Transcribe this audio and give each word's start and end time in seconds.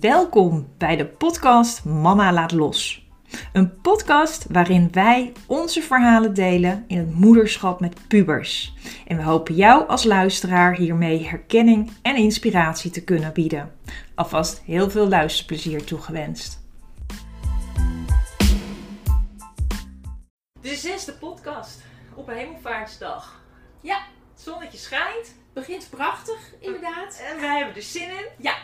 Welkom 0.00 0.68
bij 0.78 0.96
de 0.96 1.06
podcast 1.06 1.84
Mama 1.84 2.32
Laat 2.32 2.52
Los. 2.52 3.08
Een 3.52 3.80
podcast 3.80 4.46
waarin 4.50 4.88
wij 4.92 5.32
onze 5.46 5.82
verhalen 5.82 6.34
delen 6.34 6.84
in 6.86 6.98
het 6.98 7.14
moederschap 7.14 7.80
met 7.80 8.08
pubers. 8.08 8.74
En 9.06 9.16
we 9.16 9.22
hopen 9.22 9.54
jou 9.54 9.88
als 9.88 10.04
luisteraar 10.04 10.76
hiermee 10.76 11.26
herkenning 11.26 11.90
en 12.02 12.16
inspiratie 12.16 12.90
te 12.90 13.04
kunnen 13.04 13.32
bieden. 13.32 13.72
Alvast 14.14 14.60
heel 14.60 14.90
veel 14.90 15.08
luisterplezier 15.08 15.84
toegewenst. 15.84 16.60
De 20.60 20.74
zesde 20.74 21.12
podcast 21.12 21.82
op 22.14 22.28
hemelvaartsdag. 22.28 23.42
Ja. 23.80 23.96
Het 24.32 24.42
zonnetje 24.42 24.78
schijnt 24.78 25.34
Begint 25.52 25.90
prachtig, 25.90 26.54
inderdaad. 26.58 27.22
en 27.30 27.40
wij 27.40 27.56
hebben 27.56 27.76
er 27.76 27.82
zin 27.82 28.08
in. 28.08 28.26
Ja. 28.38 28.54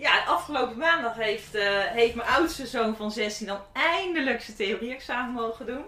Ja, 0.00 0.24
afgelopen 0.24 0.78
maandag 0.78 1.14
heeft, 1.14 1.54
eh, 1.54 1.84
heeft 1.84 2.14
mijn 2.14 2.28
oudste 2.28 2.66
zoon 2.66 2.96
van 2.96 3.10
16 3.10 3.46
dan 3.46 3.60
eindelijk 3.72 4.42
zijn 4.42 4.56
theorie-examen 4.56 5.32
mogen 5.34 5.66
doen. 5.66 5.84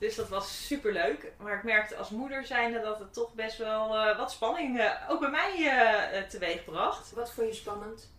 Dus 0.00 0.14
dat 0.14 0.28
was 0.28 0.66
super 0.66 0.92
leuk. 0.92 1.32
Maar 1.38 1.56
ik 1.56 1.62
merkte 1.62 1.96
als 1.96 2.10
moeder 2.10 2.46
zijnde 2.46 2.80
dat 2.80 2.98
het 2.98 3.12
toch 3.12 3.34
best 3.34 3.58
wel 3.58 3.96
eh, 3.96 4.16
wat 4.16 4.30
spanning 4.30 4.80
eh, 4.80 4.90
ook 5.08 5.20
bij 5.20 5.30
mij 5.30 5.66
eh, 5.66 6.22
teweeg 6.22 6.64
bracht. 6.64 7.12
Wat 7.12 7.32
vond 7.32 7.48
je 7.48 7.54
spannend? 7.54 8.10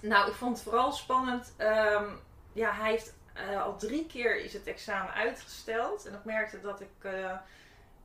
Nou, 0.00 0.28
ik 0.30 0.34
vond 0.34 0.54
het 0.56 0.64
vooral 0.64 0.92
spannend. 0.92 1.54
ehm, 1.56 2.04
ja, 2.52 2.72
hij 2.72 2.90
heeft 2.90 3.16
al 3.64 3.76
drie 3.76 4.06
keer 4.06 4.40
is 4.40 4.52
het 4.52 4.66
examen 4.66 5.12
uitgesteld. 5.12 6.06
En 6.06 6.14
ik 6.14 6.24
merkte 6.24 6.60
dat 6.60 6.80
ik 6.80 7.10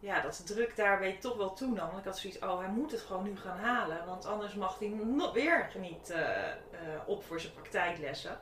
ja, 0.03 0.21
dat 0.21 0.43
de 0.45 0.53
druk 0.53 0.75
daarbij 0.75 1.17
toch 1.20 1.38
wel 1.38 1.53
toenam. 1.53 1.88
Want 1.88 1.99
ik 1.99 2.05
had 2.05 2.20
zoiets, 2.20 2.39
oh, 2.39 2.59
hij 2.59 2.70
moet 2.70 2.91
het 2.91 3.02
gewoon 3.02 3.23
nu 3.23 3.38
gaan 3.38 3.57
halen. 3.57 4.05
Want 4.05 4.25
anders 4.25 4.53
mag 4.53 4.80
hij 4.80 4.88
nog 4.88 5.33
weer 5.33 5.69
niet 5.75 6.09
eh, 6.09 6.50
eh, 6.50 6.55
op 7.05 7.23
voor 7.23 7.39
zijn 7.39 7.53
praktijklessen. 7.53 8.39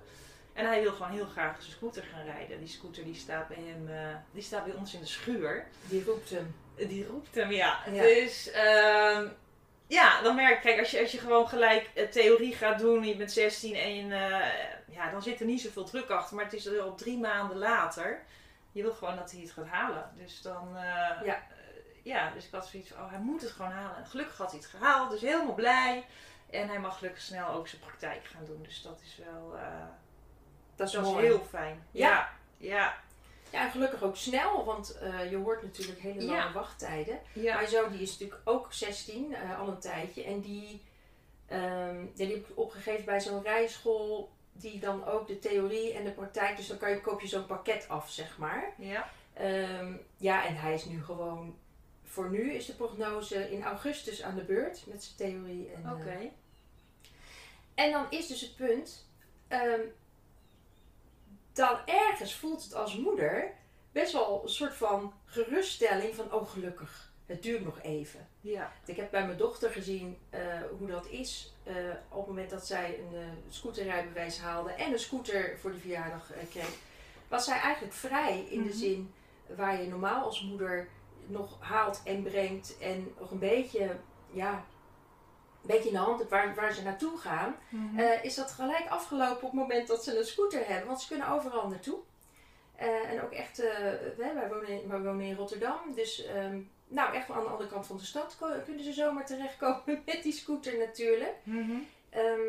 En 0.53 0.65
hij 0.65 0.81
wil 0.81 0.91
gewoon 0.91 1.11
heel 1.11 1.25
graag 1.25 1.61
zijn 1.61 1.71
scooter 1.71 2.03
gaan 2.03 2.25
rijden. 2.25 2.59
Die 2.59 2.67
scooter 2.67 3.03
die 3.03 3.15
staat 3.15 3.47
bij 3.47 3.57
hem, 3.65 3.89
eh, 3.89 4.15
die 4.31 4.41
staat 4.41 4.65
bij 4.65 4.73
ons 4.73 4.93
in 4.93 4.99
de 4.99 5.05
schuur. 5.05 5.67
Die 5.87 6.03
roept 6.03 6.29
hem. 6.29 6.55
Die 6.75 7.07
roept 7.07 7.35
hem, 7.35 7.51
ja. 7.51 7.79
Ja. 7.91 8.01
Dus 8.01 8.51
ehm, 8.51 9.27
ja, 9.87 10.21
dan 10.21 10.35
merk 10.35 10.55
ik, 10.55 10.61
kijk, 10.61 10.79
als 10.79 10.91
je, 10.91 10.99
als 10.99 11.11
je 11.11 11.17
gewoon 11.17 11.47
gelijk 11.47 12.07
theorie 12.11 12.55
gaat 12.55 12.79
doen, 12.79 13.03
je 13.03 13.15
bent 13.15 13.31
16 13.31 13.75
en 13.75 14.07
ja, 14.87 15.11
dan 15.11 15.21
zit 15.21 15.39
er 15.39 15.45
niet 15.45 15.61
zoveel 15.61 15.83
druk 15.83 16.09
achter. 16.09 16.35
Maar 16.35 16.45
het 16.45 16.53
is 16.53 16.79
al 16.79 16.95
drie 16.95 17.19
maanden 17.19 17.57
later. 17.57 18.23
Je 18.71 18.81
wil 18.81 18.93
gewoon 18.93 19.15
dat 19.15 19.31
hij 19.31 19.41
het 19.41 19.51
gaat 19.51 19.67
halen. 19.67 20.11
Dus 20.15 20.41
dan, 20.41 20.69
Ja. 21.23 21.43
Ja, 22.01 22.31
dus 22.31 22.45
ik 22.45 22.51
had 22.51 22.67
zoiets 22.67 22.89
van, 22.89 23.03
oh, 23.03 23.09
hij 23.09 23.19
moet 23.19 23.41
het 23.41 23.51
gewoon 23.51 23.71
halen. 23.71 23.97
En 23.97 24.05
gelukkig 24.05 24.37
had 24.37 24.51
hij 24.51 24.59
het 24.59 24.69
gehaald, 24.69 25.11
dus 25.11 25.21
helemaal 25.21 25.53
blij. 25.53 26.05
En 26.49 26.67
hij 26.67 26.79
mag 26.79 26.97
gelukkig 26.97 27.21
snel 27.21 27.47
ook 27.47 27.67
zijn 27.67 27.81
praktijk 27.81 28.25
gaan 28.25 28.45
doen. 28.45 28.63
Dus 28.63 28.81
dat 28.81 28.99
is 29.03 29.19
wel, 29.25 29.57
eh, 29.57 29.63
Dat 30.75 30.87
is 30.87 30.93
dat 30.93 31.05
is 31.07 31.13
heel 31.15 31.45
fijn. 31.49 31.83
Ja. 31.91 32.09
ja. 32.09 32.29
ja. 32.57 32.93
Ja, 33.49 33.63
en 33.63 33.71
gelukkig 33.71 34.01
ook 34.03 34.15
snel, 34.15 34.65
want 34.65 34.97
eh, 34.97 35.29
je 35.29 35.37
hoort 35.37 35.61
natuurlijk 35.63 35.99
hele 35.99 36.23
lange 36.25 36.37
Ja. 36.37 36.51
wachttijden. 36.51 37.19
ja. 37.33 37.55
Mijn 37.55 37.67
zoon 37.67 37.91
die 37.91 38.01
is 38.01 38.11
natuurlijk 38.11 38.41
ook 38.43 38.73
16, 38.73 39.33
eh, 39.35 39.59
al 39.59 39.67
een 39.67 39.79
tijdje. 39.79 40.23
En 40.23 40.41
die, 40.41 40.85
ehm 41.47 42.05
die 42.15 42.27
heb 42.27 42.35
ik 42.35 42.57
opgegeven 42.57 43.05
bij 43.05 43.21
zo'n 43.21 43.43
rijschool 43.43 44.31
die 44.51 44.79
dan 44.79 45.05
ook 45.05 45.27
de 45.27 45.39
theorie 45.39 45.93
en 45.93 46.03
de 46.03 46.11
praktijk, 46.11 46.57
dus 46.57 46.67
dan 46.67 46.77
kan 46.77 46.89
je, 46.89 47.01
koop 47.01 47.21
je 47.21 47.27
zo'n 47.27 47.45
pakket 47.45 47.85
af, 47.89 48.09
zeg 48.09 48.37
maar. 48.37 48.73
ja. 48.77 49.09
Ehm, 49.33 49.93
ja, 50.17 50.45
en 50.45 50.55
hij 50.55 50.73
is 50.73 50.85
nu 50.85 51.03
gewoon, 51.03 51.57
voor 52.11 52.29
nu 52.29 52.51
is 52.53 52.65
de 52.65 52.73
prognose 52.73 53.51
in 53.51 53.63
augustus 53.63 54.21
aan 54.21 54.35
de 54.35 54.43
beurt 54.43 54.83
met 54.87 55.03
zijn 55.03 55.17
theorie. 55.17 55.71
En, 55.75 55.85
eh, 55.85 55.91
Oké. 55.91 56.29
En 57.75 57.91
dan 57.91 58.05
is 58.09 58.27
dus 58.27 58.41
het 58.41 58.55
punt, 58.55 59.07
ehm, 59.47 59.81
dan 61.53 61.77
ergens 61.85 62.35
voelt 62.35 62.63
het 62.63 62.73
als 62.75 62.97
moeder 62.97 63.53
best 63.91 64.13
wel 64.13 64.41
een 64.43 64.49
soort 64.49 64.73
van 64.73 65.13
geruststelling 65.25 66.15
van, 66.15 66.33
oh 66.33 66.49
gelukkig, 66.49 67.11
het 67.25 67.43
duurt 67.43 67.63
nog 67.63 67.81
even. 67.81 68.27
Ja. 68.41 68.71
Ik 68.85 68.95
heb 68.95 69.11
bij 69.11 69.25
mijn 69.25 69.37
dochter 69.37 69.69
gezien 69.69 70.17
eh, 70.29 70.41
hoe 70.77 70.87
dat 70.87 71.07
is 71.09 71.53
eh, 71.63 71.75
op 72.09 72.17
het 72.17 72.27
moment 72.27 72.49
dat 72.49 72.67
zij 72.67 72.99
een 72.99 73.15
eh, 73.19 73.27
scooterrijbewijs 73.49 74.39
haalde 74.39 74.71
en 74.71 74.91
een 74.91 74.99
scooter 74.99 75.57
voor 75.59 75.71
de 75.71 75.77
verjaardag 75.79 76.31
kreeg. 76.49 76.75
Was 77.27 77.45
zij 77.45 77.59
eigenlijk 77.59 77.93
vrij 77.93 78.45
in 78.49 78.63
de 78.63 78.69
Mhm. 78.69 78.77
zin 78.77 79.13
waar 79.55 79.81
je 79.81 79.87
normaal 79.87 80.23
als 80.23 80.41
moeder 80.41 80.87
nog 81.31 81.57
haalt 81.59 82.01
en 82.03 82.23
brengt 82.23 82.77
en 82.77 83.13
nog 83.19 83.31
een 83.31 83.39
beetje, 83.39 83.95
ja, 84.31 84.51
een 85.61 85.67
beetje 85.67 85.87
in 85.87 85.93
de 85.93 85.99
hand 85.99 86.19
hebt 86.19 86.31
waar, 86.31 86.55
waar 86.55 86.73
ze 86.73 86.83
naartoe 86.83 87.17
gaan. 87.17 87.55
Mhm. 87.69 87.99
Eh, 87.99 88.23
is 88.23 88.35
dat 88.35 88.51
gelijk 88.51 88.89
afgelopen 88.89 89.35
op 89.35 89.41
het 89.41 89.53
moment 89.53 89.87
dat 89.87 90.03
ze 90.03 90.17
een 90.17 90.25
scooter 90.25 90.67
hebben. 90.67 90.87
Want 90.87 91.01
ze 91.01 91.07
kunnen 91.07 91.29
overal 91.29 91.67
naartoe. 91.67 91.99
Eh, 92.75 93.11
en 93.11 93.23
ook 93.23 93.31
echt, 93.31 93.59
eh, 93.59 93.73
wij, 94.17 94.33
wij, 94.33 94.49
wonen 94.49 94.67
in, 94.67 94.87
wij 94.87 94.99
wonen 94.99 95.25
in 95.25 95.35
Rotterdam. 95.35 95.79
Dus 95.95 96.25
ehm, 96.25 96.59
nou, 96.87 97.15
echt 97.15 97.29
aan 97.29 97.43
de 97.43 97.49
andere 97.49 97.69
kant 97.69 97.87
van 97.87 97.97
de 97.97 98.05
stad 98.05 98.37
kunnen 98.65 98.83
ze 98.83 98.93
zomaar 98.93 99.25
terechtkomen 99.25 99.83
met 100.05 100.23
die 100.23 100.33
scooter 100.33 100.77
natuurlijk. 100.77 101.35
Mhm. 101.43 101.77
Ehm, 102.09 102.39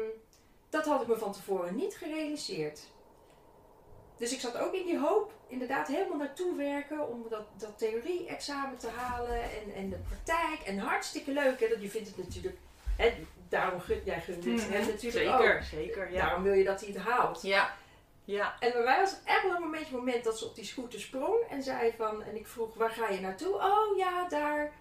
dat 0.68 0.84
had 0.84 1.02
ik 1.02 1.08
me 1.08 1.16
van 1.16 1.32
tevoren 1.32 1.76
niet 1.76 1.96
gerealiseerd. 1.96 2.90
Dus 4.16 4.32
ik 4.32 4.40
zat 4.40 4.56
ook 4.56 4.72
in 4.72 4.86
die 4.86 4.98
hoop, 4.98 5.32
inderdaad 5.52 5.86
helemaal 5.88 6.18
naartoe 6.18 6.56
werken 6.56 7.08
om 7.08 7.26
dat, 7.30 7.44
dat 7.58 7.78
theorie-examen 7.78 8.78
te 8.78 8.88
halen 8.96 9.42
en, 9.42 9.74
en 9.76 9.90
de 9.90 9.98
praktijk. 10.08 10.60
En 10.66 10.78
hartstikke 10.78 11.32
leuk, 11.32 11.60
hè? 11.60 11.68
Dat 11.68 11.82
je 11.82 11.90
vindt 11.90 12.08
het 12.08 12.16
natuurlijk, 12.16 12.56
hè, 12.96 13.12
daarom 13.48 13.80
gun 13.80 14.00
jij 14.04 14.20
gunt 14.20 14.44
het 14.44 14.54
Mhm. 14.54 14.72
hem 14.72 14.86
natuurlijk 14.86 15.24
Zeker, 15.38 15.56
ook. 15.56 15.62
zeker. 15.62 16.12
Ja. 16.12 16.20
Daarom 16.24 16.42
wil 16.42 16.52
je 16.52 16.64
dat 16.64 16.80
hij 16.80 16.88
het 16.92 17.02
haalt. 17.02 17.42
Ja. 17.42 17.70
Ja. 18.24 18.54
En 18.60 18.72
bij 18.72 18.82
mij 18.82 19.00
was 19.00 19.10
het 19.10 19.20
echt 19.24 19.42
wel 19.42 19.62
een 19.62 19.70
beetje 19.70 19.84
het 19.86 19.94
moment 19.96 20.24
dat 20.24 20.38
ze 20.38 20.44
op 20.44 20.54
die 20.54 20.64
scooter 20.64 21.00
sprong 21.00 21.36
en 21.50 21.62
zei 21.62 21.92
van, 21.96 22.22
en 22.22 22.36
ik 22.36 22.46
vroeg 22.46 22.74
waar 22.74 22.90
ga 22.90 23.08
je 23.08 23.20
naartoe? 23.20 23.54
Oh 23.54 23.96
ja, 23.96 24.28
daar. 24.28 24.72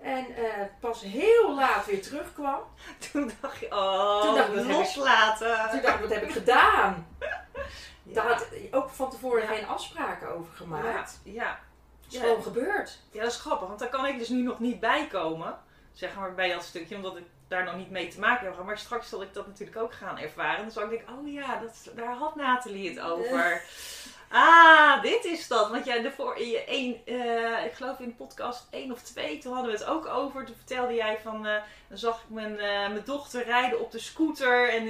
En 0.00 0.26
eh, 0.36 0.44
pas 0.80 1.02
heel 1.02 1.54
laat 1.54 1.86
weer 1.86 2.02
terugkwam. 2.02 2.60
Toen 3.12 3.30
dacht 3.40 3.58
je, 3.58 3.66
oh, 3.70 4.22
Toen 4.22 4.34
dacht 4.34 4.48
ik, 4.48 4.54
heb 4.54 4.64
ik- 4.64 4.70
loslaten. 4.72 5.70
Toen 5.70 5.80
dacht 5.82 5.94
ik, 5.94 6.00
wat 6.00 6.14
heb 6.14 6.22
ik 6.22 6.30
gedaan? 6.32 7.06
Daar 8.14 8.26
had 8.26 8.46
ook 8.70 8.88
van 8.88 9.10
tevoren 9.10 9.48
geen 9.48 9.66
afspraken 9.66 10.34
over 10.34 10.54
gemaakt. 10.54 11.20
Ja. 11.24 11.32
Ja. 11.32 11.60
Het 12.04 12.12
is 12.12 12.20
gewoon 12.20 12.42
gebeurd. 12.42 12.98
ja, 13.10 13.22
dat 13.22 13.30
is 13.30 13.38
grappig, 13.38 13.68
want 13.68 13.78
daar 13.78 13.88
kan 13.88 14.06
ik 14.06 14.18
dus 14.18 14.28
nu 14.28 14.42
nog 14.42 14.58
niet 14.58 14.80
bij 14.80 15.06
komen. 15.06 15.58
Zeg 15.92 16.14
maar 16.14 16.34
bij 16.34 16.52
dat 16.52 16.62
stukje, 16.64 16.96
omdat 16.96 17.16
ik 17.16 17.24
daar 17.48 17.64
nog 17.64 17.76
niet 17.76 17.90
mee 17.90 18.08
te 18.08 18.20
maken 18.20 18.46
heb. 18.46 18.64
Maar 18.64 18.78
straks 18.78 19.08
zal 19.08 19.22
ik 19.22 19.34
dat 19.34 19.46
natuurlijk 19.46 19.78
ook 19.78 19.94
gaan 19.94 20.18
ervaren. 20.18 20.60
Dan 20.60 20.70
zal 20.70 20.92
ik 20.92 21.04
oh 21.10 21.32
ja, 21.32 21.58
dat, 21.58 21.90
daar 21.94 22.14
had 22.14 22.36
Nathalie 22.36 22.88
het 22.88 23.00
over. 23.00 23.62
Ah, 24.32 25.02
dit 25.02 25.24
is 25.24 25.48
dat. 25.48 25.70
Want 25.70 25.84
jij 25.84 26.04
ervoor 26.04 26.36
in 26.36 26.48
je 26.48 26.64
één, 26.64 27.06
eh, 27.06 27.64
ik 27.64 27.72
geloof 27.72 27.98
in 27.98 28.16
podcast 28.16 28.66
één 28.70 28.92
of 28.92 29.02
twee, 29.02 29.38
toen 29.38 29.52
hadden 29.52 29.72
we 29.72 29.78
het 29.78 29.86
ook 29.86 30.06
over. 30.06 30.44
Toen 30.44 30.54
vertelde 30.54 30.94
jij 30.94 31.18
van, 31.22 31.46
eh, 31.46 31.62
dan 31.88 31.98
zag 31.98 32.22
ik 32.22 32.28
mijn, 32.28 32.58
eh, 32.58 32.88
mijn 32.88 33.04
dochter 33.04 33.44
rijden 33.44 33.80
op 33.80 33.90
de 33.90 33.98
scooter. 33.98 34.68
En 34.68 34.84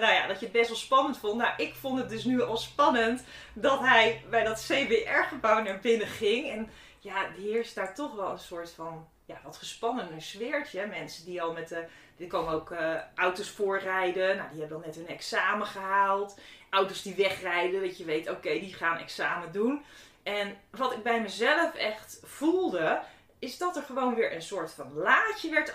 nou 0.00 0.12
ja, 0.12 0.26
dat 0.26 0.38
je 0.38 0.44
het 0.44 0.54
best 0.54 0.68
wel 0.68 0.76
spannend 0.76 1.18
vond. 1.18 1.36
Nou, 1.36 1.52
ik 1.56 1.74
vond 1.74 1.98
het 1.98 2.08
dus 2.08 2.24
nu 2.24 2.42
al 2.42 2.56
spannend 2.56 3.24
dat 3.52 3.80
hij 3.80 4.22
bij 4.30 4.44
dat 4.44 4.66
CBR-gebouw 4.68 5.62
naar 5.62 5.80
binnen 5.80 6.08
ging. 6.08 6.50
En 6.50 6.70
ja, 6.98 7.24
er 7.24 7.32
heerst 7.32 7.74
daar 7.74 7.94
toch 7.94 8.14
wel 8.14 8.30
een 8.30 8.38
soort 8.38 8.70
van, 8.70 9.08
ja, 9.24 9.40
wat 9.44 9.56
gespannener 9.56 10.22
sfeertje. 10.22 10.86
Mensen 10.86 11.24
die 11.24 11.42
al 11.42 11.52
met 11.52 11.68
de, 11.68 11.84
er 12.18 12.26
komen 12.26 12.52
ook 12.52 12.74
auto's 13.14 13.50
voorrijden. 13.50 14.36
Nou, 14.36 14.50
die 14.50 14.60
hebben 14.60 14.80
dan 14.80 14.86
net 14.86 14.96
hun 14.96 15.16
examen 15.16 15.66
gehaald. 15.66 16.38
Auto's 16.70 17.02
die 17.02 17.14
wegrijden, 17.14 17.80
dat 17.82 17.98
je 17.98 18.04
weet, 18.04 18.30
oké, 18.30 18.50
die 18.50 18.74
gaan 18.74 18.98
examen 18.98 19.52
doen. 19.52 19.84
En 20.22 20.58
wat 20.70 20.92
ik 20.92 21.02
bij 21.02 21.20
mezelf 21.20 21.74
echt 21.74 22.20
voelde, 22.24 23.00
is 23.38 23.58
dat 23.58 23.76
er 23.76 23.82
gewoon 23.82 24.14
weer 24.14 24.34
een 24.34 24.42
soort 24.42 24.72
van 24.72 24.92
laadje 24.94 25.50
werd 25.50 25.74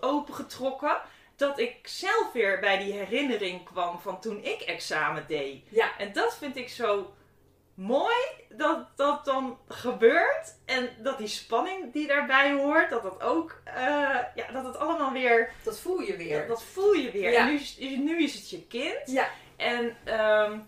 opengetrokken. 0.00 0.96
Dat 1.36 1.58
ik 1.58 1.78
zelf 1.82 2.32
weer 2.32 2.60
bij 2.60 2.78
die 2.78 2.92
herinnering 2.92 3.64
kwam 3.64 4.00
van 4.00 4.20
toen 4.20 4.44
ik 4.44 4.60
examen 4.60 5.24
deed. 5.28 5.62
Ja. 5.68 5.98
En 5.98 6.12
dat 6.12 6.36
vind 6.36 6.56
ik 6.56 6.68
zo 6.68 7.14
mooi 7.74 8.16
dat 8.48 8.86
dat 8.96 9.24
dan 9.24 9.58
gebeurt. 9.68 10.56
En 10.64 10.88
dat 10.98 11.18
die 11.18 11.26
spanning 11.26 11.92
die 11.92 12.06
daarbij 12.06 12.52
hoort, 12.52 12.90
dat 12.90 13.02
dat 13.02 13.22
ook, 13.22 13.60
eh, 13.64 13.74
ja, 14.34 14.52
dat 14.52 14.64
het 14.64 14.76
allemaal 14.76 15.12
weer, 15.12 15.52
Dat 15.64 15.80
voel 15.80 16.00
je 16.00 16.16
weer. 16.16 16.38
dat, 16.38 16.48
dat 16.48 16.62
voel 16.62 16.92
je 16.92 17.10
weer. 17.10 17.30
Ja. 17.30 17.48
En 17.48 17.60
nu, 17.78 17.96
nu 17.96 18.22
is 18.22 18.34
het 18.34 18.50
je 18.50 18.66
kind. 18.66 19.00
Ja. 19.10 19.28
En 19.58 19.96
ehm, 20.04 20.58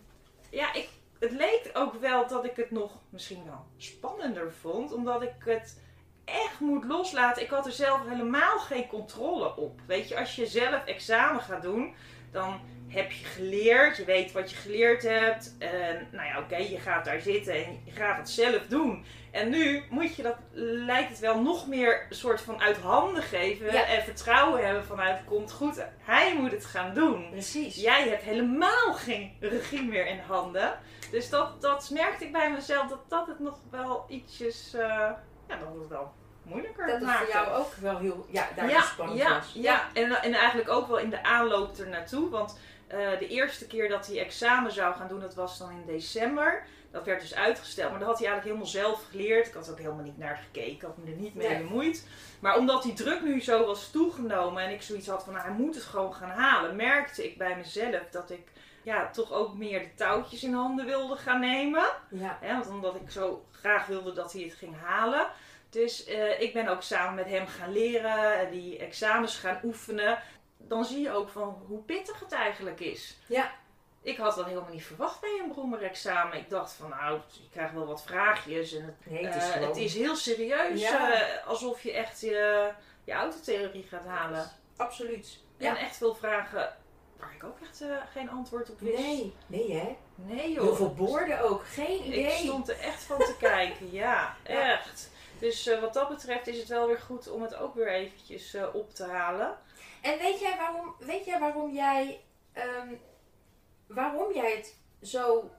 ja, 0.51 0.75
ik, 0.75 0.89
het 1.19 1.33
leek 1.33 1.71
ook 1.73 1.95
wel 1.95 2.29
dat 2.29 2.45
ik 2.45 2.57
het 2.57 2.71
nog 2.71 2.93
misschien 3.09 3.45
wel 3.45 3.67
spannender 3.77 4.53
vond, 4.53 4.93
omdat 4.93 5.23
ik 5.23 5.35
het 5.39 5.81
echt 6.25 6.61
moet 6.61 6.85
loslaten. 6.85 7.43
Ik 7.43 7.51
had 7.51 7.67
er 7.67 7.73
zelf 7.73 8.09
helemaal 8.09 8.59
geen 8.59 8.87
controle 8.87 9.57
op. 9.57 9.81
Weet 9.87 10.09
je, 10.09 10.19
als 10.19 10.37
je 10.37 10.47
zelf 10.47 10.85
examen 10.85 11.43
gaat 11.43 11.63
doen, 11.63 11.95
dan 12.31 12.61
heb 12.91 13.11
je 13.11 13.25
geleerd, 13.25 13.97
je 13.97 14.05
weet 14.05 14.33
wat 14.33 14.51
je 14.51 14.57
geleerd 14.57 15.03
hebt. 15.03 15.57
En 15.59 16.09
nou 16.13 16.27
ja, 16.27 16.39
oké, 16.39 16.57
je 16.57 16.79
gaat 16.79 17.05
daar 17.05 17.21
zitten 17.21 17.55
en 17.55 17.81
je 17.85 17.91
gaat 17.91 18.17
het 18.17 18.31
zelf 18.31 18.67
doen. 18.67 19.05
En 19.31 19.51
nu 19.51 19.83
moet 19.91 20.17
je 20.17 20.23
dat, 20.23 20.37
lijkt 20.53 21.09
het 21.09 21.19
wel, 21.19 21.41
nog 21.43 21.67
meer 21.67 22.07
een 22.09 22.17
soort 22.17 22.41
van 22.41 22.61
uit 22.61 22.77
handen 22.77 23.23
geven. 23.23 23.73
Ja. 23.73 23.87
En 23.87 24.03
vertrouwen 24.03 24.67
hebben 24.67 24.85
vanuit, 24.85 25.25
komt 25.25 25.53
goed, 25.53 25.87
hij 25.99 26.37
moet 26.37 26.51
het 26.51 26.65
gaan 26.65 26.95
doen. 26.95 27.31
Precies. 27.31 27.77
Jij 27.77 28.09
hebt 28.09 28.23
helemaal 28.23 28.95
geen 28.95 29.37
regie 29.41 29.83
meer 29.83 30.07
in 30.07 30.19
handen. 30.19 30.79
Dus 31.11 31.31
dat, 31.31 31.63
dat 31.63 31.91
merkte 31.91 32.25
ik 32.25 32.33
bij 32.33 32.53
mezelf, 32.53 32.89
dat 32.89 33.01
dat 33.09 33.27
het 33.27 33.39
nog 33.39 33.59
wel 33.71 34.05
ietsjes, 34.09 34.75
eh, 34.75 34.81
ja, 35.49 35.57
dat 35.57 35.75
het 35.81 35.89
wel 35.89 36.13
moeilijker 36.51 36.87
Dat 36.87 36.99
voor 36.99 37.29
jou 37.33 37.49
ook 37.49 37.75
wel 37.75 37.99
heel, 37.99 38.27
ja, 38.31 38.49
daar 38.57 38.69
ja, 38.69 38.83
spannend 38.83 39.19
ja, 39.19 39.35
was. 39.35 39.53
Ja, 39.55 39.89
en, 39.93 40.23
en 40.23 40.33
eigenlijk 40.33 40.71
ook 40.71 40.89
wel 40.89 40.99
in 40.99 41.11
de 41.11 41.23
aanloop 41.23 41.79
er 41.79 41.89
naartoe. 41.89 42.31
Want 42.31 42.59
eh, 42.87 43.19
de 43.19 43.29
eerste 43.29 43.67
keer 43.67 43.89
dat 43.89 44.07
hij 44.07 44.19
examen 44.19 44.73
zou 44.73 44.95
gaan 44.95 45.09
doen, 45.09 45.21
dat 45.21 45.35
was 45.35 45.59
dan 45.59 45.71
in 45.71 45.83
december. 45.87 46.63
Dat 46.91 47.05
werd 47.05 47.21
dus 47.21 47.35
uitgesteld, 47.35 47.91
maar 47.91 47.99
dat 47.99 48.09
had 48.09 48.19
hij 48.19 48.27
eigenlijk 48.29 48.57
helemaal 48.57 48.83
zelf 48.83 49.07
geleerd. 49.11 49.47
Ik 49.47 49.55
had 49.55 49.71
ook 49.71 49.79
helemaal 49.79 50.05
niet 50.05 50.19
naar 50.19 50.37
gekeken, 50.37 50.73
ik 50.73 50.83
had 50.83 50.97
me 50.97 51.11
er 51.11 51.17
niet 51.17 51.35
mee 51.35 51.49
Nee. 51.49 51.63
bemoeid. 51.63 52.07
Maar 52.41 52.57
omdat 52.57 52.83
die 52.83 52.93
druk 52.93 53.23
nu 53.23 53.41
zo 53.41 53.67
was 53.67 53.91
toegenomen 53.91 54.63
en 54.63 54.71
ik 54.71 54.83
zoiets 54.83 55.09
had 55.09 55.25
van 55.25 55.33
nou, 55.33 55.45
hij 55.47 55.57
moet 55.57 55.75
het 55.75 55.85
gewoon 55.85 56.15
gaan 56.15 56.31
halen, 56.31 56.77
merkte 56.77 57.25
ik 57.25 57.39
bij 57.39 57.57
mezelf 57.57 58.03
dat 58.11 58.31
ik 58.31 58.49
ja, 58.83 59.11
toch 59.11 59.33
ook 59.33 59.55
meer 59.55 59.79
de 59.79 59.95
touwtjes 59.95 60.43
in 60.43 60.55
handen 60.55 60.87
wilde 60.87 61.17
gaan 61.17 61.41
nemen. 61.41 61.85
Ja. 62.09 62.39
Hè, 62.41 62.53
want 62.53 62.69
omdat 62.69 62.95
ik 62.95 63.11
zo 63.11 63.45
graag 63.53 63.87
wilde 63.87 64.13
dat 64.13 64.33
hij 64.33 64.43
het 64.43 64.55
ging 64.55 64.75
halen. 64.83 65.27
Dus 65.71 66.05
eh, 66.05 66.41
ik 66.41 66.53
ben 66.53 66.69
ook 66.69 66.83
samen 66.83 67.15
met 67.15 67.27
hem 67.27 67.47
gaan 67.47 67.73
leren 67.73 68.39
en 68.39 68.51
die 68.51 68.79
examens 68.79 69.37
gaan 69.37 69.61
oefenen. 69.65 70.23
Dan 70.57 70.85
zie 70.85 71.01
je 71.01 71.11
ook 71.13 71.29
van 71.29 71.63
hoe 71.67 71.83
pittig 71.83 72.21
het 72.21 72.33
eigenlijk 72.33 72.81
is. 72.81 73.17
Ja. 73.27 73.51
Ik 74.03 74.17
had 74.17 74.35
dat 74.37 74.47
helemaal 74.47 74.71
niet 74.71 74.85
verwacht 74.85 75.21
bij 75.21 75.41
een 75.45 75.51
brommerexamen. 75.53 76.37
Ik 76.39 76.51
dacht 76.51 76.73
van 76.73 76.89
nou, 76.89 77.21
je 77.31 77.49
krijgt 77.51 77.75
wel 77.75 77.87
wat 77.87 78.03
vraagjes. 78.03 78.75
En 78.75 78.85
het, 78.85 78.95
Nee, 79.11 79.27
het 79.27 79.35
is 79.37 79.43
eh, 79.43 79.53
gewoon... 79.53 79.69
het 79.69 79.77
is 79.77 79.95
heel 79.95 80.17
serieus. 80.17 80.81
Ja. 80.81 81.13
eh, 81.13 81.47
alsof 81.47 81.83
je 81.83 81.93
echt 81.93 82.21
je, 82.21 82.71
je 83.05 83.13
autotheorie 83.13 83.87
gaat 83.89 84.05
halen. 84.05 84.51
Absoluut. 84.77 85.39
En 85.59 85.77
echt 85.77 85.97
veel 85.97 86.15
vragen 86.15 86.77
waar 87.17 87.35
ik 87.35 87.45
ook 87.45 87.57
echt 87.63 87.85
geen 88.13 88.31
antwoord 88.31 88.71
op 88.71 88.81
wist. 88.81 88.99
Nee, 88.99 89.35
nee 89.47 89.73
hè. 89.73 89.97
Nee 90.15 90.53
joh. 90.53 90.65
Heel 90.65 90.75
veel 90.77 90.95
borden 90.95 91.41
ook. 91.41 91.65
Geen 91.67 92.05
idee. 92.07 92.25
Ik 92.25 92.31
stond 92.33 92.69
er 92.69 92.79
echt 92.79 93.03
van 93.03 93.19
te 93.19 93.35
kijken, 93.39 93.93
ja, 93.93 94.37
Ja. 94.47 94.73
echt. 94.73 95.11
Dus 95.41 95.67
eh, 95.67 95.81
wat 95.81 95.95
dat 95.95 96.09
betreft 96.09 96.47
is 96.47 96.59
het 96.59 96.69
wel 96.69 96.87
weer 96.87 96.99
goed 96.99 97.31
om 97.31 97.43
het 97.43 97.55
ook 97.55 97.75
weer 97.75 97.89
eventjes 97.89 98.55
eh, 98.55 98.75
op 98.75 98.95
te 98.95 99.05
halen. 99.05 99.59
En 100.01 100.19
weet 100.19 100.41
jij 100.41 100.57
waarom, 100.57 100.95
weet 100.99 101.25
jij 101.25 101.39
waarom 101.39 101.73
jij, 101.75 102.21
ehm, 102.53 102.95
waarom 103.87 104.33
jij 104.35 104.57
het 104.57 104.77
zo 105.03 105.51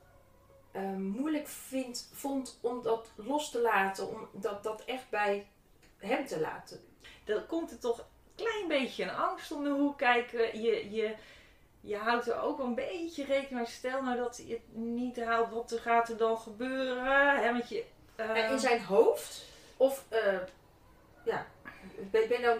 ehm, 0.72 1.02
moeilijk 1.02 1.48
vindt, 1.48 2.10
vond 2.14 2.58
om 2.62 2.82
dat 2.82 3.08
los 3.16 3.52
te 3.52 3.62
laten, 3.62 4.08
om 4.10 4.28
dat, 4.32 4.64
dat 4.64 4.84
echt 4.86 5.10
bij 5.10 5.48
hem 5.98 6.26
te 6.26 6.40
laten? 6.40 6.80
Dan 7.26 7.46
komt 7.46 7.72
er 7.72 7.80
toch 7.80 7.98
een 7.98 8.06
klein 8.36 8.68
beetje 8.68 9.04
een 9.04 9.16
angst 9.16 9.52
om 9.52 9.64
de 9.64 9.70
hoek 9.70 9.98
kijken. 9.98 10.62
Je, 10.62 10.92
je, 10.92 11.16
je 11.82 11.98
houdt 11.98 12.28
er 12.28 12.42
ook 12.42 12.60
een 12.60 12.76
beetje 12.76 13.26
rekening 13.26 13.56
mee. 13.56 13.66
Stel 13.66 14.02
nou 14.02 14.18
dat 14.18 14.38
je 14.48 14.54
het 14.54 14.76
niet 14.76 15.24
haalt, 15.24 15.52
wat 15.52 15.72
er 15.72 15.80
gaat 15.80 16.10
er 16.10 16.18
dan 16.18 16.38
gebeuren? 16.38 17.36
Hè? 17.36 17.52
Want 17.52 17.70
je, 17.70 17.86
En 18.16 18.52
in 18.52 18.60
zijn 18.60 18.84
hoofd? 18.84 19.50
Of, 19.82 20.06
eh, 20.10 20.38
ja, 21.26 21.46
ben, 22.12 22.28
ben 22.28 22.42
dan, 22.42 22.58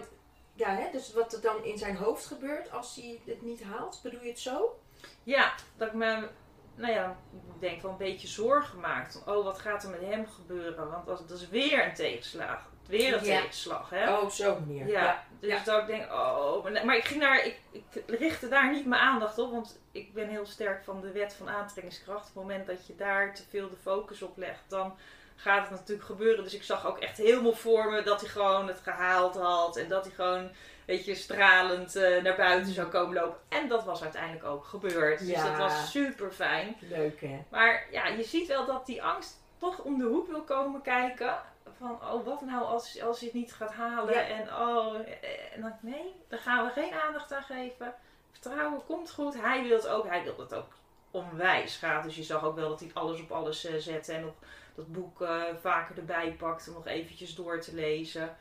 ja 0.54 0.68
hè, 0.76 0.90
dus 0.92 1.12
wat 1.12 1.32
er 1.32 1.40
dan 1.40 1.64
in 1.64 1.78
zijn 1.78 1.96
hoofd 1.96 2.26
gebeurt 2.26 2.70
als 2.72 2.94
hij 2.96 3.20
het 3.26 3.42
niet 3.42 3.62
haalt, 3.62 4.00
bedoel 4.02 4.22
je 4.22 4.28
het 4.28 4.38
zo? 4.40 4.80
Ja, 5.22 5.52
dat 5.76 5.88
ik 5.88 5.94
me, 5.94 6.28
nou 6.74 6.92
ja, 6.92 7.16
ik 7.32 7.60
denk 7.60 7.82
wel 7.82 7.90
een 7.90 7.96
beetje 7.96 8.28
zorgen 8.28 8.80
maakt. 8.80 9.22
Oh, 9.26 9.44
wat 9.44 9.58
gaat 9.58 9.82
er 9.84 9.90
met 9.90 10.00
hem 10.00 10.26
gebeuren? 10.26 10.90
Want 10.90 11.08
als, 11.08 11.26
dat 11.26 11.38
is 11.40 11.48
weer 11.48 11.86
een 11.86 11.94
tegenslag. 11.94 12.70
Weer 12.86 13.14
een 13.14 13.24
Ja. 13.24 13.40
tegenslag, 13.40 13.90
hè? 13.90 14.12
Oh, 14.16 14.22
op 14.22 14.30
zo'n 14.30 14.58
manier. 14.66 14.86
Ja, 14.88 15.24
dus 15.40 15.50
Ja. 15.50 15.64
dat 15.64 15.80
ik 15.80 15.86
denk, 15.86 16.12
oh, 16.12 16.62
maar- 16.62 16.84
maar 16.86 16.96
ik 16.96 17.04
ging 17.04 17.20
daar, 17.20 17.44
ik, 17.46 17.58
ik 17.70 18.04
richtte 18.06 18.48
daar 18.48 18.72
niet 18.72 18.86
mijn 18.86 19.02
aandacht 19.02 19.38
op, 19.38 19.50
want 19.50 19.80
ik 19.92 20.14
ben 20.14 20.28
heel 20.28 20.46
sterk 20.46 20.84
van 20.84 21.00
de 21.00 21.12
wet 21.12 21.34
van 21.34 21.48
aantrekkingskracht. 21.48 22.20
Op 22.20 22.34
het 22.34 22.42
moment 22.42 22.66
dat 22.66 22.86
je 22.86 22.96
daar 22.96 23.34
te 23.34 23.42
veel 23.48 23.70
de 23.70 23.76
focus 23.76 24.22
op 24.22 24.36
legt, 24.36 24.62
dan 24.68 24.96
gaat 25.42 25.68
het 25.68 25.78
natuurlijk 25.78 26.06
gebeuren. 26.06 26.44
Dus 26.44 26.54
ik 26.54 26.62
zag 26.62 26.86
ook 26.86 26.98
echt 26.98 27.16
helemaal 27.16 27.52
voor 27.52 27.90
me 27.90 28.02
dat 28.02 28.20
hij 28.20 28.30
gewoon 28.30 28.68
het 28.68 28.80
gehaald 28.82 29.36
had 29.36 29.76
en 29.76 29.88
dat 29.88 30.04
hij 30.04 30.14
gewoon, 30.14 30.50
weet 30.86 31.04
je, 31.04 31.14
stralend 31.14 31.96
eh, 31.96 32.22
naar 32.22 32.36
buiten 32.36 32.72
zou 32.72 32.88
komen 32.88 33.14
lopen. 33.14 33.38
En 33.48 33.68
dat 33.68 33.84
was 33.84 34.02
uiteindelijk 34.02 34.44
ook 34.44 34.64
gebeurd. 34.64 35.18
Dus 35.18 35.42
dat 35.42 35.56
was 35.56 35.90
super 35.90 36.32
fijn. 36.32 36.76
Leuk 36.80 37.20
hè? 37.20 37.44
Maar 37.48 37.86
ja, 37.90 38.06
je 38.06 38.22
ziet 38.22 38.48
wel 38.48 38.66
dat 38.66 38.86
die 38.86 39.02
angst 39.02 39.40
toch 39.58 39.78
om 39.78 39.98
de 39.98 40.04
hoek 40.04 40.26
wil 40.26 40.42
komen 40.42 40.82
kijken. 40.82 41.34
Van, 41.78 41.90
oh, 41.90 42.24
wat 42.24 42.40
nou 42.40 42.64
als, 42.64 43.02
als 43.02 43.20
je 43.20 43.24
het 43.24 43.34
niet 43.34 43.52
gaat 43.52 43.72
halen? 43.72 44.14
Ja. 44.14 44.26
En 44.26 44.48
oh, 44.48 44.94
eh, 44.94 45.54
en 45.54 45.60
dan, 45.60 45.72
nee, 45.80 46.14
daar 46.28 46.38
gaan 46.38 46.66
we 46.66 46.72
geen 46.72 46.92
aandacht 46.92 47.32
aan 47.32 47.42
geven. 47.42 47.94
Vertrouwen 48.30 48.84
komt 48.86 49.10
goed. 49.10 49.40
Hij 49.40 49.62
wil 49.62 49.76
het 49.76 49.88
ook. 49.88 50.06
Hij 50.06 50.22
wil 50.22 50.36
het 50.38 50.54
ook 50.54 50.72
onwijs 51.10 51.76
graag. 51.76 52.04
Dus 52.04 52.16
je 52.16 52.22
zag 52.22 52.44
ook 52.44 52.56
wel 52.56 52.68
dat 52.68 52.80
hij 52.80 52.90
alles 52.92 53.20
op 53.20 53.32
alles 53.32 53.64
eh, 53.64 53.74
zette. 53.76 54.12
En 54.12 54.20
nog 54.20 54.34
dat 54.74 54.92
boek 54.92 55.22
eh, 55.22 55.42
vaker 55.60 55.98
erbij 55.98 56.32
pakte 56.32 56.70
om 56.70 56.76
nog 56.76 56.86
eventjes 56.86 57.34
door 57.34 57.60
te 57.60 57.74
lezen. 57.74 58.36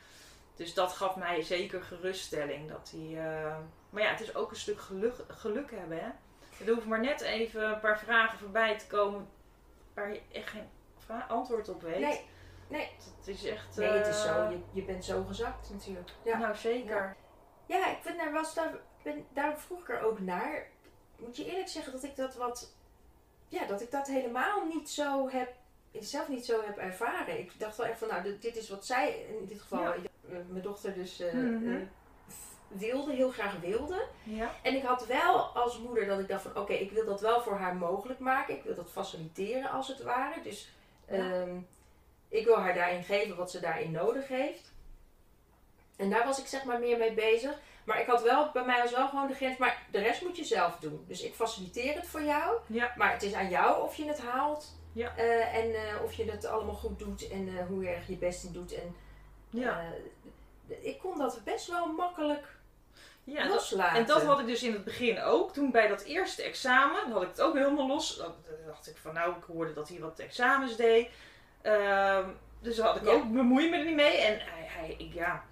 Dus 0.55 0.73
dat 0.73 0.91
gaf 0.93 1.15
mij 1.15 1.41
zeker 1.41 1.83
geruststelling. 1.83 2.69
Dat 2.69 2.93
hij, 2.95 3.17
eh, 3.17 3.57
Maar 3.89 4.01
ja, 4.03 4.09
het 4.09 4.19
is 4.21 4.35
ook 4.35 4.49
een 4.49 4.55
stuk 4.55 4.79
geluk, 4.79 5.13
geluk 5.27 5.71
hebben. 5.71 5.97
Hè? 5.99 6.09
Er 6.65 6.73
hoeft 6.73 6.85
maar 6.85 6.99
net 6.99 7.21
even 7.21 7.69
een 7.69 7.79
paar 7.79 7.99
vragen 7.99 8.39
voorbij 8.39 8.77
te 8.77 8.87
komen 8.87 9.29
waar 9.93 10.13
je 10.13 10.21
echt 10.31 10.49
geen 10.49 10.69
antwoord 11.27 11.69
op 11.69 11.81
weet. 11.81 11.99
Nee, 11.99 12.25
nee. 12.67 12.89
Het 13.17 13.27
is 13.27 13.45
echt. 13.45 13.77
Nee, 13.77 13.89
het 13.89 14.07
is 14.07 14.25
eh, 14.25 14.35
zo. 14.35 14.49
Je, 14.49 14.59
je 14.71 14.83
bent 14.83 15.05
zo 15.05 15.23
gezakt 15.23 15.69
natuurlijk. 15.69 16.09
Ja, 16.23 16.37
Nou, 16.37 16.55
zeker. 16.55 17.15
ja 17.65 17.87
ik 17.91 17.97
vind 18.01 18.17
daar 18.17 18.31
was 18.31 18.53
daar, 18.53 18.73
ben, 19.03 19.25
daar 19.33 19.59
vroeg 19.59 19.79
ik 19.81 19.89
er 19.89 20.01
ook 20.01 20.19
naar. 20.19 20.67
Moet 21.17 21.37
je 21.37 21.45
eerlijk 21.45 21.69
zeggen 21.69 21.91
dat 21.93 22.03
ik 22.03 22.15
dat 22.15 22.35
wat. 22.35 22.75
Ja, 23.47 23.65
dat 23.65 23.81
ik 23.81 23.91
dat 23.91 24.07
helemaal 24.07 24.65
niet 24.65 24.89
zo 24.89 25.29
heb. 25.29 25.53
Zelf 25.99 26.27
niet 26.27 26.45
zo 26.45 26.61
heb 26.65 26.77
ervaren. 26.77 27.39
Ik 27.39 27.59
dacht 27.59 27.77
wel 27.77 27.85
echt 27.85 27.99
van, 27.99 28.07
nou, 28.07 28.23
dit, 28.23 28.41
dit 28.41 28.55
is 28.55 28.69
wat 28.69 28.85
zij 28.85 29.25
in 29.39 29.45
dit 29.45 29.61
geval, 29.61 29.79
Ja. 29.83 29.93
eh, 29.93 30.35
mijn 30.49 30.63
dochter 30.63 30.93
dus 30.93 31.19
eh, 31.19 31.33
Mhm. 31.33 31.71
eh, 31.73 31.81
wilde, 32.67 33.13
heel 33.13 33.29
graag 33.31 33.59
wilde. 33.59 34.05
Ja. 34.23 34.51
En 34.63 34.75
ik 34.75 34.83
had 34.83 35.05
wel 35.05 35.39
als 35.39 35.79
moeder 35.79 36.05
dat 36.05 36.19
ik 36.19 36.27
dacht 36.27 36.41
van 36.41 36.55
oké, 36.57 36.73
ik 36.73 36.91
wil 36.91 37.05
dat 37.05 37.21
wel 37.21 37.41
voor 37.41 37.55
haar 37.57 37.75
mogelijk 37.75 38.19
maken. 38.19 38.55
Ik 38.55 38.63
wil 38.63 38.75
dat 38.75 38.91
faciliteren 38.91 39.69
als 39.71 39.87
het 39.87 40.01
ware. 40.03 40.41
Dus 40.41 40.69
Ja. 41.07 41.15
ehm, 41.15 41.57
ik 42.29 42.45
wil 42.45 42.57
haar 42.59 42.73
daarin 42.73 43.03
geven 43.03 43.35
wat 43.35 43.51
ze 43.51 43.59
daarin 43.59 43.91
nodig 43.91 44.27
heeft. 44.27 44.71
En 45.95 46.09
daar 46.09 46.25
was 46.25 46.39
ik 46.39 46.45
zeg 46.47 46.63
maar 46.63 46.79
meer 46.79 46.97
mee 46.97 47.13
bezig. 47.13 47.59
Maar 47.85 47.99
ik 48.01 48.07
had 48.07 48.21
wel, 48.23 48.51
bij 48.51 48.65
mij 48.65 48.81
was 48.81 48.91
wel 48.91 49.07
gewoon 49.07 49.27
de 49.27 49.33
grens, 49.35 49.57
maar 49.57 49.85
de 49.91 49.99
rest 49.99 50.21
moet 50.21 50.37
je 50.37 50.43
zelf 50.43 50.75
doen. 50.79 51.03
Dus 51.07 51.21
ik 51.21 51.33
faciliteer 51.33 51.95
het 51.95 52.07
voor 52.07 52.21
jou. 52.23 52.57
Ja. 52.67 52.93
Maar 52.97 53.11
het 53.11 53.23
is 53.23 53.33
aan 53.33 53.49
jou 53.49 53.83
of 53.83 53.95
je 53.95 54.05
het 54.05 54.21
haalt. 54.21 54.79
Ja. 54.93 55.15
Eh, 55.17 55.55
en 55.55 55.73
eh, 55.75 56.03
of 56.03 56.13
je 56.13 56.31
het 56.31 56.45
allemaal 56.45 56.75
goed 56.75 56.99
doet 56.99 57.29
en 57.29 57.47
eh, 57.57 57.65
hoe 57.67 57.87
erg 57.87 58.07
je 58.07 58.17
best 58.17 58.43
in 58.43 58.51
doet. 58.51 58.73
En 58.73 58.95
Ja. 59.49 59.91
ik 60.67 60.99
kon 60.99 61.17
dat 61.17 61.41
best 61.43 61.67
wel 61.67 61.87
makkelijk 61.93 62.45
ja 63.23 63.43
dat- 63.43 63.53
loslaten. 63.53 63.97
en 63.99 64.05
dat 64.05 64.23
had 64.23 64.39
ik 64.39 64.45
dus 64.45 64.63
in 64.63 64.73
het 64.73 64.83
begin 64.83 65.21
ook. 65.21 65.53
Toen 65.53 65.71
bij 65.71 65.87
dat 65.87 66.01
eerste 66.01 66.43
examen 66.43 67.11
had 67.11 67.21
ik 67.21 67.27
het 67.27 67.41
ook 67.41 67.53
helemaal 67.53 67.87
los. 67.87 68.17
Dan 68.17 68.33
dacht 68.65 68.87
ik 68.89 68.97
van 68.97 69.13
nou, 69.13 69.35
ik 69.37 69.43
hoorde 69.43 69.73
dat 69.73 69.89
hij 69.89 69.99
wat 69.99 70.19
examens 70.19 70.75
deed. 70.75 71.09
Ehm, 71.61 72.29
dus 72.59 72.79
had 72.79 72.95
ik 72.95 73.05
Ja. 73.05 73.11
ook 73.11 73.31
bemoei 73.31 73.69
me 73.69 73.77
er 73.77 73.85
niet 73.85 73.95
mee. 73.95 74.17
En 74.17 74.39
hij, 74.39 74.65
hij 74.67 74.95
ik, 74.97 75.13
ja, 75.13 75.43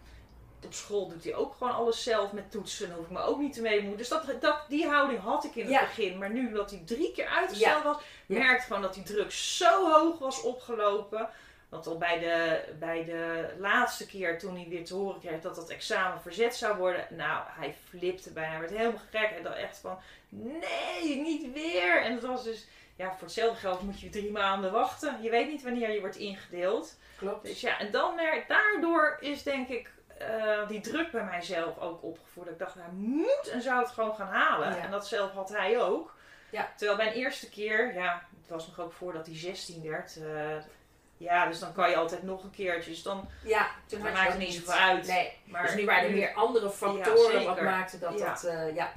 op 0.66 0.74
school 0.74 1.08
doet 1.08 1.24
hij 1.24 1.36
ook 1.36 1.56
gewoon 1.58 1.74
alles 1.74 2.04
zelf 2.04 2.32
met 2.32 2.52
toetsen. 2.52 2.92
Hoef 2.92 3.06
ik 3.06 3.12
me 3.12 3.22
ook 3.22 3.40
niet 3.40 3.54
te 3.54 3.62
mee. 3.62 3.96
Dus 3.96 4.08
dat, 4.08 4.24
dat, 4.40 4.60
die 4.68 4.88
houding 4.88 5.20
had 5.20 5.44
ik 5.44 5.56
in 5.56 5.62
het 5.64 5.72
Ja. 5.72 5.80
begin. 5.80 6.18
Maar 6.18 6.30
nu 6.30 6.52
dat 6.52 6.70
hij 6.72 6.82
drie 6.86 7.12
keer 7.12 7.28
uitgesteld 7.28 7.84
was, 7.84 7.98
merkte 8.26 8.66
gewoon 8.66 8.82
dat 8.82 8.94
die 8.94 9.04
druk 9.04 9.32
zo 9.32 9.92
hoog 9.92 10.20
was 10.20 10.42
opgelopen. 10.42 11.30
Want 11.70 11.88
al 11.88 11.98
bij 11.98 12.20
de, 12.20 12.64
bij 12.80 13.06
de 13.06 13.54
laatste 13.60 14.06
keer 14.08 14.40
toen 14.40 14.56
hij 14.56 14.66
weer 14.70 14.86
te 14.86 14.94
horen 14.94 15.20
kreeg 15.20 15.42
dat 15.42 15.56
dat 15.56 15.70
examen 15.70 16.22
verzet 16.22 16.56
zou 16.56 16.78
worden. 16.78 17.08
Nou, 17.10 17.44
hij 17.48 17.76
flipte 17.90 18.32
bijna. 18.32 18.50
Hij 18.52 18.60
werd 18.60 18.72
helemaal 18.72 19.02
gek. 19.12 19.30
Hij 19.30 19.42
dacht 19.42 19.58
echt 19.58 19.78
van, 19.78 19.98
nee, 20.30 21.16
niet 21.16 21.54
weer. 21.54 22.02
En 22.02 22.14
dat 22.14 22.24
was 22.24 22.44
dus, 22.44 22.68
ja, 22.96 23.10
voor 23.12 23.22
hetzelfde 23.28 23.60
geld 23.60 23.82
moet 23.82 24.00
je 24.00 24.10
drie 24.10 24.32
maanden 24.32 24.72
wachten. 24.72 25.22
Je 25.22 25.30
weet 25.30 25.48
niet 25.48 25.64
wanneer 25.64 25.92
je 25.92 26.00
wordt 26.00 26.16
ingedeeld. 26.16 26.98
Klopt. 27.18 27.46
Dus 27.46 27.62
ja, 27.62 27.80
en 27.80 27.92
dan 27.92 28.20
daardoor 28.48 29.18
is 29.20 29.44
denk 29.44 29.68
ik 29.68 29.90
eh, 30.20 30.68
die 30.68 30.82
druk 30.82 31.12
bij 31.12 31.24
mijzelf 31.24 31.80
ook 31.80 32.04
opgevoerd. 32.04 32.50
Ik 32.50 32.60
dacht, 32.60 32.74
hij 32.74 32.92
moet 32.92 33.50
en 33.52 33.62
zou 33.62 33.80
het 33.82 33.90
gewoon 33.92 34.16
gaan 34.16 34.28
halen. 34.28 34.70
Ja. 34.70 34.78
En 34.78 34.92
dat 34.92 35.08
zelf 35.08 35.32
had 35.32 35.50
hij 35.50 35.82
ook. 35.82 36.16
Ja. 36.50 36.70
Terwijl 36.76 36.98
mijn 36.98 37.12
eerste 37.14 37.50
keer, 37.50 37.94
ja, 37.94 38.24
het 38.42 38.50
was 38.50 38.68
nog 38.68 38.80
ook 38.80 38.92
voordat 38.94 39.26
hij 39.26 39.36
16 39.36 39.90
werd. 39.90 40.18
eh, 40.24 40.56
ja, 41.18 41.46
dus 41.48 41.60
dan 41.60 41.74
kan 41.74 41.90
je 41.90 41.96
altijd 41.96 42.24
nog 42.24 42.44
een 42.44 42.52
keertje. 42.52 42.90
Dus 42.90 43.04
dan 43.04 43.28
Ja, 43.44 43.68
toen 43.86 44.02
maakt 44.02 44.30
het 44.30 44.38
niet 44.38 44.54
zoveel 44.54 44.74
uit. 44.74 45.08
Nee, 45.08 45.38
maar 45.46 45.62
dus 45.66 45.76
nu 45.76 45.86
waren 45.86 46.10
er 46.10 46.16
meer 46.16 46.34
andere 46.34 46.70
factoren 46.70 47.46
wat 47.46 47.62
maakte 47.62 48.00
dat 48.00 48.20
Ja. 48.20 48.26
dat... 48.26 48.44
eh, 48.44 48.76
ja. 48.76 48.92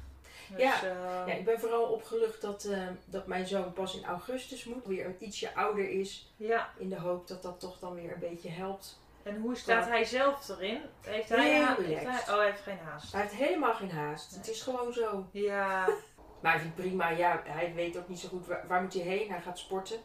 Dus, 0.47 0.61
Ja. 0.61 0.79
Ja, 1.27 1.33
ik 1.33 1.45
ben 1.45 1.59
vooral 1.59 1.83
opgelucht 1.83 2.41
dat, 2.41 2.67
dat 3.05 3.27
mijn 3.27 3.47
zoon 3.47 3.73
pas 3.73 3.95
in 3.95 4.05
augustus 4.05 4.63
moet. 4.65 4.85
Weer 4.85 5.05
een 5.05 5.15
ietsje 5.19 5.55
ouder 5.55 5.89
is. 5.89 6.31
ja. 6.37 6.69
In 6.77 6.89
de 6.89 6.99
hoop 6.99 7.27
dat 7.27 7.41
dat 7.43 7.59
toch 7.59 7.79
dan 7.79 7.93
weer 7.95 8.13
een 8.13 8.19
beetje 8.19 8.49
helpt. 8.49 8.99
En 9.23 9.41
hoe 9.41 9.55
staat 9.55 9.87
hij 9.87 10.03
zelf 10.05 10.49
erin? 10.49 10.81
Heeft 11.01 11.29
hij, 11.29 11.51
Heel 11.53 11.65
heeft 11.85 12.03
hij- 12.25 12.33
Oh, 12.33 12.39
hij 12.39 12.45
heeft 12.49 12.61
geen 12.61 12.77
haast. 12.77 13.11
Hij 13.11 13.21
heeft 13.21 13.33
helemaal 13.33 13.73
geen 13.73 13.91
haast. 13.91 14.29
Nee. 14.31 14.39
Het 14.39 14.49
is 14.49 14.61
gewoon 14.61 14.93
zo. 14.93 15.25
Ja, 15.31 15.87
Maar 16.41 16.51
hij 16.51 16.61
vindt 16.61 16.75
prima. 16.75 17.09
Ja, 17.09 17.41
hij 17.45 17.73
weet 17.73 17.97
ook 17.97 18.07
niet 18.07 18.19
zo 18.19 18.27
goed 18.27 18.47
waar, 18.47 18.67
waar 18.67 18.81
moet 18.81 18.93
hij 18.93 19.01
heen. 19.03 19.29
Hij 19.31 19.41
gaat 19.41 19.57
sporten. 19.59 19.99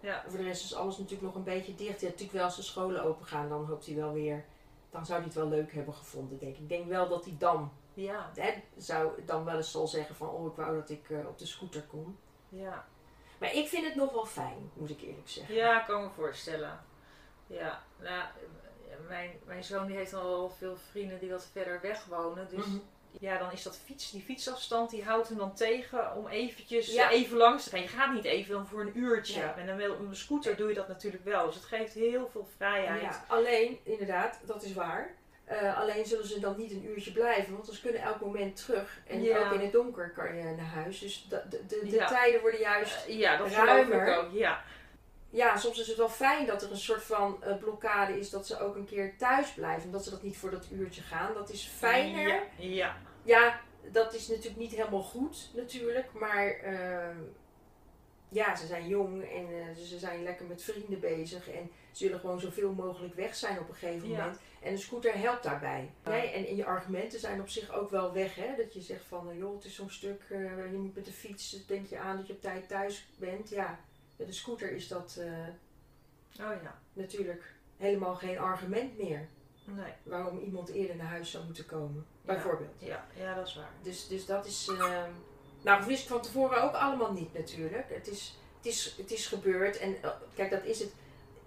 ja. 0.00 0.24
Voor 0.28 0.38
de 0.38 0.44
rest 0.44 0.64
is 0.64 0.74
alles 0.74 0.96
natuurlijk 0.98 1.22
nog 1.22 1.34
een 1.34 1.44
beetje 1.44 1.74
dicht. 1.74 2.00
Ja, 2.00 2.06
natuurlijk 2.06 2.32
wel 2.32 2.44
als 2.44 2.56
de 2.56 2.62
scholen 2.62 3.02
open 3.04 3.26
gaan, 3.26 3.48
dan 3.48 3.64
hoopt 3.66 3.86
hij 3.86 3.94
wel 3.96 4.12
weer. 4.12 4.44
Dan 4.90 5.06
zou 5.06 5.18
hij 5.18 5.26
het 5.26 5.36
wel 5.36 5.48
leuk 5.48 5.72
hebben 5.72 5.94
gevonden, 5.94 6.38
denk 6.38 6.52
ik. 6.54 6.58
Ik 6.60 6.68
denk 6.68 6.88
wel 6.88 7.08
dat 7.08 7.24
hij 7.24 7.34
dan, 7.38 7.72
Ja, 7.94 8.30
hè, 8.34 8.62
zou, 8.76 9.24
dan 9.24 9.44
wel 9.44 9.56
eens 9.56 9.70
zal 9.70 9.86
zeggen 9.86 10.14
van, 10.14 10.28
oh 10.28 10.46
ik 10.46 10.56
wou 10.56 10.74
dat 10.80 10.90
ik 10.90 11.10
eh, 11.10 11.18
op 11.28 11.38
de 11.38 11.46
scooter 11.46 11.82
kon. 11.82 12.18
ja. 12.48 12.84
Maar 13.38 13.54
ik 13.54 13.68
vind 13.68 13.84
het 13.86 13.94
nog 13.94 14.12
wel 14.12 14.24
fijn, 14.26 14.70
moet 14.74 14.90
ik 14.90 15.00
eerlijk 15.00 15.28
zeggen. 15.28 15.54
Ja, 15.54 15.80
ik 15.80 15.86
kan 15.86 16.02
me 16.02 16.08
voorstellen. 16.10 16.80
Ja, 17.46 17.82
nou, 18.02 18.22
mijn, 19.08 19.30
mijn 19.46 19.64
zoon 19.64 19.86
die 19.86 19.96
heeft 19.96 20.14
al 20.14 20.28
wel 20.28 20.50
veel 20.58 20.76
vrienden 20.90 21.18
die 21.18 21.30
wat 21.30 21.48
verder 21.52 21.80
weg 21.82 22.04
wonen. 22.04 22.46
Dus 22.50 22.66
Mhm. 22.66 22.76
ja, 23.10 23.38
dan 23.38 23.52
is 23.52 23.62
dat 23.62 23.78
fiets, 23.84 24.10
die 24.10 24.22
fietsafstand, 24.22 24.90
die 24.90 25.04
houdt 25.04 25.28
hem 25.28 25.38
dan 25.38 25.54
tegen 25.54 26.16
om 26.16 26.28
eventjes 26.28 26.92
Ja. 26.92 27.10
even 27.10 27.36
langs 27.36 27.64
te 27.64 27.70
gaan. 27.70 27.80
Je 27.80 27.88
gaat 27.88 28.12
niet 28.14 28.24
even 28.24 28.52
dan 28.54 28.66
voor 28.66 28.80
een 28.80 28.98
uurtje. 28.98 29.40
En 29.42 29.66
dan 29.66 29.90
op 29.90 29.98
een 29.98 30.16
scooter 30.16 30.56
doe 30.56 30.68
je 30.68 30.74
dat 30.74 30.88
natuurlijk 30.88 31.24
wel. 31.24 31.46
Dus 31.46 31.54
het 31.54 31.64
geeft 31.64 31.94
heel 31.94 32.28
veel 32.32 32.48
vrijheid. 32.56 33.00
Ja, 33.02 33.24
alleen, 33.28 33.78
inderdaad, 33.82 34.40
dat 34.44 34.62
is 34.62 34.72
waar. 34.72 35.14
Eh, 35.44 35.78
alleen 35.80 36.06
zullen 36.06 36.26
ze 36.26 36.40
dan 36.40 36.54
niet 36.58 36.70
een 36.70 36.84
uurtje 36.86 37.12
blijven, 37.12 37.52
want 37.52 37.66
ze 37.66 37.80
kunnen 37.80 38.00
elk 38.02 38.20
moment 38.20 38.64
terug. 38.64 38.98
En 39.06 39.22
Ja. 39.22 39.38
ook 39.46 39.52
in 39.52 39.60
het 39.60 39.72
donker 39.72 40.10
kan 40.10 40.36
je 40.36 40.42
naar 40.44 40.64
huis. 40.66 40.98
Dus 40.98 41.26
de, 41.28 41.42
de, 41.50 41.66
de, 41.66 41.78
de 41.82 41.90
Ja. 41.90 42.06
tijden 42.06 42.40
worden 42.40 42.60
juist 42.60 43.06
Eh, 43.06 43.18
ja, 43.18 43.36
dat 43.36 43.50
ruimer. 43.50 44.06
ik 44.08 44.18
ook. 44.18 44.32
Ja, 44.32 44.62
ja, 45.34 45.56
soms 45.56 45.78
is 45.78 45.86
het 45.86 45.96
wel 45.96 46.08
fijn 46.08 46.46
dat 46.46 46.62
er 46.62 46.70
een 46.70 46.76
soort 46.76 47.02
van 47.02 47.42
eh, 47.42 47.56
blokkade 47.56 48.18
is 48.18 48.30
dat 48.30 48.46
ze 48.46 48.58
ook 48.60 48.76
een 48.76 48.86
keer 48.86 49.16
thuis 49.18 49.52
blijven. 49.52 49.84
Omdat 49.86 50.04
ze 50.04 50.10
dat 50.10 50.22
niet 50.22 50.36
voor 50.36 50.50
dat 50.50 50.66
uurtje 50.70 51.02
gaan. 51.02 51.34
Dat 51.34 51.50
is 51.50 51.66
fijner. 51.76 52.28
Ja, 52.28 52.42
ja. 52.56 52.96
Ja, 53.22 53.60
dat 53.90 54.14
is 54.14 54.28
natuurlijk 54.28 54.56
niet 54.56 54.70
helemaal 54.74 55.02
goed 55.02 55.50
natuurlijk. 55.54 56.12
Maar 56.12 56.46
ehm, 56.48 57.16
ja, 58.28 58.56
ze 58.56 58.66
zijn 58.66 58.88
jong 58.88 59.22
en 59.22 59.46
eh, 59.48 59.76
ze 59.84 59.98
zijn 59.98 60.22
lekker 60.22 60.46
met 60.46 60.62
vrienden 60.62 61.00
bezig. 61.00 61.50
En 61.50 61.70
ze 61.92 62.04
willen 62.04 62.20
gewoon 62.20 62.40
zoveel 62.40 62.72
mogelijk 62.72 63.14
weg 63.14 63.34
zijn 63.34 63.58
op 63.58 63.68
een 63.68 63.74
gegeven 63.74 64.08
Ja. 64.08 64.16
moment. 64.18 64.40
En 64.62 64.72
een 64.72 64.78
scooter 64.78 65.18
helpt 65.18 65.42
daarbij. 65.42 65.90
Nee, 66.04 66.28
en, 66.30 66.46
en 66.46 66.56
je 66.56 66.64
argumenten 66.64 67.20
zijn 67.20 67.40
op 67.40 67.48
zich 67.48 67.72
ook 67.72 67.90
wel 67.90 68.12
weg. 68.12 68.34
Hè? 68.34 68.54
Dat 68.56 68.74
je 68.74 68.80
zegt 68.80 69.04
van, 69.08 69.30
eh, 69.30 69.38
joh, 69.38 69.54
het 69.54 69.64
is 69.64 69.74
zo'n 69.74 69.90
stuk, 69.90 70.22
eh, 70.30 70.38
je 70.72 70.78
moet 70.78 70.94
met 70.94 71.04
de 71.04 71.12
fiets, 71.12 71.66
denk 71.66 71.86
je 71.86 71.98
aan 71.98 72.16
dat 72.16 72.26
je 72.26 72.32
op 72.32 72.40
tijd 72.40 72.68
thuis 72.68 73.06
bent. 73.18 73.48
Ja, 73.48 73.78
met 74.16 74.26
een 74.26 74.34
scooter 74.34 74.70
is 74.72 74.88
dat 74.88 75.16
eh, 75.20 75.26
Oh 76.46 76.52
ja. 76.62 76.78
natuurlijk 76.92 77.54
helemaal 77.76 78.14
geen 78.14 78.38
argument 78.38 78.98
meer. 78.98 79.28
Nee. 79.64 79.92
Waarom 80.02 80.38
iemand 80.38 80.68
eerder 80.68 80.96
naar 80.96 81.06
huis 81.06 81.30
zou 81.30 81.44
moeten 81.44 81.66
komen, 81.66 82.06
bijvoorbeeld. 82.22 82.70
Ja, 82.78 83.06
ja, 83.16 83.34
dat 83.34 83.46
is 83.46 83.54
waar. 83.54 83.70
Dus, 83.82 84.08
dus 84.08 84.26
dat 84.26 84.46
is. 84.46 84.68
ehm, 84.68 85.10
nou, 85.62 85.78
dat 85.78 85.86
wist 85.86 86.02
ik 86.02 86.08
van 86.08 86.22
tevoren 86.22 86.62
ook 86.62 86.74
allemaal 86.74 87.12
niet 87.12 87.32
natuurlijk. 87.34 87.84
Het 87.88 88.06
is, 88.08 88.38
het 88.56 88.66
is, 88.66 88.94
het 88.98 89.10
is 89.10 89.26
gebeurd. 89.26 89.76
En 89.78 90.02
eh, 90.02 90.10
kijk, 90.34 90.50
dat 90.50 90.64
is 90.64 90.78
het. 90.78 90.92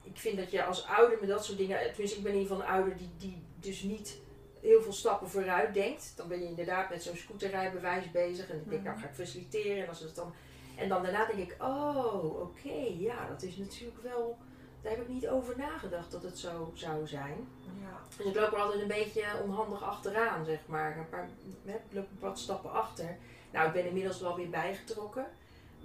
Ik 0.03 0.17
vind 0.17 0.38
dat 0.38 0.51
je 0.51 0.63
als 0.63 0.86
ouder 0.86 1.17
met 1.19 1.29
dat 1.29 1.45
soort 1.45 1.57
dingen. 1.57 1.79
Tenminste, 1.88 2.17
ik 2.17 2.24
ben 2.24 2.33
in 2.33 2.38
ieder 2.39 2.55
geval 2.55 2.69
een 2.69 2.75
ouder 2.75 2.97
die, 2.97 3.09
die 3.17 3.43
dus 3.59 3.81
niet 3.81 4.17
heel 4.62 4.81
veel 4.81 4.93
stappen 4.93 5.29
vooruit 5.29 5.74
denkt. 5.74 6.13
Dan 6.15 6.27
ben 6.27 6.39
je 6.39 6.45
inderdaad 6.45 6.89
met 6.89 7.03
zo'n 7.03 7.15
scooterrijbewijs 7.15 8.12
bezig. 8.12 8.50
En 8.50 8.55
ik 8.57 8.69
denk, 8.69 8.81
Mhm. 8.81 8.89
nou 8.89 9.00
ga 9.01 9.07
ik 9.07 9.15
faciliteren. 9.15 9.83
En, 9.83 9.89
als 9.89 10.00
het 10.00 10.15
dan, 10.15 10.33
en 10.77 10.89
dan 10.89 11.03
daarna 11.03 11.25
denk 11.25 11.39
ik, 11.39 11.55
oh, 11.63 12.39
oké, 12.41 12.86
ja, 12.98 13.27
dat 13.27 13.41
is 13.41 13.55
natuurlijk 13.57 14.01
wel. 14.03 14.38
Daar 14.81 14.91
heb 14.91 15.01
ik 15.01 15.07
niet 15.07 15.27
over 15.27 15.57
nagedacht 15.57 16.12
dat 16.12 16.24
het 16.24 16.38
zo 16.39 16.72
zou 16.74 17.07
zijn. 17.07 17.48
Ja. 17.81 18.00
Dus 18.17 18.25
ik 18.25 18.36
loop 18.36 18.51
er 18.51 18.60
altijd 18.60 18.81
een 18.81 18.88
beetje 18.88 19.24
onhandig 19.43 19.84
achteraan, 19.84 20.46
zeg 20.46 20.60
maar. 20.65 20.98
Een 20.98 21.10
paar, 21.10 21.29
ik 21.65 21.74
loop 21.89 22.07
een 22.12 22.17
wat 22.19 22.39
stappen 22.39 22.72
achter. 22.72 23.17
Nou, 23.51 23.67
ik 23.67 23.74
ben 23.74 23.86
inmiddels 23.88 24.19
wel 24.19 24.36
weer 24.36 24.50
bijgetrokken. 24.50 25.25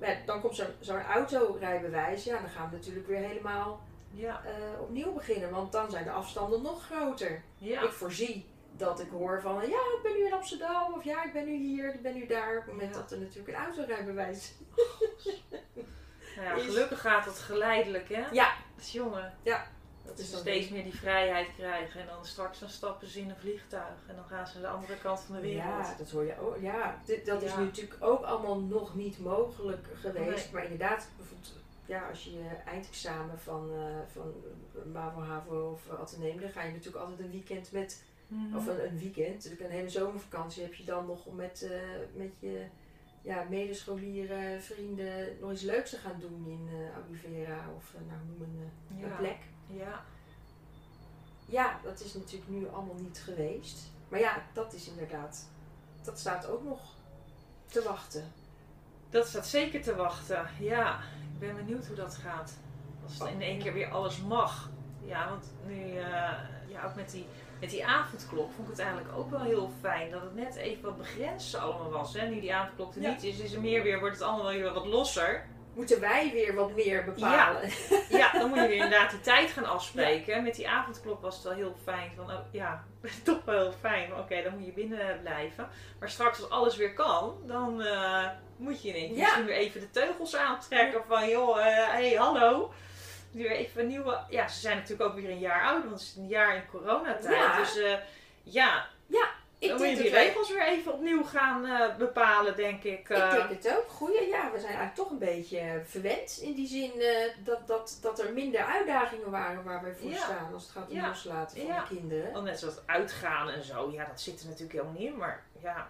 Maar 0.01 0.23
dan 0.27 0.41
komt 0.41 0.57
zo'n 0.57 0.67
zo'n 0.81 1.01
autorijbewijs. 1.03 2.25
Ja, 2.25 2.41
dan 2.41 2.49
gaan 2.51 2.71
we 2.71 2.77
natuurlijk 2.77 3.07
weer 3.07 3.19
helemaal 3.29 3.81
Ja. 4.11 4.43
eh, 4.45 4.81
opnieuw 4.81 5.13
beginnen. 5.13 5.51
Want 5.51 5.73
dan 5.73 5.91
zijn 5.91 6.05
de 6.05 6.11
afstanden 6.11 6.63
nog 6.63 6.85
groter. 6.87 7.43
Ja. 7.57 7.83
Ik 7.83 7.91
voorzie 7.91 8.47
dat 8.85 9.01
ik 9.01 9.11
hoor 9.11 9.41
van, 9.41 9.55
ja, 9.55 9.79
ik 9.97 10.01
ben 10.03 10.12
nu 10.12 10.27
in 10.27 10.33
Amsterdam. 10.33 10.93
Of 10.95 11.05
ja, 11.05 11.25
ik 11.25 11.33
ben 11.33 11.45
nu 11.45 11.57
hier, 11.57 11.95
ik 11.95 12.03
ben 12.03 12.15
nu 12.15 12.27
daar. 12.27 12.57
Op 12.59 12.62
het 12.65 12.73
moment 12.73 12.95
Ja. 12.95 13.01
dat 13.01 13.11
er 13.12 13.19
natuurlijk 13.19 13.49
een 13.49 13.65
autorijbewijs 13.65 14.53
Nou 16.37 16.47
ja, 16.47 16.55
is- 16.55 16.65
gelukkig 16.65 17.01
gaat 17.01 17.25
het 17.25 17.39
geleidelijk, 17.39 18.09
hè? 18.09 18.27
Ja. 18.33 18.53
Dus 18.77 18.93
jongen, 18.93 19.35
Dat 19.43 19.61
dat 20.05 20.19
is 20.19 20.31
ze 20.31 20.37
steeds 20.37 20.69
meer 20.69 20.83
die 20.83 20.95
vrijheid 20.97 21.49
krijgen. 21.57 22.01
En 22.01 22.07
dan 22.07 22.25
straks 22.27 22.59
dan 22.59 22.69
stappen 22.69 23.09
ze 23.09 23.21
in 23.21 23.31
een 23.31 23.37
vliegtuig. 23.37 23.95
En 24.07 24.15
dan 24.17 24.25
gaan 24.25 24.47
ze 24.47 24.61
de 24.61 24.69
andere 24.69 24.99
kant 24.99 25.21
van 25.21 25.35
de 25.35 25.41
wereld. 25.41 25.65
Ja, 25.65 25.95
dat 25.99 26.11
hoor 26.11 26.25
je 26.25 26.39
ook. 26.41 26.57
Ja, 26.61 27.01
dit, 27.05 27.27
dat 27.27 27.43
is 27.43 27.51
Ja. 27.51 27.59
nu 27.59 27.65
natuurlijk 27.65 27.97
ook 28.05 28.23
allemaal 28.25 28.61
nog 28.61 28.95
niet 28.95 29.19
mogelijk 29.19 29.87
geweest. 29.95 30.45
Nee. 30.45 30.53
Maar 30.53 30.62
inderdaad, 30.65 31.09
bijvoorbeeld, 31.17 31.53
ja, 31.87 32.09
als 32.09 32.25
je 32.25 32.33
je 32.33 32.49
eindexamen 32.67 33.39
van, 33.39 33.71
eh 33.75 34.12
van 34.12 34.35
MAVO, 34.93 35.21
HAVO 35.21 35.71
of 35.71 35.87
uh, 35.93 36.01
Atheneum, 36.01 36.41
dan 36.41 36.51
ga 36.51 36.62
je 36.62 36.71
natuurlijk 36.73 36.97
altijd 37.05 37.21
een 37.21 37.31
weekend 37.31 37.73
met, 37.73 38.05
Mhm. 38.33 38.57
of 38.57 38.67
een, 38.67 38.85
een 38.89 38.99
weekend, 38.99 39.43
dus 39.43 39.61
een 39.61 39.71
hele 39.71 39.89
zomervakantie 39.89 40.62
heb 40.62 40.75
je 40.75 40.85
dan 40.85 41.07
nog 41.07 41.27
om 41.27 41.35
met, 41.37 41.62
eh, 41.62 41.81
met 42.15 42.33
je 42.39 42.67
ja, 43.23 43.43
medescholieren, 43.51 44.62
vrienden 44.62 45.37
nog 45.41 45.53
iets 45.53 45.62
leuks 45.62 45.91
te 45.91 45.97
gaan 45.97 46.21
doen 46.21 46.47
in 46.47 46.69
eh 46.73 46.97
Albufeira 46.97 47.65
of 47.77 47.95
eh, 47.95 48.01
nou 48.09 48.21
noem 48.27 48.43
een, 48.43 48.71
Ja. 48.99 49.07
een 49.07 49.17
plek. 49.17 49.39
Ja. 49.67 50.05
Ja, 51.47 51.81
dat 51.83 52.01
is 52.01 52.15
natuurlijk 52.15 52.51
nu 52.51 52.69
allemaal 52.69 52.95
niet 53.01 53.19
geweest. 53.19 53.91
Maar 54.09 54.21
ja, 54.21 54.43
dat 54.53 54.73
is 54.73 54.89
inderdaad, 54.89 55.49
dat 56.03 56.19
staat 56.19 56.47
ook 56.49 56.65
nog 56.65 56.95
te 57.67 57.83
wachten. 57.83 58.25
Dat 59.11 59.27
staat 59.27 59.47
zeker 59.47 59.83
te 59.83 59.95
wachten. 59.95 60.47
Ja, 60.61 60.99
ik 61.33 61.39
ben 61.39 61.57
benieuwd 61.57 61.87
hoe 61.87 61.97
dat 61.97 62.15
gaat. 62.15 62.57
Als 63.05 63.19
het 63.19 63.29
in 63.29 63.41
één 63.43 63.59
keer 63.59 63.73
weer 63.73 63.91
alles 63.91 64.21
mag. 64.23 64.71
Ja, 65.05 65.29
want 65.29 65.53
nu, 65.67 65.85
ja, 66.69 66.85
ook 66.85 66.95
met 66.95 67.11
die, 67.11 67.27
met 67.62 67.71
die 67.71 67.87
avondklok 67.87 68.50
vond 68.52 68.69
ik 68.69 68.76
het 68.76 68.85
eigenlijk 68.87 69.16
ook 69.19 69.31
wel 69.31 69.40
heel 69.40 69.71
fijn. 69.81 70.11
Dat 70.11 70.21
het 70.23 70.35
net 70.35 70.54
even 70.57 70.83
wat 70.83 70.97
begrensd 70.97 71.54
allemaal 71.57 71.90
was. 71.90 72.14
Hè? 72.14 72.26
Nu 72.28 72.40
die 72.40 72.54
avondklok 72.54 72.95
er 72.95 73.02
Ja. 73.02 73.09
niet 73.11 73.23
is, 73.23 73.38
is 73.38 73.52
er 73.52 73.61
meer 73.61 73.83
weer, 73.83 73.99
wordt 74.00 74.14
het 74.19 74.25
allemaal 74.25 74.52
weer 74.52 74.73
wat 74.73 74.87
losser. 74.87 75.47
Moeten 75.75 76.00
wij 76.00 76.31
weer 76.33 76.54
wat 76.54 76.75
meer 76.75 77.04
bepalen? 77.04 77.71
Ja, 78.09 78.33
dan 78.33 78.49
moet 78.49 78.59
je 78.59 78.66
weer 78.66 78.76
inderdaad 78.85 79.11
die 79.11 79.21
tijd 79.21 79.50
gaan 79.50 79.64
afspreken. 79.64 80.42
Met 80.42 80.54
die 80.54 80.69
avondklok 80.69 81.21
was 81.23 81.35
het 81.35 81.45
wel 81.45 81.52
heel 81.52 81.75
fijn. 81.85 82.11
Van, 82.16 82.25
oh, 82.31 82.38
ja, 82.50 82.85
toch 83.25 83.45
wel 83.45 83.61
heel 83.62 83.73
fijn. 83.81 84.14
Oké, 84.16 84.42
dan 84.42 84.52
moet 84.57 84.66
je 84.66 84.73
binnen 84.73 85.21
blijven. 85.23 85.69
Maar 86.00 86.09
straks 86.11 86.40
als 86.40 86.50
alles 86.50 86.76
weer 86.76 86.95
kan, 86.95 87.35
dan 87.47 87.83
eh, 87.83 88.26
moet 88.57 88.83
je 88.83 88.88
in 88.88 88.95
één 88.95 89.09
keer 89.09 89.16
Ja. 89.16 89.23
misschien 89.25 89.45
weer 89.45 89.57
even 89.57 89.81
de 89.81 89.90
teugels 89.90 90.37
aantrekken. 90.37 91.02
Van 91.09 91.28
joh, 91.28 91.57
hé, 91.57 91.71
hey, 91.71 92.12
hallo. 92.12 92.73
Weer 93.33 93.51
even 93.51 93.87
nieuwe... 93.87 94.19
Ja, 94.29 94.49
ze 94.49 94.61
zijn 94.61 94.77
natuurlijk 94.77 95.11
ook 95.11 95.17
weer 95.17 95.31
een 95.31 95.39
jaar 95.39 95.62
oud, 95.62 95.81
want 95.85 95.91
het 95.93 96.01
is 96.03 96.15
een 96.17 96.29
jaar 96.29 96.55
in 96.57 96.67
coronatijd. 96.71 97.35
Ja. 97.35 97.57
Dus 97.59 97.77
eh, 97.79 97.95
ja, 98.43 98.87
Ik 99.59 99.69
dan 99.69 99.77
moet 99.77 99.89
je 99.89 99.97
die 99.97 100.11
regels 100.11 100.51
weer 100.51 100.67
even 100.67 100.93
opnieuw 100.93 101.25
gaan 101.25 101.67
eh, 101.67 101.97
bepalen, 101.97 102.57
denk 102.57 102.83
ik. 102.83 102.99
ik 103.01 103.09
eh. 103.09 103.31
denk 103.33 103.49
het 103.49 103.77
ook. 103.77 103.89
Goeie, 103.89 104.29
ja, 104.29 104.43
we 104.53 104.59
zijn 104.61 104.75
eigenlijk 104.75 104.95
toch 104.95 105.11
een 105.11 105.19
beetje 105.19 105.83
verwend. 105.87 106.39
In 106.43 106.55
die 106.55 106.67
zin 106.67 106.93
dat, 107.45 107.67
dat, 107.67 107.99
dat 108.03 108.21
er 108.21 108.33
minder 108.33 108.65
uitdagingen 108.65 109.31
waren 109.31 109.65
waar 109.65 109.83
wij 109.83 109.95
voor 109.95 110.11
Ja. 110.11 110.17
staan. 110.17 110.51
Als 110.55 110.62
het 110.62 110.73
gaat 110.73 110.89
om 110.89 110.95
Ja. 110.97 111.07
loslaten 111.09 111.57
van 111.57 111.67
Ja. 111.67 111.85
de 111.89 111.95
kinderen. 111.97 112.33
Want 112.33 112.45
net 112.45 112.59
zoals 112.59 112.81
uitgaan 112.87 113.49
en 113.49 113.65
zo, 113.65 113.91
ja, 113.93 114.05
dat 114.05 114.21
zit 114.21 114.41
er 114.41 114.47
natuurlijk 114.47 114.73
helemaal 114.73 114.95
niet 115.01 115.09
in. 115.11 115.17
Maar 115.17 115.43
ja, 115.62 115.89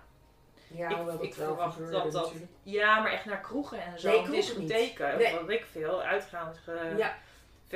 Ja, 0.75 0.89
Ik- 0.89 0.97
dat 1.21 1.35
verwacht 1.35 1.75
gebeurde 1.75 1.93
dat 2.03 2.13
dat- 2.13 2.23
natuurlijk. 2.25 2.51
Ja, 2.63 3.01
maar 3.01 3.13
echt 3.13 3.25
naar 3.25 3.41
kroegen 3.41 3.83
en 3.83 4.01
zo. 4.01 4.09
Nee, 4.09 4.17
kroegen 4.23 4.35
discotheken, 4.35 5.19
Nee. 5.19 5.35
wat 5.41 5.49
ik 5.51 5.67
veel, 5.73 6.03
uitgaans, 6.03 6.57
eh, 6.67 6.99
Ja, 6.99 7.17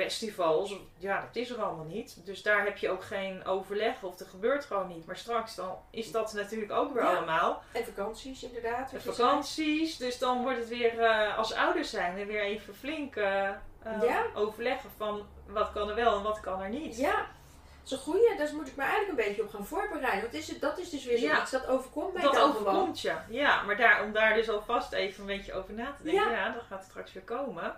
festivals. 0.03 0.75
Ja, 0.97 1.21
dat 1.21 1.35
is 1.35 1.49
er 1.49 1.61
allemaal 1.63 1.85
niet. 1.85 2.25
Dus 2.25 2.41
daar 2.43 2.63
heb 2.63 2.77
je 2.77 2.89
ook 2.89 3.03
geen 3.03 3.45
overleg 3.45 4.03
of 4.03 4.19
er 4.19 4.25
gebeurt 4.25 4.65
gewoon 4.65 4.87
niet. 4.87 5.05
Maar 5.05 5.17
straks 5.17 5.55
dan 5.55 5.77
is 5.91 6.11
dat 6.11 6.33
natuurlijk 6.33 6.71
ook 6.71 6.93
weer 6.93 7.03
Ja. 7.03 7.15
allemaal. 7.15 7.63
en 7.71 7.85
vakanties 7.85 8.43
inderdaad. 8.43 8.91
Je 8.91 8.99
vakanties, 8.99 9.97
dus 9.97 10.17
dan 10.19 10.41
wordt 10.41 10.57
het 10.59 10.67
weer 10.67 10.99
eh, 10.99 11.37
als 11.37 11.53
ouders 11.53 11.89
zijn 11.89 12.17
er 12.17 12.27
weer 12.27 12.41
even 12.41 12.75
flink 12.75 13.15
eh, 13.15 13.47
eh, 13.49 13.55
Ja. 14.01 14.25
overleggen 14.35 14.89
van 14.97 15.25
wat 15.47 15.71
kan 15.71 15.89
er 15.89 15.95
wel 15.95 16.15
en 16.17 16.23
wat 16.23 16.39
kan 16.39 16.61
er 16.61 16.69
niet. 16.69 16.97
Ja, 16.97 17.15
dat 17.15 17.85
is 17.85 17.91
een 17.91 17.97
goeie. 17.97 18.37
Daar 18.37 18.55
moet 18.55 18.67
ik 18.67 18.75
me 18.75 18.83
eigenlijk 18.83 19.19
een 19.19 19.25
beetje 19.27 19.43
op 19.43 19.49
gaan 19.49 19.65
voorbereiden. 19.65 20.21
Want 20.21 20.33
is 20.33 20.47
het, 20.47 20.61
dat 20.61 20.77
is 20.79 20.89
dus 20.89 21.05
weer 21.05 21.19
Ja. 21.19 21.31
zoiets 21.33 21.51
dat 21.51 21.67
overkomt 21.67 22.13
mij 22.13 22.21
Dat 22.23 22.33
dan 22.33 22.49
overkomt 22.49 23.01
je. 23.01 23.13
Ja, 23.29 23.61
maar 23.63 23.77
daar, 23.77 24.03
om 24.03 24.11
daar 24.13 24.33
dus 24.33 24.49
alvast 24.49 24.93
even 24.93 25.19
een 25.21 25.37
beetje 25.37 25.53
over 25.53 25.73
na 25.73 25.93
te 25.97 26.03
denken. 26.03 26.23
Ja. 26.31 26.31
Ja, 26.31 26.49
dat 26.53 26.63
gaat 26.69 26.83
straks 26.83 27.13
weer 27.13 27.23
komen. 27.23 27.75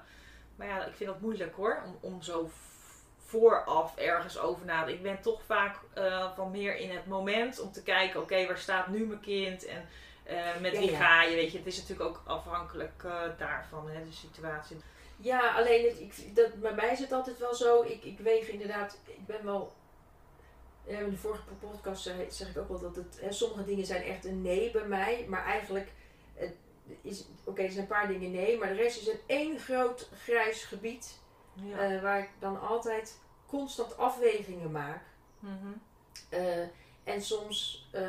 Maar 0.59 0.67
ja, 0.67 0.85
ik 0.85 0.95
vind 0.95 1.09
dat 1.09 1.21
moeilijk 1.21 1.55
hoor. 1.55 1.81
Om, 1.85 1.97
om 2.01 2.21
zo 2.21 2.49
vooraf 3.25 3.97
ergens 3.97 4.39
over 4.39 4.65
na 4.65 4.79
te 4.79 4.85
denken. 4.85 5.05
Ik 5.05 5.11
ben 5.11 5.21
toch 5.21 5.41
vaak 5.43 5.75
eh, 5.93 6.35
van 6.35 6.51
meer 6.51 6.75
in 6.75 6.89
het 6.89 7.05
moment. 7.05 7.59
Om 7.59 7.71
te 7.71 7.83
kijken, 7.83 8.21
oké, 8.21 8.47
waar 8.47 8.57
staat 8.57 8.87
nu 8.87 9.05
mijn 9.05 9.19
kind? 9.19 9.65
En 9.65 9.87
Eh, 10.29 10.59
met 10.61 10.71
Ja, 10.73 10.79
wie 10.79 10.91
ja. 10.91 10.97
ga 10.97 11.23
je, 11.23 11.35
weet 11.35 11.51
je. 11.51 11.57
Het 11.57 11.67
is 11.67 11.77
natuurlijk 11.77 12.09
ook 12.09 12.21
afhankelijk 12.25 13.03
eh, 13.03 13.21
daarvan, 13.37 13.89
hè, 13.89 14.05
de 14.05 14.11
situatie. 14.11 14.77
Ja, 15.17 15.55
alleen 15.55 15.85
het, 15.85 15.99
ik, 15.99 16.35
dat, 16.35 16.59
bij 16.61 16.73
mij 16.73 16.91
is 16.91 16.99
het 16.99 17.11
altijd 17.11 17.37
wel 17.37 17.55
zo. 17.55 17.81
Ik, 17.81 18.03
ik 18.03 18.19
weeg 18.19 18.47
inderdaad, 18.47 18.97
ik 19.05 19.25
ben 19.25 19.45
wel. 19.45 19.73
In 20.85 21.09
de 21.09 21.17
vorige 21.17 21.43
podcast 21.59 22.03
zeg, 22.03 22.47
ik 22.47 22.57
ook 22.57 22.67
wel 22.67 22.79
dat 22.79 22.95
het, 22.95 23.19
hè, 23.21 23.31
sommige 23.31 23.65
dingen 23.65 23.85
zijn 23.85 24.03
echt 24.03 24.25
een 24.25 24.41
nee 24.41 24.71
bij 24.71 24.85
mij. 24.85 25.25
Maar 25.29 25.45
eigenlijk 25.45 25.91
is, 27.01 27.25
oké, 27.43 27.61
er 27.61 27.71
zijn 27.71 27.81
een 27.81 27.87
paar 27.87 28.07
dingen 28.07 28.31
nee. 28.31 28.57
Maar 28.57 28.67
de 28.67 28.73
rest 28.73 29.01
is 29.01 29.07
een 29.07 29.19
één 29.25 29.59
groot 29.59 30.09
grijs 30.23 30.63
gebied. 30.63 31.19
Ja. 31.53 31.77
eh, 31.77 32.01
waar 32.01 32.19
ik 32.19 32.29
dan 32.39 32.61
altijd 32.61 33.19
constant 33.45 33.97
afwegingen 33.97 34.71
maak. 34.71 35.01
Mhm. 35.39 35.71
Eh, 36.29 36.61
en 37.03 37.21
soms, 37.21 37.87
eh, 37.91 38.01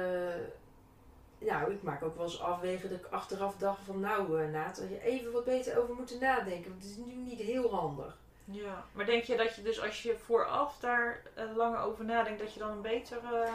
nou, 1.38 1.72
ik 1.72 1.82
maak 1.82 2.02
ook 2.02 2.16
wel 2.16 2.24
eens 2.24 2.40
afwegen 2.40 2.90
dat 2.90 2.98
ik 2.98 3.06
achteraf 3.06 3.56
dacht 3.56 3.84
van, 3.84 4.00
nou, 4.00 4.42
uh, 4.42 4.50
Naat, 4.50 4.78
had 4.78 4.88
je 4.88 5.02
even 5.02 5.32
wat 5.32 5.44
beter 5.44 5.82
over 5.82 5.94
moeten 5.94 6.20
nadenken. 6.20 6.70
Want 6.70 6.82
het 6.82 6.90
is 6.90 6.96
nu 6.96 7.12
niet 7.14 7.40
heel 7.40 7.74
handig. 7.74 8.18
Ja, 8.44 8.84
maar 8.92 9.06
denk 9.06 9.22
je 9.22 9.36
dat 9.36 9.56
je 9.56 9.62
dus 9.62 9.80
als 9.80 10.02
je 10.02 10.16
vooraf 10.16 10.78
daar 10.78 11.22
langer 11.54 11.78
over 11.80 12.04
nadenkt, 12.04 12.40
dat 12.40 12.52
je 12.52 12.58
dan 12.58 12.70
een 12.70 12.82
betere... 12.82 13.48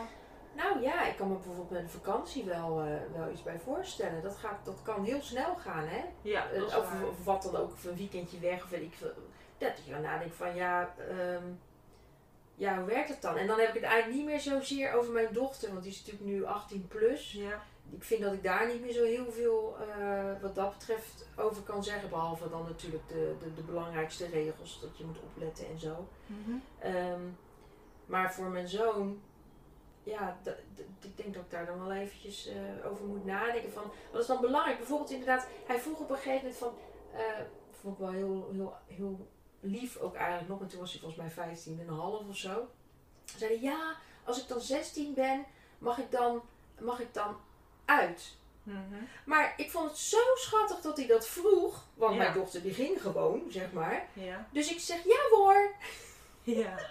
Nou 0.55 0.81
ja, 0.81 1.05
ik 1.05 1.15
kan 1.17 1.27
me 1.27 1.33
bijvoorbeeld 1.33 1.69
met 1.69 1.81
een 1.81 1.89
vakantie 1.89 2.43
wel, 2.43 2.81
eh, 2.81 3.17
wel 3.17 3.31
iets 3.31 3.43
bij 3.43 3.59
voorstellen. 3.59 4.24
Dat, 4.24 4.35
gaat, 4.38 4.65
dat 4.65 4.81
kan 4.83 5.03
heel 5.03 5.21
snel 5.21 5.55
gaan, 5.55 5.88
hè? 5.88 6.03
Ja, 6.21 6.50
Eh, 6.51 6.63
of, 6.63 7.03
of 7.09 7.24
wat 7.24 7.43
dan 7.43 7.55
ook, 7.55 7.71
of 7.71 7.83
een 7.85 7.95
weekendje 7.97 8.39
weg, 8.39 8.63
of 8.63 8.69
weet 8.69 8.81
ik 8.81 8.93
veel. 8.93 9.12
Dat 9.57 9.71
je 9.85 9.91
dan 9.91 10.01
nadenkt 10.01 10.35
van, 10.35 10.55
ja, 10.55 10.93
ehm, 11.09 11.43
ja, 12.55 12.77
hoe 12.77 12.85
werkt 12.85 13.09
het 13.09 13.21
dan? 13.21 13.38
En 13.38 13.47
dan 13.47 13.59
heb 13.59 13.67
ik 13.67 13.74
het 13.74 13.83
eigenlijk 13.83 14.17
niet 14.17 14.25
meer 14.25 14.39
zozeer 14.39 14.93
over 14.93 15.12
mijn 15.13 15.33
dochter, 15.33 15.69
want 15.71 15.83
die 15.83 15.91
is 15.91 15.97
natuurlijk 16.05 16.25
nu 16.25 16.45
18 16.45 16.88
plus. 16.88 17.31
Ja. 17.31 17.63
ik 17.91 18.03
vind 18.03 18.21
dat 18.21 18.33
ik 18.33 18.43
daar 18.43 18.67
niet 18.67 18.81
meer 18.81 18.93
zo 18.93 19.03
heel 19.03 19.31
veel 19.31 19.77
eh, 19.79 20.41
wat 20.41 20.55
dat 20.55 20.77
betreft 20.77 21.27
over 21.35 21.63
kan 21.63 21.83
zeggen. 21.83 22.09
Behalve 22.09 22.50
dan 22.50 22.63
natuurlijk 22.63 23.07
de, 23.07 23.35
de, 23.39 23.53
de 23.53 23.62
belangrijkste 23.62 24.27
regels, 24.27 24.79
dat 24.81 24.97
je 24.97 25.05
moet 25.05 25.19
opletten 25.19 25.67
en 25.69 25.79
zo. 25.79 26.07
Ehm, 26.79 27.21
maar 28.05 28.33
voor 28.33 28.45
mijn 28.45 28.67
zoon, 28.67 29.21
ja, 30.05 30.38
ik 31.01 31.17
denk 31.17 31.33
dat 31.33 31.43
ik 31.43 31.51
daar 31.51 31.65
dan 31.65 31.79
wel 31.88 31.91
eventjes 31.95 32.47
eh, 32.47 32.91
over 32.91 33.05
moet 33.05 33.25
nadenken. 33.25 33.71
Van, 33.71 33.91
wat 34.12 34.21
is 34.21 34.27
dan 34.27 34.41
belangrijk? 34.41 34.77
Bijvoorbeeld 34.77 35.12
inderdaad, 35.12 35.47
hij 35.65 35.79
vroeg 35.79 36.00
op 36.00 36.09
een 36.09 36.15
gegeven 36.15 36.38
moment 36.38 36.57
van, 36.57 36.74
eh 37.13 37.41
vond 37.81 37.93
ik 37.93 38.00
wel 38.05 38.12
heel, 38.12 38.50
heel, 38.53 38.74
heel 38.88 39.27
lief 39.59 39.97
ook 39.97 40.15
eigenlijk 40.15 40.50
nog. 40.50 40.62
En 40.62 40.67
toen 40.67 40.79
was 40.79 40.91
hij 40.91 41.00
volgens 41.00 41.21
mij 41.21 41.31
15 41.31 41.79
en 41.79 41.88
een 41.88 42.00
half 42.00 42.27
of 42.27 42.38
zo. 42.38 42.67
Hij 43.31 43.39
zei, 43.39 43.62
ja, 43.62 43.95
als 44.24 44.41
ik 44.41 44.47
dan 44.47 44.62
16 44.62 45.13
ben, 45.13 45.45
mag 45.77 45.97
ik 45.97 46.12
dan, 46.12 46.41
mag 46.79 47.00
ik 47.00 47.13
dan 47.13 47.38
uit? 47.85 48.35
Mhm. 48.63 49.03
Maar 49.25 49.53
ik 49.57 49.71
vond 49.71 49.89
het 49.89 49.97
zo 49.97 50.17
schattig 50.35 50.81
dat 50.81 50.97
hij 50.97 51.07
dat 51.07 51.27
vroeg. 51.27 51.83
Want 51.93 52.12
Ja. 52.13 52.17
mijn 52.17 52.33
dochter 52.33 52.62
die 52.62 52.74
ging 52.74 53.01
gewoon, 53.01 53.41
zeg 53.50 53.71
maar. 53.71 54.07
Ja. 54.13 54.47
Dus 54.51 54.71
ik 54.71 54.79
zeg 54.79 55.03
ja 55.03 55.29
hoor. 55.31 55.71
Ja. 56.43 56.77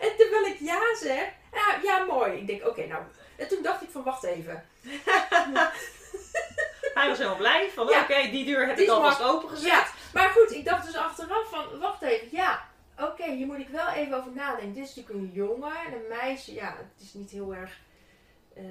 En 0.00 0.16
terwijl 0.16 0.44
ik 0.44 0.58
ja 0.58 0.96
zeg, 0.96 1.32
ja, 1.52 1.78
ja 1.82 2.04
mooi. 2.04 2.32
Ik 2.32 2.46
denk 2.46 2.66
oké 2.66 2.86
nou. 2.86 3.02
En 3.36 3.48
toen 3.48 3.62
dacht 3.62 3.82
ik 3.82 3.88
van 3.90 4.02
wacht 4.02 4.22
even. 4.24 4.64
Hij 6.94 7.08
was 7.08 7.18
helemaal 7.18 7.38
blij 7.38 7.70
van, 7.70 7.86
Ja. 7.88 8.02
oké, 8.02 8.30
die 8.30 8.44
deur 8.44 8.66
heb 8.66 8.76
Die 8.76 8.84
ik 8.84 8.90
alvast 8.90 9.22
opengezet. 9.22 9.66
Ja, 9.70 9.86
maar 10.12 10.28
goed, 10.28 10.52
ik 10.52 10.64
dacht 10.64 10.86
dus 10.86 10.96
achteraf 10.96 11.48
van 11.50 11.78
wacht 11.78 12.02
even. 12.02 12.28
Ja, 12.30 12.62
oké, 12.98 13.30
hier 13.30 13.46
moet 13.46 13.58
ik 13.58 13.68
wel 13.68 13.88
even 13.88 14.16
over 14.18 14.32
nadenken. 14.32 14.72
Dit 14.72 14.88
is 14.88 14.94
natuurlijk 14.94 15.24
een 15.24 15.30
jongen 15.32 15.72
en 15.86 15.92
een 15.92 16.08
meisje. 16.08 16.54
Ja, 16.54 16.76
het 16.76 17.02
is 17.06 17.14
niet 17.14 17.30
heel 17.30 17.54
erg 17.54 17.78
eh, 18.54 18.64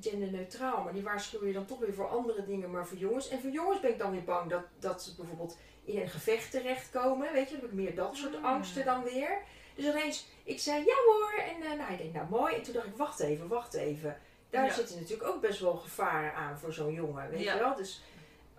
genderneutraal. 0.00 0.82
Maar 0.82 0.92
die 0.92 1.02
waarschuwen 1.02 1.46
je 1.46 1.52
dan 1.52 1.66
toch 1.66 1.78
weer 1.78 1.94
voor 1.94 2.08
andere 2.08 2.44
dingen, 2.44 2.70
maar 2.70 2.86
voor 2.86 2.98
jongens. 2.98 3.28
En 3.28 3.40
voor 3.40 3.50
jongens 3.50 3.80
ben 3.80 3.90
ik 3.90 3.98
dan 3.98 4.10
weer 4.10 4.24
bang 4.24 4.50
dat, 4.50 4.62
dat 4.78 5.02
ze 5.02 5.14
bijvoorbeeld 5.14 5.56
in 5.84 6.00
een 6.00 6.08
gevecht 6.08 6.50
terechtkomen. 6.50 7.32
Weet 7.32 7.48
je, 7.48 7.52
dan 7.54 7.60
heb 7.60 7.70
ik 7.70 7.76
meer 7.84 7.94
dat 7.94 8.16
soort 8.16 8.34
Hmm. 8.34 8.44
angsten 8.44 8.84
dan 8.84 9.02
weer. 9.02 9.38
Dus 9.76 9.84
ineens, 9.84 10.26
ik 10.44 10.60
zei 10.60 10.84
ja 10.84 10.94
hoor. 11.06 11.32
En 11.40 11.62
eh, 11.70 11.78
nou, 11.78 11.92
ik 11.92 11.98
denk 11.98 12.12
nou 12.12 12.26
mooi. 12.30 12.54
En 12.54 12.62
toen 12.62 12.72
dacht 12.74 12.86
ik, 12.86 12.96
wacht 12.96 13.20
even, 13.20 13.48
wacht 13.48 13.74
even. 13.74 14.18
Daar 14.50 14.64
Ja. 14.64 14.72
zitten 14.72 14.96
natuurlijk 15.00 15.28
ook 15.28 15.40
best 15.40 15.60
wel 15.60 15.76
gevaren 15.76 16.34
aan 16.34 16.58
voor 16.58 16.72
zo'n 16.72 16.92
jongen, 16.92 17.30
weet 17.30 17.40
Ja. 17.40 17.52
je 17.54 17.58
wel. 17.60 17.74
Dus 17.74 18.02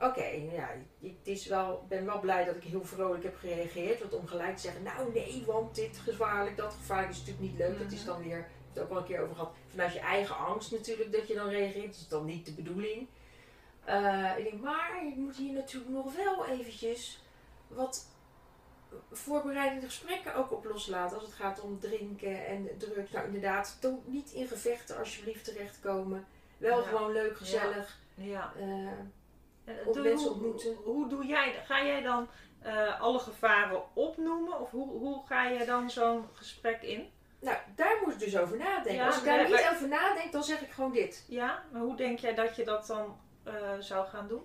oké, 0.01 0.25
ja, 0.51 0.69
ik 0.99 1.15
het 1.17 1.27
is 1.27 1.45
wel, 1.47 1.85
ben 1.89 2.05
wel 2.05 2.19
blij 2.19 2.45
dat 2.45 2.55
ik 2.55 2.63
heel 2.63 2.85
vrolijk 2.85 3.23
heb 3.23 3.35
gereageerd. 3.37 3.99
Want 3.99 4.13
om 4.13 4.27
gelijk 4.27 4.55
te 4.55 4.61
zeggen, 4.61 4.83
nou 4.83 5.11
nee, 5.13 5.43
want 5.45 5.75
dit 5.75 5.97
gevaarlijk, 5.97 6.57
dat 6.57 6.73
gevaarlijk 6.73 7.11
is 7.11 7.17
natuurlijk 7.17 7.45
niet 7.49 7.57
leuk. 7.57 7.79
Dat 7.79 7.91
is 7.91 7.97
Mhm. 8.03 8.07
dan 8.07 8.23
weer, 8.23 8.37
ik 8.37 8.43
heb 8.43 8.73
het 8.73 8.83
ook 8.83 8.89
al 8.89 8.97
een 8.97 9.05
keer 9.05 9.21
over 9.21 9.35
gehad, 9.35 9.53
vanuit 9.69 9.93
je 9.93 9.99
eigen 9.99 10.37
angst 10.37 10.71
natuurlijk 10.71 11.11
dat 11.11 11.27
je 11.27 11.33
dan 11.33 11.49
reageert. 11.49 11.85
Dat 11.85 11.95
is 11.95 12.07
dan 12.07 12.25
niet 12.25 12.45
de 12.45 12.51
bedoeling. 12.53 13.07
Eh, 13.85 14.31
ik 14.37 14.43
denk, 14.49 14.61
maar 14.63 15.05
je 15.05 15.13
moet 15.17 15.35
hier 15.35 15.53
natuurlijk 15.53 15.91
nog 15.91 16.15
wel 16.15 16.45
eventjes 16.47 17.21
wat 17.67 18.05
voorbereidende 19.11 19.85
gesprekken 19.85 20.35
ook 20.35 20.51
op 20.51 20.65
loslaten. 20.65 21.15
Als 21.17 21.25
het 21.25 21.35
gaat 21.35 21.61
om 21.61 21.79
drinken 21.79 22.45
en 22.47 22.69
drugs. 22.77 23.11
Nou 23.11 23.25
inderdaad, 23.25 23.77
toch 23.81 23.99
niet 24.05 24.31
in 24.31 24.47
gevechten 24.47 24.97
alsjeblieft 24.97 25.43
terechtkomen. 25.45 26.25
Wel 26.57 26.79
Ja. 26.81 26.87
gewoon 26.87 27.11
leuk, 27.11 27.37
gezellig. 27.37 27.99
Ja. 28.15 28.53
eh, 28.59 29.73
doe- 29.93 30.01
mensen 30.01 30.17
hoe, 30.27 30.29
ontmoeten. 30.29 30.75
Hoe 30.75 31.09
doe 31.09 31.25
jij, 31.25 31.53
ga 31.65 31.85
jij 31.85 32.01
dan 32.01 32.27
eh, 32.61 33.01
alle 33.01 33.19
gevaren 33.19 33.83
opnoemen? 33.95 34.59
Of 34.59 34.71
hoe, 34.71 34.89
hoe 34.89 35.25
ga 35.25 35.47
je 35.47 35.65
dan 35.65 35.89
zo'n 35.89 36.25
gesprek 36.33 36.81
in? 36.81 37.09
nou, 37.39 37.57
daar 37.75 37.97
moet 38.03 38.13
ik 38.13 38.19
dus 38.19 38.37
over 38.37 38.57
nadenken. 38.57 38.93
Ja, 38.93 39.05
Als 39.05 39.17
ik 39.17 39.23
daar 39.23 39.47
niet 39.49 39.69
over 39.73 39.87
nadenk, 39.87 40.31
dan 40.31 40.43
zeg 40.43 40.61
ik 40.61 40.71
gewoon 40.71 40.91
dit. 40.91 41.25
Ja, 41.27 41.63
maar 41.71 41.81
hoe 41.81 41.95
denk 41.95 42.19
jij 42.19 42.35
dat 42.35 42.55
je 42.55 42.63
dat 42.65 42.87
dan 42.87 43.19
eh, 43.43 43.53
zou 43.79 44.07
gaan 44.07 44.27
doen? 44.27 44.43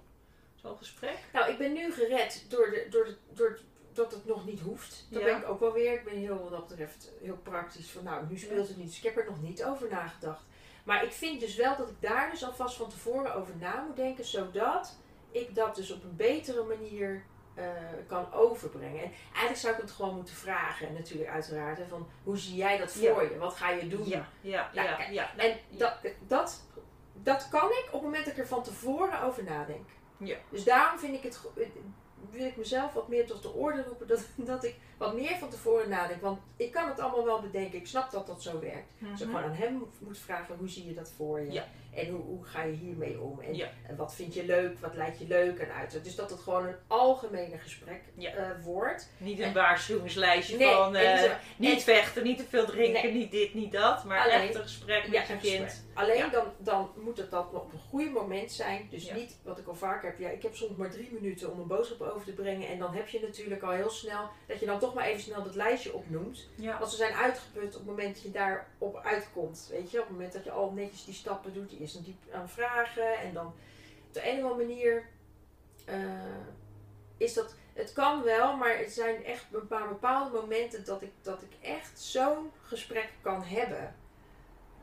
Zo'n 0.55 0.77
gesprek? 0.77 1.19
Nou, 1.33 1.51
ik 1.51 1.59
ben 1.59 1.73
nu 1.73 1.93
gered 1.93 2.47
door, 2.49 2.71
de, 2.71 2.87
door, 2.91 3.05
de, 3.05 3.17
door 3.33 3.59
dat 3.97 4.11
het 4.13 4.27
nog 4.27 4.47
niet 4.47 4.61
hoeft. 4.61 5.07
Dat 5.11 5.21
Ja. 5.23 5.27
ben 5.27 5.37
ik 5.37 5.49
ook 5.49 5.61
wel 5.61 5.73
weer. 5.73 5.93
Ik 5.93 6.05
ben 6.05 6.17
heel 6.17 6.39
wat 6.43 6.51
dat 6.51 6.67
betreft 6.69 7.11
heel 7.23 7.37
praktisch 7.43 7.91
van 7.91 8.05
nou, 8.05 8.27
nu 8.29 8.39
speelt 8.39 8.69
het 8.69 8.77
niet. 8.77 8.87
Dus 8.87 8.97
ik 8.97 9.03
heb 9.03 9.17
er 9.17 9.25
nog 9.25 9.43
niet 9.43 9.65
over 9.65 9.89
nagedacht. 9.91 10.43
Maar 10.85 11.05
ik 11.05 11.13
vind 11.13 11.41
dus 11.41 11.55
wel 11.57 11.77
dat 11.77 11.89
ik 11.89 12.01
daar 12.01 12.31
dus 12.31 12.45
alvast 12.45 12.77
van 12.77 12.89
tevoren 12.89 13.35
over 13.35 13.57
na 13.57 13.85
moet 13.87 13.97
denken, 13.97 14.25
zodat 14.25 14.97
ik 15.31 15.55
dat 15.55 15.75
dus 15.77 15.91
op 15.91 16.03
een 16.05 16.17
betere 16.17 16.63
manier 16.63 17.25
eh, 17.55 17.65
kan 18.07 18.33
overbrengen. 18.33 19.03
En 19.05 19.13
eigenlijk 19.31 19.57
zou 19.57 19.75
ik 19.75 19.81
het 19.81 19.91
gewoon 19.91 20.15
moeten 20.15 20.35
vragen, 20.35 20.87
en 20.87 20.93
natuurlijk 20.95 21.31
uiteraard, 21.31 21.79
hè, 21.79 21.87
van 21.87 22.09
hoe 22.23 22.39
zie 22.39 22.57
jij 22.57 22.79
dat 22.79 22.93
voor 22.93 23.23
je? 23.23 23.39
Wat 23.39 23.55
ga 23.55 23.71
je 23.71 23.89
doen? 23.89 24.09
Ja, 24.09 24.29
ja, 24.41 24.71
Nou, 24.75 24.89
ja. 24.89 25.09
ja. 25.11 25.37
En 25.37 25.59
dat, 25.71 25.95
dat, 26.27 26.63
dat 27.13 27.49
kan 27.49 27.69
ik 27.71 27.85
op 27.87 27.93
het 27.93 28.03
moment 28.03 28.25
dat 28.25 28.33
ik 28.35 28.41
er 28.41 28.47
van 28.47 28.63
tevoren 28.63 29.23
over 29.23 29.45
nadenk. 29.45 29.89
Ja. 30.17 30.37
Dus 30.51 30.65
daarom 30.65 30.99
vind 30.99 31.15
ik 31.15 31.23
het, 31.23 31.41
wil 32.33 32.47
ik 32.47 32.57
mezelf 32.57 32.93
wat 32.93 33.09
meer 33.09 33.27
tot 33.27 33.43
de 33.43 33.53
orde 33.53 33.83
roepen 33.83 34.07
dat, 34.09 34.25
dat 34.53 34.65
ik 34.65 34.75
wat 34.99 35.15
meer 35.15 35.37
van 35.39 35.49
tevoren 35.51 35.89
nadenk. 35.89 36.21
Want 36.21 36.39
ik 36.57 36.73
kan 36.73 36.89
het 36.89 37.01
allemaal 37.01 37.25
wel 37.25 37.41
bedenken. 37.41 37.79
Ik 37.79 37.87
snap 37.87 38.11
dat 38.11 38.27
dat 38.27 38.43
zo 38.43 38.61
werkt. 38.61 38.89
Dus 38.99 39.21
ik 39.21 39.27
Mhm. 39.27 39.37
gewoon 39.37 39.51
aan 39.51 39.57
hem 39.57 39.73
moet- 39.75 40.01
moet 40.01 40.19
vragen 40.19 40.57
hoe 40.57 40.69
zie 40.69 40.87
je 40.87 40.95
dat 40.95 41.13
voor 41.17 41.41
je? 41.41 41.53
Ja. 41.53 41.65
En 41.95 42.09
hoe, 42.09 42.21
hoe 42.21 42.45
ga 42.45 42.63
je 42.63 42.73
hiermee 42.73 43.21
om? 43.21 43.41
En, 43.41 43.55
Ja. 43.55 43.69
en 43.87 43.97
wat 43.97 44.15
vind 44.15 44.35
je 44.35 44.45
leuk? 44.45 44.79
Wat 44.81 44.95
lijkt 44.95 45.19
je 45.19 45.27
leuk 45.27 45.59
en 45.59 45.73
uit? 45.73 46.05
Dus 46.05 46.15
dat 46.17 46.31
het 46.31 46.41
gewoon 46.41 46.67
een 46.67 46.75
algemene 46.87 47.59
gesprek 47.59 48.03
Ja. 48.17 48.31
eh, 48.35 48.51
wordt. 48.65 49.09
Niet 49.19 49.39
een 49.39 49.53
waarschuwingslijstje 49.53 50.57
Nee, 50.57 50.75
van 50.75 50.97
en 50.97 51.25
eh, 51.25 51.31
niet 51.57 51.75
en- 51.75 51.81
vechten, 51.81 52.23
niet 52.25 52.39
te 52.39 52.45
veel 52.45 52.65
drinken, 52.67 53.03
Nee. 53.03 53.13
niet 53.13 53.31
dit, 53.31 53.55
niet 53.55 53.73
dat. 53.73 54.05
Maar 54.05 54.19
Alleen- 54.25 54.41
echt 54.41 54.55
een 54.55 54.63
gesprek 54.63 55.09
met 55.09 55.27
je 55.27 55.37
kind. 55.37 55.43
gesprek. 55.43 55.71
Alleen 55.95 56.31
dan, 56.31 56.45
dan 56.59 56.91
moet 56.97 57.17
het 57.17 57.31
dat 57.31 57.53
op 57.53 57.73
een 57.73 57.79
goede 57.79 58.11
moment 58.11 58.53
zijn. 58.53 58.87
Dus 58.91 59.13
niet 59.13 59.39
wat 59.45 59.59
ik 59.59 59.67
al 59.67 59.75
vaker 59.75 60.09
heb. 60.11 60.19
Ja, 60.19 60.29
ik 60.29 60.43
heb 60.43 60.55
soms 60.55 60.77
maar 60.77 60.91
drie 60.91 61.09
minuten 61.13 61.53
om 61.53 61.61
een 61.61 61.67
boodschap 61.67 62.01
over 62.01 62.25
te 62.25 62.33
brengen. 62.33 62.69
En 62.69 62.79
dan 62.79 62.95
heb 62.95 63.09
je 63.09 63.21
natuurlijk 63.21 63.63
al 63.63 63.71
heel 63.71 63.91
snel 63.91 64.29
dat 64.47 64.61
je 64.61 64.67
dan 64.67 64.79
toch 64.79 64.95
maar 64.95 65.05
even 65.05 65.23
snel 65.23 65.43
dat 65.43 65.55
lijstje 65.55 65.95
opnoemt. 65.95 66.49
Want 66.79 66.91
ze 66.91 66.97
zijn 66.97 67.15
uitgeput 67.15 67.65
op 67.67 67.73
het 67.73 67.85
moment 67.87 68.15
dat 68.15 68.23
je 68.23 68.31
daarop 68.31 69.01
uitkomt. 69.05 69.69
Weet 69.71 69.91
je, 69.91 69.99
op 69.99 70.05
het 70.07 70.13
moment 70.13 70.33
dat 70.33 70.45
je 70.45 70.51
al 70.51 70.71
netjes 70.71 71.05
die 71.05 71.15
stappen 71.15 71.53
doet. 71.53 71.73
Die 71.83 71.91
eerst 71.91 72.07
een 72.07 72.13
diep 72.13 72.35
aan 72.35 72.49
vragen. 72.49 73.19
En 73.19 73.33
dan 73.35 73.47
op 74.07 74.13
de 74.13 74.29
een 74.31 74.45
of 74.45 74.51
andere 74.51 74.69
manier 74.69 75.09
eh, 75.85 76.47
is 77.17 77.35
dat. 77.35 77.55
Het 77.73 77.93
kan 77.93 78.23
wel, 78.23 78.57
maar 78.57 78.79
het 78.79 78.93
zijn 78.93 79.25
echt 79.25 79.45
een 79.53 79.67
paar 79.67 79.89
bepaalde 79.89 80.41
momenten 80.41 80.85
dat 80.85 81.03
ik, 81.03 81.13
dat 81.23 81.43
ik 81.43 81.53
echt 81.61 82.01
zo'n 82.01 82.51
gesprek 82.63 83.13
kan 83.21 83.43
hebben. 83.43 83.95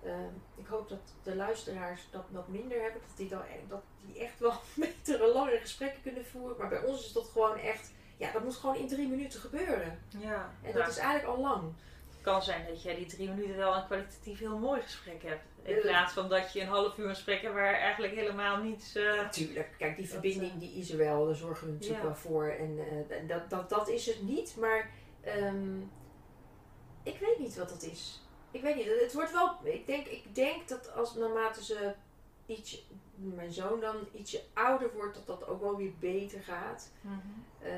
Eh, 0.04 0.14
ik 0.56 0.66
hoop 0.68 0.90
dat 0.90 1.00
de 1.24 1.36
luisteraars 1.36 2.08
dat 2.12 2.26
wat 2.30 2.48
minder 2.48 2.82
hebben. 2.82 3.02
Dat 3.08 3.18
die, 3.18 3.30
dan, 3.30 3.42
e- 3.42 3.68
dat 3.68 3.84
die 4.06 4.20
echt 4.20 4.40
wel 4.40 4.54
betere, 4.76 5.34
langere 5.34 5.60
gesprekken 5.60 6.02
kunnen 6.02 6.26
voeren. 6.26 6.58
Maar 6.58 6.70
bij 6.70 6.84
ons 6.84 7.06
is 7.06 7.12
dat 7.14 7.28
gewoon 7.28 7.58
echt. 7.58 7.92
Ja, 8.18 8.32
dat 8.32 8.44
moet 8.44 8.56
gewoon 8.56 8.76
in 8.76 8.88
drie 8.88 9.08
minuten 9.08 9.40
gebeuren. 9.40 10.00
Ja. 10.18 10.54
En 10.64 10.74
dat 10.74 10.88
is 10.88 10.98
eigenlijk 10.98 11.36
al 11.36 11.42
lang. 11.42 11.74
Het 12.20 12.28
kan 12.28 12.44
zijn 12.44 12.66
dat 12.68 12.82
jij 12.84 12.96
die 12.96 13.06
drie 13.06 13.30
minuten 13.30 13.58
wel 13.58 13.76
een 13.76 13.86
kwalitatief 13.86 14.40
heel 14.40 14.58
mooi 14.58 14.82
gesprek 14.82 15.24
hebt. 15.24 15.42
In 15.64 15.76
Eh. 15.76 15.82
plaats 15.82 16.14
van 16.14 16.30
dat 16.30 16.54
je 16.54 16.62
een 16.62 16.68
half 16.68 16.98
uur 16.98 17.04
een 17.10 17.16
gesprek 17.16 17.42
hebt 17.42 17.54
waar 17.54 17.74
eigenlijk 17.74 18.14
helemaal 18.16 18.58
niets... 18.58 18.96
eh, 18.96 19.16
Natuurlijk, 19.16 19.70
kijk, 19.78 19.96
die 19.98 20.10
verbinding 20.10 20.60
die 20.60 20.72
is 20.72 20.92
er 20.92 20.98
wel, 20.98 21.26
daar 21.26 21.36
zorgen 21.36 21.68
we 21.68 21.74
natuurlijk 21.74 22.00
Ja. 22.02 22.06
wel 22.06 22.16
voor. 22.16 22.48
En 22.50 22.80
eh, 23.10 23.18
en 23.18 23.28
dat, 23.28 23.50
dat, 23.50 23.70
dat 23.70 23.90
is 23.90 24.06
het 24.06 24.22
niet, 24.22 24.56
maar 24.60 24.90
ehm, 25.22 25.78
ik 27.04 27.20
weet 27.20 27.40
niet 27.40 27.56
wat 27.58 27.70
dat 27.70 27.84
is. 27.84 28.22
Ik 28.52 28.62
weet 28.62 28.76
niet, 28.76 28.86
het 29.02 29.14
wordt 29.14 29.32
wel, 29.32 29.58
ik 29.64 29.86
denk, 29.88 30.08
ik 30.08 30.36
denk 30.36 30.68
dat 30.68 30.94
als 30.96 31.16
naarmate 31.16 31.64
ze 31.64 31.94
iets, 32.46 32.86
mijn 33.22 33.52
zoon 33.52 33.80
dan 33.80 33.96
ietsje 34.14 34.42
ouder 34.54 34.94
wordt, 34.94 35.16
dat 35.16 35.28
dat 35.28 35.48
ook 35.48 35.62
wel 35.62 35.76
weer 35.78 35.94
beter 36.00 36.42
gaat. 36.44 36.92
Mhm. 37.02 37.18
Eh, 37.60 37.72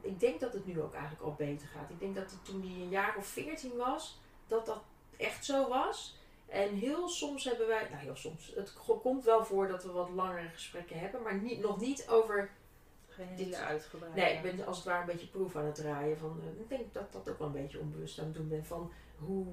ik 0.00 0.20
denk 0.20 0.40
dat 0.40 0.52
het 0.52 0.66
nu 0.66 0.80
ook 0.80 0.92
eigenlijk 0.92 1.22
al 1.24 1.34
beter 1.34 1.68
gaat. 1.68 1.90
Ik 1.90 2.00
denk 2.00 2.14
dat 2.14 2.30
het 2.30 2.44
toen 2.44 2.60
hij 2.60 2.70
een 2.82 2.88
jaar 2.88 3.16
of 3.16 3.26
veertien 3.26 3.76
was, 3.76 4.20
dat 4.46 4.66
dat 4.66 4.82
echt 5.16 5.44
zo 5.44 5.68
was. 5.68 6.16
En 6.46 6.74
heel 6.74 7.08
soms 7.08 7.44
hebben 7.44 7.66
wij, 7.66 7.88
nou 7.90 8.02
heel 8.02 8.16
soms, 8.16 8.52
het 8.56 8.74
komt 9.02 9.24
wel 9.24 9.44
voor 9.44 9.68
dat 9.68 9.84
we 9.84 9.92
wat 9.92 10.10
langere 10.10 10.48
gesprekken 10.48 10.98
hebben, 10.98 11.22
maar 11.22 11.34
niet, 11.40 11.60
nog 11.60 11.80
niet 11.80 12.08
over, 12.08 12.50
Geen 13.08 13.36
Dit- 13.36 13.44
hele 13.44 13.56
uitgebreide. 13.56 14.20
nee, 14.20 14.34
ik 14.36 14.42
ben 14.42 14.66
als 14.66 14.76
het 14.76 14.86
ware 14.86 15.00
een 15.00 15.06
beetje 15.06 15.26
proef 15.26 15.56
aan 15.56 15.64
het 15.64 15.74
draaien. 15.74 16.18
Van, 16.18 16.40
eh, 16.42 16.60
ik 16.60 16.68
denk 16.68 16.94
dat 16.94 17.12
dat 17.12 17.28
ook 17.28 17.38
wel 17.38 17.46
een 17.46 17.52
beetje 17.52 17.78
onbewust 17.80 18.18
aan 18.18 18.24
het 18.24 18.34
doen 18.34 18.48
ben 18.48 18.64
van 18.64 18.92
hoe, 19.18 19.46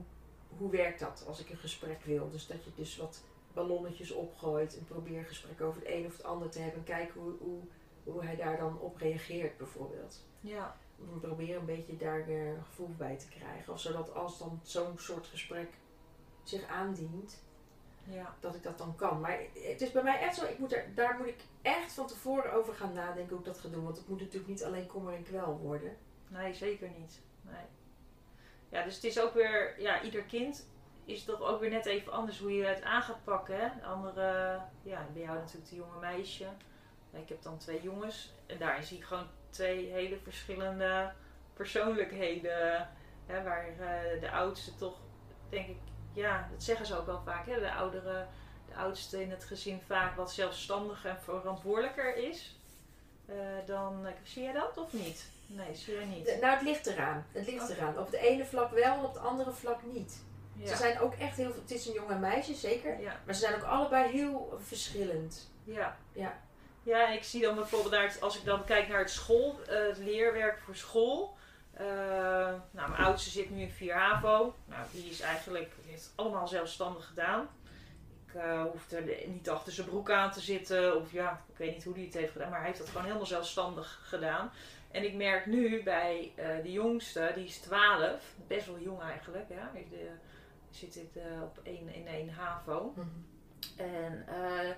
hoe 0.58 0.72
werkt 0.72 1.00
dat 1.00 1.24
als 1.28 1.39
ik 1.39 1.50
een 1.50 1.58
gesprek 1.58 2.04
wil. 2.04 2.30
Dus 2.30 2.48
dat 2.48 2.63
je 2.63 2.72
dus 2.76 2.98
wat 2.98 3.24
ballonnetjes 3.54 4.12
opgooit 4.12 4.78
en 4.78 4.86
probeer 4.86 5.18
een 5.18 5.26
gesprek 5.26 5.62
over 5.62 5.82
het 5.82 5.90
een 5.90 6.06
of 6.06 6.18
het 6.18 6.24
ander 6.24 6.50
te 6.50 6.60
hebben 6.60 6.80
en 6.80 6.86
kijken 6.86 7.22
hoe, 7.22 7.34
hoe, 7.40 7.60
hoe 8.04 8.24
hij 8.24 8.36
daar 8.36 8.58
dan 8.58 8.80
op 8.80 8.98
reageert 8.98 9.58
bijvoorbeeld. 9.58 10.26
Ja, 10.40 10.78
Om 11.00 11.20
probeer 11.20 11.56
een 11.56 11.66
beetje 11.66 11.98
daar 11.98 12.20
eh, 12.20 12.48
een 12.48 12.64
gevoel 12.64 12.90
bij 12.98 13.18
te 13.18 13.28
krijgen. 13.28 13.74
Of 13.74 13.80
zodat 13.80 14.14
als 14.14 14.38
dan 14.38 14.60
zo'n 14.64 14.98
soort 14.98 15.28
gesprek 15.28 15.70
zich 16.44 16.68
aandient, 16.68 17.44
ja. 18.04 18.36
dat 18.40 18.56
ik 18.56 18.64
dat 18.64 18.78
dan 18.78 18.96
kan. 18.96 19.20
Maar 19.20 19.40
het 19.54 19.82
is 19.82 19.92
bij 19.92 20.04
mij 20.04 20.20
echt 20.20 20.36
zo, 20.36 20.46
ik 20.46 20.58
moet 20.58 20.74
er, 20.74 20.86
daar 20.96 21.18
moet 21.18 21.28
ik 21.28 21.44
echt 21.62 21.94
van 21.94 22.08
tevoren 22.08 22.54
over 22.54 22.74
gaan 22.74 22.94
nadenken 22.94 23.30
hoe 23.30 23.40
ik 23.40 23.46
dat 23.46 23.60
ga 23.60 23.70
doen. 23.70 23.84
Want 23.84 23.98
het 23.98 24.08
moet 24.08 24.20
natuurlijk 24.20 24.48
niet 24.48 24.64
alleen 24.64 24.88
kommer 24.88 25.14
en 25.14 25.24
kwel 25.24 25.58
worden. 25.58 25.98
Nee, 26.28 26.54
zeker 26.54 26.90
niet. 27.00 27.20
Nee. 27.42 27.66
Ja, 28.70 28.84
dus 28.84 28.96
het 28.96 29.04
is 29.04 29.20
ook 29.20 29.34
weer, 29.34 29.82
ja, 29.82 30.04
ieder 30.04 30.24
kind 30.24 30.68
is 31.06 31.24
toch 31.24 31.42
ook 31.42 31.60
weer 31.60 31.70
net 31.70 31.86
even 31.86 32.12
anders 32.12 32.40
hoe 32.40 32.56
je 32.56 32.64
het 32.66 32.82
aan 32.84 33.02
gaat 33.02 33.24
pakken. 33.24 33.56
Hè? 33.60 33.68
De 33.80 33.86
andere, 33.86 34.60
ja, 34.84 35.06
bij 35.14 35.22
jou 35.22 35.38
natuurlijk 35.38 35.70
de 35.70 35.76
jonge 35.76 36.00
meisje. 36.00 36.46
Ik 37.14 37.30
heb 37.30 37.42
dan 37.42 37.58
twee 37.58 37.82
jongens. 37.82 38.34
En 38.46 38.58
daarin 38.58 38.84
zie 38.84 38.98
ik 38.98 39.04
gewoon 39.04 39.28
twee 39.50 39.86
hele 39.92 40.18
verschillende 40.24 41.12
persoonlijkheden. 41.54 42.90
Hè, 43.26 43.44
waar 43.44 43.68
eh, 43.68 44.22
de 44.22 44.32
oudste 44.32 44.76
toch, 44.76 44.98
denk 45.50 45.68
ik, 45.68 45.78
ja, 46.14 46.48
dat 46.52 46.64
zeggen 46.64 46.86
ze 46.86 46.98
ook 46.98 47.06
wel 47.06 47.22
vaak. 47.26 47.46
Hè? 47.46 47.60
De 47.60 47.74
oudere, 47.74 48.26
de 48.70 48.76
oudste 48.76 49.22
in 49.22 49.32
het 49.32 49.44
gezin 49.44 49.82
vaak 49.88 50.16
wat 50.16 50.32
zelfstandiger 50.32 51.10
en 51.10 51.22
verantwoordelijker 51.22 52.16
is. 52.16 52.60
eh, 53.26 53.36
dan, 53.66 54.06
zie 54.24 54.44
jij 54.44 54.54
dat 54.54 54.78
of 54.78 54.94
niet? 54.94 55.32
Nee, 55.48 55.76
zie 55.76 55.94
jij 55.96 56.06
niet. 56.06 56.26
De- 56.26 56.38
nou, 56.42 56.54
het 56.54 56.62
ligt 56.62 56.86
eraan. 56.88 57.26
Het 57.32 57.46
ligt 57.48 57.70
eraan. 57.70 57.98
Op 57.98 58.12
de 58.12 58.18
ene 58.18 58.46
vlak 58.46 58.72
wel, 58.72 59.04
op 59.04 59.14
het 59.14 59.24
andere 59.24 59.52
vlak 59.52 59.84
niet. 59.84 60.24
Ja. 60.54 60.68
Ze 60.68 60.76
zijn 60.76 61.00
ook 61.00 61.14
echt 61.14 61.38
heel, 61.38 61.54
het 61.54 61.72
is 61.72 61.86
een 61.88 61.94
jonge 61.94 62.20
meisje, 62.20 62.54
zeker. 62.54 63.00
Ja, 63.00 63.20
Maar 63.26 63.36
ze 63.36 63.42
zijn 63.42 63.56
ook 63.56 63.64
allebei 63.64 64.12
heel 64.12 64.60
verschillend. 64.64 65.52
ja. 65.64 65.98
Ja. 66.14 66.40
Ja, 66.84 67.08
en 67.08 67.14
ik 67.14 67.24
zie 67.24 67.42
dan 67.42 67.56
bijvoorbeeld 67.56 67.96
het, 68.02 68.22
als 68.22 68.38
ik 68.38 68.46
dan 68.46 68.64
kijk 68.64 68.88
naar 68.88 69.00
het 69.00 69.10
school, 69.10 69.60
eh, 69.68 69.88
het 69.88 69.98
leerwerk 69.98 70.60
voor 70.60 70.76
school. 70.76 71.38
Eh, 71.74 71.86
nou, 72.72 72.90
mijn 72.90 73.04
oudste 73.04 73.30
zit 73.30 73.50
nu 73.50 73.62
in 73.62 73.72
4 73.72 73.94
HAVO. 73.96 74.56
Nou, 74.66 74.86
die 74.92 75.10
is 75.10 75.20
eigenlijk 75.20 75.72
heeft 75.86 76.12
allemaal 76.16 76.48
zelfstandig 76.48 77.06
gedaan. 77.08 77.50
Ik 78.28 78.42
hoefde 78.72 78.98
er 78.98 79.28
niet 79.28 79.50
achter 79.50 79.74
zijn 79.74 79.88
broek 79.88 80.12
aan 80.12 80.32
te 80.32 80.40
zitten. 80.40 80.96
Of 80.98 81.12
ja, 81.12 81.42
ik 81.52 81.58
weet 81.58 81.74
niet 81.74 81.84
hoe 81.84 81.94
hij 81.94 82.04
het 82.04 82.14
heeft 82.14 82.32
gedaan. 82.32 82.50
Maar 82.50 82.58
hij 82.58 82.68
heeft 82.68 82.80
dat 82.80 82.90
gewoon 82.90 83.06
helemaal 83.06 83.26
zelfstandig 83.26 84.00
gedaan. 84.04 84.52
En 84.92 85.04
ik 85.04 85.14
merk 85.14 85.46
nu 85.46 85.84
bij 85.84 86.32
de 86.64 86.72
jongste, 86.72 87.32
die 87.36 87.46
is 87.46 87.58
12. 87.58 88.22
Best 88.48 88.66
wel 88.66 88.80
jong 88.80 89.02
eigenlijk. 89.02 89.46
Ja. 89.50 89.72
Ik, 89.74 89.88
zit 90.72 90.96
ik 90.96 91.16
eh, 91.16 91.42
op 91.42 91.60
1 91.64 91.94
in 91.94 92.08
1 92.08 92.30
HAVO. 92.30 92.94
En 93.78 94.28
eh, 94.28 94.70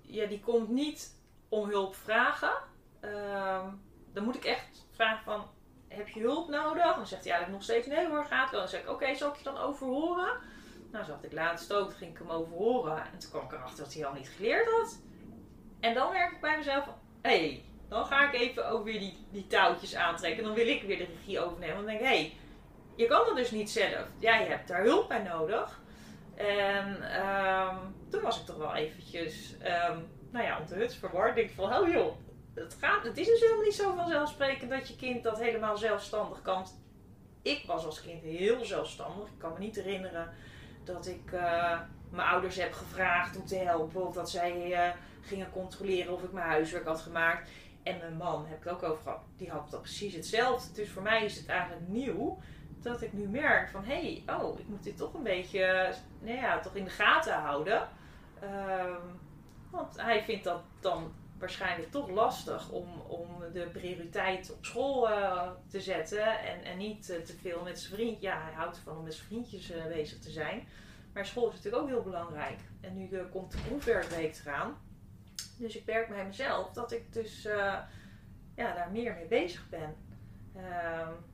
ja, 0.00 0.26
die 0.26 0.40
komt 0.40 0.68
niet 0.68 1.14
om 1.48 1.68
hulp 1.68 1.94
vragen. 1.94 2.52
Ehm, 3.00 3.68
dan 4.12 4.24
moet 4.24 4.36
ik 4.36 4.44
echt 4.44 4.86
vragen 4.90 5.24
van, 5.24 5.46
heb 5.88 6.08
je 6.08 6.20
hulp 6.20 6.48
nodig? 6.48 6.94
Dan 6.94 7.06
zegt 7.06 7.24
hij 7.24 7.32
eigenlijk 7.32 7.50
nog 7.50 7.62
steeds, 7.62 7.86
nee 7.86 8.08
hoor, 8.08 8.24
gaat 8.24 8.50
wel. 8.50 8.60
Dan 8.60 8.68
zeg 8.68 8.80
ik, 8.80 8.90
oké, 8.90 9.14
zal 9.14 9.30
ik 9.30 9.36
je 9.36 9.44
dan 9.44 9.58
overhoren? 9.58 10.38
Nou, 10.90 11.04
zo 11.04 11.12
had 11.12 11.24
ik 11.24 11.32
laatst 11.32 11.72
ook, 11.72 11.94
ging 11.94 12.10
ik 12.10 12.18
hem 12.18 12.30
overhoren. 12.30 12.96
En 12.96 13.18
toen 13.18 13.30
kwam 13.30 13.44
ik 13.44 13.52
erachter 13.52 13.84
dat 13.84 13.94
hij 13.94 14.06
al 14.06 14.12
niet 14.12 14.28
geleerd 14.28 14.70
had. 14.70 14.98
En 15.80 15.94
dan 15.94 16.12
merk 16.12 16.32
ik 16.32 16.40
bij 16.40 16.56
mezelf 16.56 16.84
hé, 17.20 17.38
hey, 17.38 17.64
dan 17.88 18.06
ga 18.06 18.32
ik 18.32 18.40
even 18.40 18.68
ook 18.68 18.84
weer 18.84 18.98
die, 18.98 19.26
die 19.30 19.46
touwtjes 19.46 19.94
aantrekken. 19.94 20.44
Dan 20.44 20.54
wil 20.54 20.66
ik 20.66 20.82
weer 20.82 20.98
de 20.98 21.04
regie 21.04 21.40
overnemen. 21.40 21.76
Dan 21.76 21.84
denk 21.84 22.00
ik, 22.00 22.06
hé, 22.06 22.20
hey, 22.20 22.32
je 23.00 23.06
kan 23.06 23.24
dat 23.26 23.36
dus 23.36 23.50
niet 23.50 23.70
zelf. 23.70 24.06
Jij 24.18 24.46
hebt 24.46 24.68
daar 24.68 24.82
hulp 24.82 25.08
bij 25.08 25.22
nodig. 25.22 25.80
En 26.34 27.12
ehm, 27.12 27.76
toen 28.10 28.22
was 28.22 28.40
ik 28.40 28.46
toch 28.46 28.56
wel 28.56 28.74
eventjes, 28.74 29.54
ehm, 29.58 29.98
nou 30.30 30.44
ja, 30.44 30.58
om 30.58 30.66
de 30.66 30.74
huts 30.74 30.96
verward. 30.96 31.36
Ik 31.36 31.50
van, 31.50 31.74
oh 31.74 31.88
joh, 31.88 32.16
het, 32.54 32.76
gaat, 32.80 33.04
het 33.04 33.18
is 33.18 33.26
dus 33.26 33.40
helemaal 33.40 33.62
niet 33.62 33.74
zo 33.74 33.94
vanzelfsprekend 33.94 34.70
dat 34.70 34.88
je 34.88 34.96
kind 34.96 35.22
dat 35.22 35.38
helemaal 35.38 35.76
zelfstandig 35.76 36.42
kan. 36.42 36.66
Ik 37.42 37.64
was 37.66 37.84
als 37.84 38.02
kind 38.02 38.22
heel 38.22 38.64
zelfstandig. 38.64 39.26
Ik 39.26 39.38
kan 39.38 39.52
me 39.52 39.58
niet 39.58 39.76
herinneren 39.76 40.32
dat 40.84 41.06
ik 41.06 41.32
eh, 41.32 41.80
mijn 42.10 42.28
ouders 42.28 42.56
heb 42.56 42.72
gevraagd 42.72 43.36
om 43.36 43.46
te 43.46 43.56
helpen. 43.56 44.06
Of 44.06 44.14
dat 44.14 44.30
zij 44.30 44.72
eh, 44.72 44.90
gingen 45.20 45.50
controleren 45.50 46.12
of 46.12 46.22
ik 46.22 46.32
mijn 46.32 46.46
huiswerk 46.46 46.86
had 46.86 47.00
gemaakt. 47.00 47.50
En 47.82 47.98
mijn 47.98 48.16
man, 48.16 48.46
heb 48.46 48.58
ik 48.58 48.64
het 48.64 48.72
ook 48.72 48.82
over 48.82 49.02
gehad, 49.02 49.20
die 49.36 49.50
had 49.50 49.70
dat 49.70 49.82
precies 49.82 50.14
hetzelfde. 50.14 50.72
Dus 50.72 50.90
voor 50.90 51.02
mij 51.02 51.24
is 51.24 51.36
het 51.36 51.46
eigenlijk 51.46 51.88
nieuw 51.88 52.38
dat 52.82 53.02
ik 53.02 53.12
nu 53.12 53.28
merk 53.28 53.68
van 53.68 53.84
hé, 53.84 54.22
hey, 54.26 54.36
oh, 54.36 54.58
ik 54.58 54.68
moet 54.68 54.82
dit 54.82 54.96
toch 54.96 55.14
een 55.14 55.22
beetje 55.22 55.94
nou 56.20 56.36
ja, 56.36 56.60
toch 56.60 56.74
in 56.74 56.84
de 56.84 56.90
gaten 56.90 57.34
houden. 57.34 57.88
Ehm, 58.40 59.00
want 59.70 60.00
hij 60.00 60.24
vindt 60.24 60.44
dat 60.44 60.62
dan 60.80 61.12
waarschijnlijk 61.40 61.90
toch 61.90 62.08
lastig 62.08 62.70
om, 62.70 63.00
om 63.00 63.28
de 63.52 63.68
prioriteit 63.72 64.52
op 64.52 64.64
school 64.64 65.10
eh, 65.10 65.50
te 65.68 65.80
zetten 65.80 66.38
en, 66.38 66.64
en 66.64 66.78
niet 66.78 67.10
eh, 67.10 67.20
te 67.20 67.32
veel 67.32 67.62
met 67.62 67.80
zijn 67.80 67.94
vriend. 67.94 68.20
Ja, 68.20 68.42
hij 68.42 68.52
houdt 68.52 68.76
ervan 68.76 68.96
om 68.96 69.04
met 69.04 69.14
zijn 69.14 69.26
vriendjes 69.26 69.70
eh, 69.70 69.86
bezig 69.86 70.18
te 70.18 70.30
zijn. 70.30 70.68
Maar 71.12 71.26
school 71.26 71.48
is 71.48 71.54
natuurlijk 71.54 71.82
ook 71.82 71.88
heel 71.88 72.02
belangrijk. 72.02 72.58
En 72.80 72.96
nu 72.96 73.08
komt 73.30 73.52
de 73.52 73.58
proefwerkweek 73.58 74.40
eraan. 74.44 74.76
Dus 75.58 75.76
ik 75.76 75.86
merk 75.86 76.08
bij 76.08 76.26
mezelf 76.26 76.72
dat 76.72 76.92
ik 76.92 77.12
dus 77.12 77.42
ja, 78.56 78.74
daar 78.74 78.90
meer 78.90 79.14
mee 79.14 79.26
bezig 79.26 79.68
ben. 79.68 79.96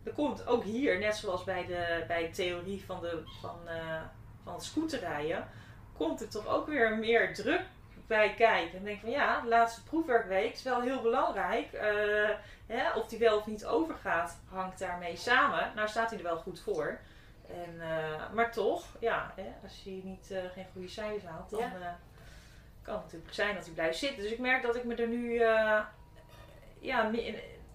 Er 0.04 0.12
komt 0.14 0.46
ook 0.46 0.64
hier, 0.64 0.98
net 0.98 1.16
zoals 1.16 1.44
bij 1.44 1.66
de, 1.66 2.04
bij 2.06 2.22
de 2.22 2.30
theorie 2.30 2.84
van, 2.84 3.00
de, 3.00 3.22
van, 3.40 3.68
eh, 3.68 4.00
van 4.44 4.54
het 4.54 4.64
scooterrijden, 4.64 5.48
komt 5.96 6.20
er 6.20 6.28
toch 6.28 6.46
ook 6.46 6.66
weer 6.66 6.96
meer 6.98 7.34
druk 7.34 7.62
bij 8.06 8.34
kijken. 8.34 8.78
En 8.78 8.84
denk 8.84 9.00
van 9.00 9.10
ja, 9.10 9.40
de 9.40 9.48
laatste 9.48 9.82
proefwerkweek 9.84 10.52
is 10.52 10.62
wel 10.62 10.80
heel 10.80 11.02
belangrijk. 11.02 11.72
Eh, 11.72 12.30
hè, 12.66 12.92
of 12.92 13.06
die 13.08 13.18
wel 13.18 13.38
of 13.38 13.46
niet 13.46 13.66
overgaat, 13.66 14.38
hangt 14.48 14.78
daarmee 14.78 15.16
samen. 15.16 15.72
Nou 15.74 15.88
staat 15.88 16.10
hij 16.10 16.18
er 16.18 16.24
wel 16.24 16.36
goed 16.36 16.60
voor. 16.60 16.98
En, 17.48 17.80
eh, 17.80 18.32
maar 18.32 18.52
toch, 18.52 18.84
ja, 19.00 19.32
hè, 19.36 19.52
als 19.62 19.82
hij 19.84 20.00
niet, 20.04 20.34
geen 20.54 20.66
goede 20.72 20.88
cijfers 20.88 21.24
haalt, 21.24 21.50
dan 21.50 21.60
Ja. 21.60 21.98
kan 22.82 22.94
het 22.94 23.02
natuurlijk 23.04 23.34
zijn 23.34 23.54
dat 23.54 23.64
hij 23.64 23.74
blijft 23.74 23.98
zitten. 23.98 24.22
Dus 24.22 24.32
ik 24.32 24.38
merk 24.38 24.62
dat 24.62 24.76
ik 24.76 24.84
me 24.84 24.94
er 24.94 25.08
nu 25.08 25.40
ja, 26.80 27.10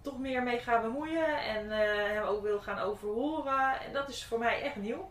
toch 0.01 0.19
meer 0.19 0.43
mee 0.43 0.59
ga 0.59 0.81
bemoeien 0.81 1.37
en 1.43 1.71
eh, 1.71 2.13
hem 2.13 2.23
ook 2.23 2.41
wil 2.41 2.59
gaan 2.61 2.79
overhoren. 2.79 3.79
En 3.81 3.93
dat 3.93 4.09
is 4.09 4.25
voor 4.25 4.39
mij 4.39 4.61
echt 4.61 4.75
nieuw. 4.75 5.09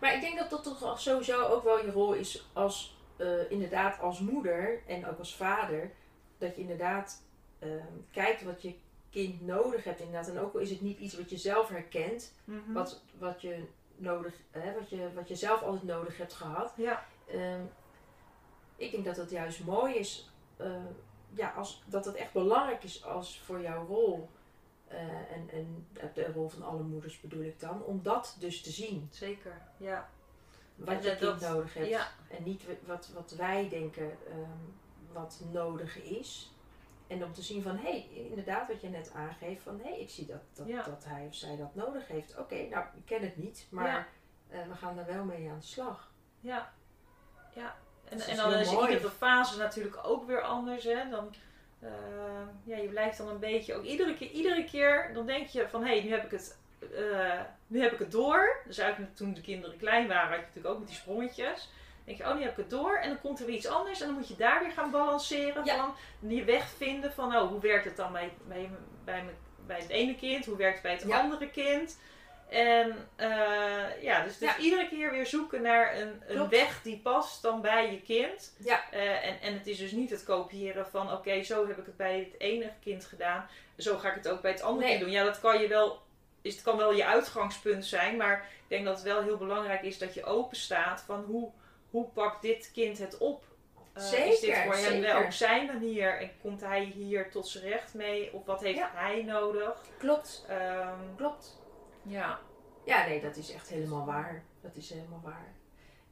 Maar 0.00 0.14
ik 0.14 0.20
denk 0.20 0.38
dat 0.38 0.50
dat 0.50 0.62
toch 0.78 1.00
sowieso 1.00 1.42
ook 1.42 1.64
wel 1.64 1.84
je 1.84 1.90
rol 1.90 2.12
is 2.12 2.46
als, 2.52 2.98
eh, 3.16 3.50
inderdaad 3.50 4.00
als 4.00 4.20
moeder 4.20 4.82
en 4.86 5.06
ook 5.06 5.18
als 5.18 5.36
vader. 5.36 5.90
Dat 6.38 6.54
je 6.54 6.60
inderdaad 6.60 7.22
eh, 7.58 7.68
kijkt 8.10 8.42
wat 8.42 8.62
je 8.62 8.74
kind 9.10 9.40
nodig 9.46 9.84
hebt 9.84 10.00
inderdaad. 10.00 10.28
En 10.28 10.38
ook 10.38 10.54
al 10.54 10.60
is 10.60 10.70
het 10.70 10.80
niet 10.80 10.98
iets 10.98 11.16
wat 11.16 11.30
je 11.30 11.36
zelf 11.36 11.68
herkent, 11.68 12.34
Mhm. 12.44 12.72
wat, 12.72 13.02
wat, 13.18 13.42
je 13.42 13.64
nodig, 13.96 14.34
hè, 14.50 14.74
wat, 14.74 14.90
je, 14.90 15.08
wat 15.14 15.28
je 15.28 15.34
zelf 15.36 15.62
altijd 15.62 15.82
nodig 15.82 16.16
hebt 16.16 16.32
gehad. 16.32 16.72
Ja, 16.76 17.04
Ehm, 17.26 17.60
ik 18.76 18.90
denk 18.90 19.04
dat 19.04 19.16
het 19.16 19.30
juist 19.30 19.64
mooi 19.64 19.94
is, 19.94 20.30
eh, 20.56 20.66
ja, 21.34 21.50
als, 21.50 21.82
dat 21.86 22.04
het 22.04 22.14
echt 22.14 22.32
belangrijk 22.32 22.84
is 22.84 23.04
als 23.04 23.40
voor 23.40 23.60
jouw 23.60 23.86
rol. 23.86 24.28
eh, 24.88 24.98
en, 25.32 25.48
en 25.50 25.86
de 26.14 26.32
rol 26.32 26.48
van 26.48 26.62
alle 26.62 26.82
moeders 26.82 27.20
bedoel 27.20 27.42
ik 27.42 27.60
dan, 27.60 27.82
om 27.84 28.02
dat 28.02 28.36
dus 28.38 28.62
te 28.62 28.70
zien. 28.70 29.08
zeker. 29.12 29.62
Ja. 29.76 30.08
Wat 30.74 30.88
En 30.88 31.02
je 31.02 31.16
kind 31.16 31.20
dat- 31.20 31.40
nodig 31.40 31.74
hebt. 31.74 31.88
Ja, 31.88 32.08
En 32.30 32.42
niet 32.42 32.66
wa- 32.66 32.72
wat, 32.86 33.08
wat 33.14 33.30
wij 33.30 33.68
denken 33.68 34.18
ehm, 34.28 35.12
wat 35.12 35.42
nodig 35.50 36.02
is. 36.02 36.52
En 37.06 37.24
om 37.24 37.32
te 37.32 37.42
zien 37.42 37.62
van, 37.62 37.76
hé, 37.76 37.90
hey, 37.90 38.08
inderdaad 38.28 38.68
wat 38.68 38.80
je 38.80 38.88
net 38.88 39.12
aangeeft, 39.12 39.62
van 39.62 39.78
hé, 39.82 39.88
hey, 39.90 40.00
ik 40.00 40.10
zie 40.10 40.26
dat, 40.26 40.40
dat, 40.52 40.66
Ja. 40.66 40.82
dat 40.82 41.04
hij 41.04 41.26
of 41.26 41.34
zij 41.34 41.56
dat 41.56 41.74
nodig 41.74 42.08
heeft. 42.08 42.38
Oké, 42.38 42.68
nou, 42.68 42.84
ik 42.96 43.04
ken 43.04 43.22
het 43.22 43.36
niet, 43.36 43.66
maar 43.70 43.86
Ja. 43.88 44.06
eh, 44.60 44.66
we 44.68 44.74
gaan 44.74 44.96
daar 44.96 45.06
wel 45.06 45.24
mee 45.24 45.50
aan 45.50 45.58
de 45.58 45.64
slag. 45.66 46.12
ja. 46.40 46.72
Ja. 47.54 47.76
En, 48.12 48.20
en 48.20 48.36
dan 48.36 48.52
is 48.54 48.70
iedere 48.72 49.10
fase 49.10 49.58
natuurlijk 49.58 49.96
ook 50.02 50.26
weer 50.26 50.42
anders. 50.42 50.84
Hè? 50.84 51.08
Dan, 51.10 51.34
eh, 51.80 51.90
ja, 52.64 52.76
je 52.76 52.88
blijft 52.88 53.18
dan 53.18 53.28
een 53.28 53.38
beetje, 53.38 53.74
ook 53.74 53.84
iedere 53.84 54.14
keer, 54.14 54.30
iedere 54.30 54.64
keer, 54.64 55.10
dan 55.14 55.26
denk 55.26 55.46
je 55.46 55.68
van, 55.68 55.84
hé, 55.84 55.92
hey, 55.92 56.02
nu 56.02 56.10
heb 56.10 56.24
ik 56.24 56.30
het... 56.30 56.58
eh, 56.94 57.40
nu 57.66 57.82
heb 57.82 57.92
ik 57.92 57.98
het 57.98 58.12
door. 58.12 58.56
Dus 58.66 58.78
eigenlijk 58.78 59.16
toen 59.16 59.34
de 59.34 59.40
kinderen 59.40 59.76
klein 59.78 60.08
waren, 60.08 60.28
had 60.28 60.36
je 60.38 60.44
natuurlijk 60.46 60.74
ook 60.74 60.78
met 60.78 60.88
die 60.88 60.96
sprongetjes. 60.96 61.68
denk 62.04 62.18
je, 62.18 62.24
oh, 62.24 62.34
nu 62.34 62.42
heb 62.42 62.50
ik 62.50 62.56
het 62.56 62.70
door. 62.70 62.96
En 62.96 63.08
dan 63.08 63.20
komt 63.20 63.40
er 63.40 63.46
weer 63.46 63.54
iets 63.54 63.66
anders. 63.66 64.00
En 64.00 64.06
dan 64.06 64.16
moet 64.16 64.28
je 64.28 64.36
daar 64.36 64.60
weer 64.62 64.72
gaan 64.72 64.90
balanceren. 64.90 65.64
Ja. 65.64 65.76
Van 65.76 65.94
die 66.18 66.44
weg 66.44 66.68
vinden 66.68 67.12
van, 67.12 67.36
oh, 67.36 67.48
hoe 67.48 67.60
werkt 67.60 67.84
het 67.84 67.96
dan 67.96 68.12
bij, 68.12 68.32
bij, 68.48 68.70
bij, 69.04 69.24
bij 69.66 69.78
het 69.80 69.88
ene 69.88 70.14
kind? 70.14 70.44
Hoe 70.46 70.56
werkt 70.56 70.74
het 70.74 70.82
bij 70.82 70.92
het 70.92 71.02
Ja. 71.06 71.20
andere 71.20 71.50
kind? 71.50 71.98
En 72.52 73.08
eh, 73.16 74.02
ja, 74.02 74.24
dus, 74.24 74.38
dus 74.38 74.48
Ja. 74.48 74.58
iedere 74.58 74.88
keer 74.88 75.10
weer 75.10 75.26
zoeken 75.26 75.62
naar 75.62 75.98
een, 75.98 76.22
een 76.26 76.48
weg 76.48 76.82
die 76.82 76.98
past 76.98 77.42
dan 77.42 77.60
bij 77.60 77.90
je 77.90 78.02
kind. 78.02 78.54
Ja. 78.64 78.90
Eh, 78.90 79.26
en, 79.28 79.40
en 79.40 79.52
het 79.54 79.66
is 79.66 79.78
dus 79.78 79.90
niet 79.92 80.10
het 80.10 80.24
kopiëren 80.24 80.86
van, 80.86 81.12
oké, 81.12 81.42
zo 81.42 81.66
heb 81.68 81.78
ik 81.78 81.86
het 81.86 81.96
bij 81.96 82.18
het 82.18 82.40
ene 82.40 82.70
kind 82.82 83.04
gedaan. 83.04 83.46
Zo 83.78 83.96
ga 83.98 84.08
ik 84.08 84.14
het 84.14 84.28
ook 84.28 84.40
bij 84.42 84.50
het 84.50 84.62
andere 84.62 84.86
Nee. 84.86 84.96
kind 84.96 85.04
doen. 85.04 85.14
Ja, 85.14 85.24
dat 85.24 85.40
kan 85.40 85.60
je 85.60 85.68
wel, 85.68 86.00
is, 86.42 86.52
het 86.54 86.62
kan 86.62 86.76
wel 86.76 86.92
je 86.92 87.04
uitgangspunt 87.06 87.84
zijn. 87.86 88.16
Maar 88.16 88.38
ik 88.62 88.68
denk 88.68 88.84
dat 88.84 88.94
het 88.94 89.04
wel 89.04 89.22
heel 89.22 89.36
belangrijk 89.36 89.82
is 89.82 89.98
dat 89.98 90.14
je 90.14 90.24
open 90.24 90.56
staat 90.56 91.02
van 91.06 91.24
hoe, 91.24 91.50
hoe 91.90 92.06
pakt 92.08 92.42
dit 92.42 92.70
kind 92.72 92.98
het 92.98 93.18
op? 93.18 93.44
Eh, 93.92 94.02
is 94.02 94.10
dit 94.10 94.38
Zeker, 94.38 94.62
voor 94.64 94.74
hem 94.74 95.00
wel 95.00 95.10
zeker. 95.10 95.24
op 95.24 95.32
zijn 95.32 95.66
manier 95.66 96.20
en 96.20 96.30
komt 96.42 96.60
hij 96.60 96.80
hier 96.84 97.30
tot 97.30 97.48
zijn 97.48 97.64
recht 97.64 97.94
mee? 97.94 98.32
Of 98.32 98.44
wat 98.44 98.60
heeft 98.60 98.78
Ja. 98.78 98.90
hij 98.94 99.22
nodig? 99.22 99.76
Klopt, 99.98 100.44
Ehm, 100.48 100.98
klopt. 101.16 101.60
Ja. 102.02 102.38
Ja, 102.84 103.06
nee, 103.06 103.20
dat 103.20 103.36
is 103.36 103.52
echt 103.52 103.68
helemaal 103.68 104.04
waar. 104.04 104.42
Dat 104.60 104.76
is 104.76 104.90
helemaal 104.90 105.20
waar. 105.22 105.52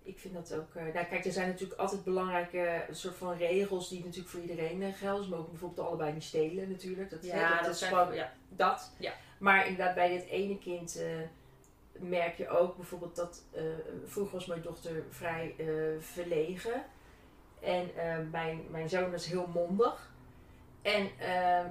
Ik 0.02 0.18
vind 0.18 0.34
dat 0.34 0.54
ook. 0.54 0.74
eh, 0.74 0.82
nou, 0.94 1.06
kijk, 1.06 1.24
er 1.24 1.32
zijn 1.32 1.48
natuurlijk 1.48 1.80
altijd 1.80 2.04
belangrijke 2.04 2.84
soort 2.90 3.14
van 3.16 3.36
regels 3.36 3.88
die 3.88 4.04
natuurlijk 4.04 4.28
voor 4.28 4.40
iedereen 4.40 4.82
eh, 4.82 4.94
gelden. 4.94 5.24
Ze 5.24 5.30
mogen 5.30 5.50
bijvoorbeeld 5.50 5.86
allebei 5.86 6.12
niet 6.12 6.22
stelen, 6.24 6.70
natuurlijk. 6.70 7.10
Dat, 7.10 7.22
hè, 7.22 7.40
Ja, 7.40 7.54
dat, 7.56 7.64
dat 7.64 7.74
is 7.74 7.82
gewoon 7.82 8.14
ja. 8.14 8.32
dat. 8.48 8.92
Ja. 8.98 9.12
Maar 9.38 9.66
inderdaad, 9.66 9.94
bij 9.94 10.08
dit 10.08 10.26
ene 10.26 10.58
kind 10.58 10.96
eh, 10.96 11.06
merk 11.92 12.36
je 12.36 12.48
ook 12.48 12.76
bijvoorbeeld 12.76 13.16
dat. 13.16 13.42
eh, 13.50 13.62
vroeger 14.04 14.34
was 14.34 14.46
mijn 14.46 14.62
dochter 14.62 15.02
vrij 15.10 15.54
eh, 15.58 15.66
verlegen. 16.00 16.84
En 17.60 17.96
eh, 17.96 18.16
mijn, 18.30 18.60
mijn 18.70 18.88
zoon 18.88 19.10
was 19.10 19.26
heel 19.26 19.46
mondig. 19.46 20.12
En 20.82 21.10
eh, 21.18 21.64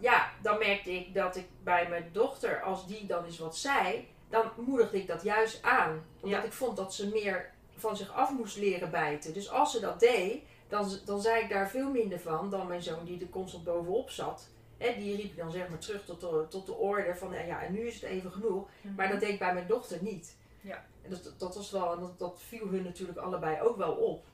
ja, 0.00 0.30
dan 0.42 0.58
merkte 0.58 0.92
ik 0.92 1.14
dat 1.14 1.36
ik 1.36 1.46
bij 1.62 1.88
mijn 1.88 2.08
dochter, 2.12 2.62
als 2.62 2.86
die 2.86 3.06
dan 3.06 3.24
eens 3.24 3.38
wat 3.38 3.56
zei, 3.56 4.08
dan 4.28 4.50
moedigde 4.56 4.96
ik 4.98 5.06
dat 5.06 5.22
juist 5.22 5.62
aan. 5.62 6.04
Omdat 6.20 6.40
Ja. 6.40 6.46
ik 6.46 6.52
vond 6.52 6.76
dat 6.76 6.94
ze 6.94 7.08
meer 7.08 7.50
van 7.76 7.96
zich 7.96 8.12
af 8.12 8.30
moest 8.30 8.56
leren 8.56 8.90
bijten. 8.90 9.32
Dus 9.32 9.50
als 9.50 9.72
ze 9.72 9.80
dat 9.80 10.00
deed, 10.00 10.42
dan, 10.68 10.90
dan 11.04 11.20
zei 11.20 11.42
ik 11.42 11.48
daar 11.48 11.70
veel 11.70 11.90
minder 11.90 12.20
van 12.20 12.50
dan 12.50 12.66
mijn 12.66 12.82
zoon 12.82 13.04
die 13.04 13.20
er 13.20 13.28
constant 13.28 13.64
bovenop 13.64 14.10
zat. 14.10 14.48
Hè, 14.78 14.94
die 14.98 15.16
riep 15.16 15.30
ik 15.30 15.36
dan 15.36 15.50
zeg 15.50 15.68
maar 15.68 15.78
terug 15.78 16.04
tot 16.04 16.20
de, 16.20 16.46
tot 16.48 16.66
de 16.66 16.74
orde 16.74 17.14
van 17.16 17.34
eh, 17.34 17.46
ja, 17.46 17.62
en 17.62 17.72
nu 17.72 17.86
is 17.86 17.94
het 17.94 18.02
even 18.02 18.32
genoeg. 18.32 18.68
Maar 18.96 19.08
dat 19.08 19.20
deed 19.20 19.28
ik 19.28 19.38
bij 19.38 19.54
mijn 19.54 19.66
dochter 19.66 19.98
niet. 20.00 20.36
Ja. 20.60 20.84
En 21.02 21.10
dat, 21.10 21.34
dat 21.38 21.54
was 21.54 21.70
wel, 21.70 21.92
en 21.92 22.00
dat, 22.00 22.18
dat 22.18 22.40
viel 22.48 22.68
hun 22.68 22.82
natuurlijk 22.82 23.18
allebei 23.18 23.60
ook 23.60 23.76
wel 23.76 23.92
op. 23.92 24.24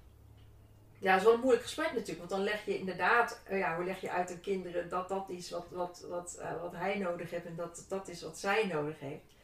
Ja, 0.99 1.11
dat 1.11 1.21
is 1.21 1.25
wel 1.25 1.35
een 1.35 1.41
moeilijk 1.41 1.65
gesprek 1.65 1.93
natuurlijk, 1.93 2.19
want 2.19 2.31
dan 2.31 2.43
leg 2.43 2.65
je 2.65 2.79
inderdaad, 2.79 3.41
eh, 3.45 3.59
ja, 3.59 3.77
hoe 3.77 3.85
leg 3.85 4.01
je 4.01 4.11
uit 4.11 4.31
aan 4.31 4.41
kinderen 4.41 4.89
dat 4.89 5.09
dat 5.09 5.29
is 5.29 5.51
wat, 5.51 5.67
wat, 5.71 6.05
wat, 6.09 6.37
eh, 6.41 6.61
wat 6.61 6.73
hij 6.73 6.99
nodig 6.99 7.31
heeft 7.31 7.47
en 7.47 7.57
dat 7.57 7.85
dat 7.89 8.09
is 8.09 8.23
wat 8.23 8.39
zij 8.39 8.67
nodig 8.67 9.01
heeft. 9.01 9.35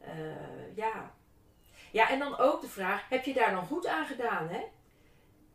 Eh, 0.00 0.76
ja. 0.76 1.14
ja, 1.90 2.10
en 2.10 2.18
dan 2.18 2.38
ook 2.38 2.60
de 2.60 2.68
vraag, 2.68 3.08
heb 3.08 3.24
je 3.24 3.34
daar 3.34 3.50
dan 3.50 3.66
goed 3.66 3.86
aan 3.86 4.06
gedaan, 4.06 4.48
hè? 4.48 4.60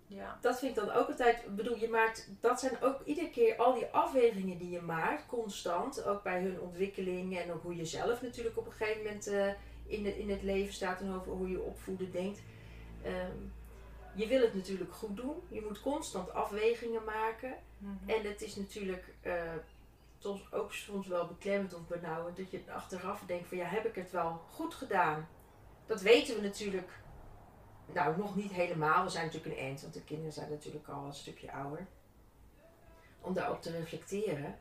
ja. 0.07 0.37
dat 0.41 0.59
vind 0.59 0.77
ik 0.77 0.83
dan 0.83 0.95
ook 0.95 1.07
altijd. 1.07 1.55
Bedoel, 1.55 1.77
je 1.77 1.89
maakt. 1.89 2.29
Dat 2.39 2.59
zijn 2.59 2.81
ook 2.81 3.01
iedere 3.05 3.29
keer 3.29 3.55
al 3.55 3.73
die 3.73 3.85
afwegingen 3.85 4.57
die 4.57 4.69
je 4.69 4.81
maakt, 4.81 5.25
constant. 5.25 6.03
Ook 6.05 6.23
bij 6.23 6.41
hun 6.41 6.59
ontwikkeling 6.59 7.37
en 7.37 7.53
ook 7.53 7.63
hoe 7.63 7.75
je 7.75 7.85
zelf 7.85 8.21
natuurlijk 8.21 8.57
op 8.57 8.65
een 8.65 8.71
gegeven 8.71 9.03
moment 9.03 9.27
eh, 9.27 9.47
in, 9.85 10.05
het, 10.05 10.15
in 10.15 10.29
het 10.29 10.41
leven 10.41 10.73
staat 10.73 11.01
en 11.01 11.13
over 11.13 11.31
hoe 11.31 11.49
je 11.49 11.61
opvoeden 11.61 12.11
denkt. 12.11 12.41
Ehm, 13.03 13.37
je 14.15 14.27
wil 14.27 14.41
het 14.41 14.53
natuurlijk 14.53 14.93
goed 14.93 15.15
doen. 15.15 15.35
Je 15.47 15.61
moet 15.61 15.81
constant 15.81 16.33
afwegingen 16.33 17.03
maken. 17.03 17.55
Mhm. 17.77 18.09
En 18.09 18.23
het 18.23 18.41
is 18.41 18.55
natuurlijk 18.55 19.13
eh, 19.21 19.53
soms 20.17 20.51
ook 20.51 20.73
soms 20.73 21.07
wel 21.07 21.27
beklemmend 21.27 21.73
of 21.73 21.87
benauwend 21.87 22.37
dat 22.37 22.51
je 22.51 22.61
achteraf 22.73 23.23
denkt 23.25 23.47
van 23.47 23.57
ja, 23.57 23.65
heb 23.65 23.85
ik 23.85 23.95
het 23.95 24.11
wel 24.11 24.41
goed 24.51 24.73
gedaan? 24.73 25.27
Dat 25.85 26.01
weten 26.01 26.35
we 26.35 26.41
natuurlijk 26.41 26.91
nou 27.93 28.17
nog 28.17 28.35
niet 28.35 28.51
helemaal. 28.51 29.03
We 29.03 29.09
zijn 29.09 29.25
natuurlijk 29.25 29.55
een 29.55 29.61
eind, 29.61 29.81
want 29.81 29.93
de 29.93 30.03
kinderen 30.03 30.33
zijn 30.33 30.49
natuurlijk 30.49 30.87
al 30.87 31.05
een 31.05 31.13
stukje 31.13 31.51
ouder. 31.51 31.87
Om 33.21 33.33
daarop 33.33 33.61
te 33.61 33.71
reflecteren. 33.71 34.59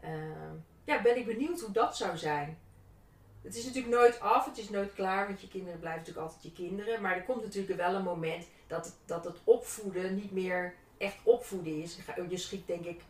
Ehm, 0.00 0.54
ja, 0.84 1.02
ben 1.02 1.16
ik 1.16 1.26
benieuwd 1.26 1.60
hoe 1.60 1.72
dat 1.72 1.96
zou 1.96 2.16
zijn. 2.16 2.58
Het 3.42 3.56
is 3.56 3.64
natuurlijk 3.64 3.94
nooit 3.94 4.20
af, 4.20 4.44
het 4.46 4.58
is 4.58 4.70
nooit 4.70 4.92
klaar, 4.94 5.26
want 5.26 5.40
je 5.40 5.48
kinderen 5.48 5.78
blijven 5.78 6.00
natuurlijk 6.00 6.26
altijd 6.26 6.42
je 6.44 6.52
kinderen. 6.52 7.02
Maar 7.02 7.16
er 7.16 7.22
komt 7.22 7.42
natuurlijk 7.42 7.76
wel 7.80 7.94
een 7.94 8.02
moment 8.04 8.46
dat 8.66 8.84
het, 8.84 8.94
dat 9.06 9.24
het 9.24 9.36
opvoeden 9.44 10.14
niet 10.14 10.32
meer 10.32 10.74
echt 10.98 11.16
opvoeden 11.22 11.82
is. 11.82 11.96
Je 11.96 12.02
ga- 12.02 12.14
Je 12.28 12.36
schiet 12.36 12.66
denk 12.66 12.84
ik, 12.84 13.00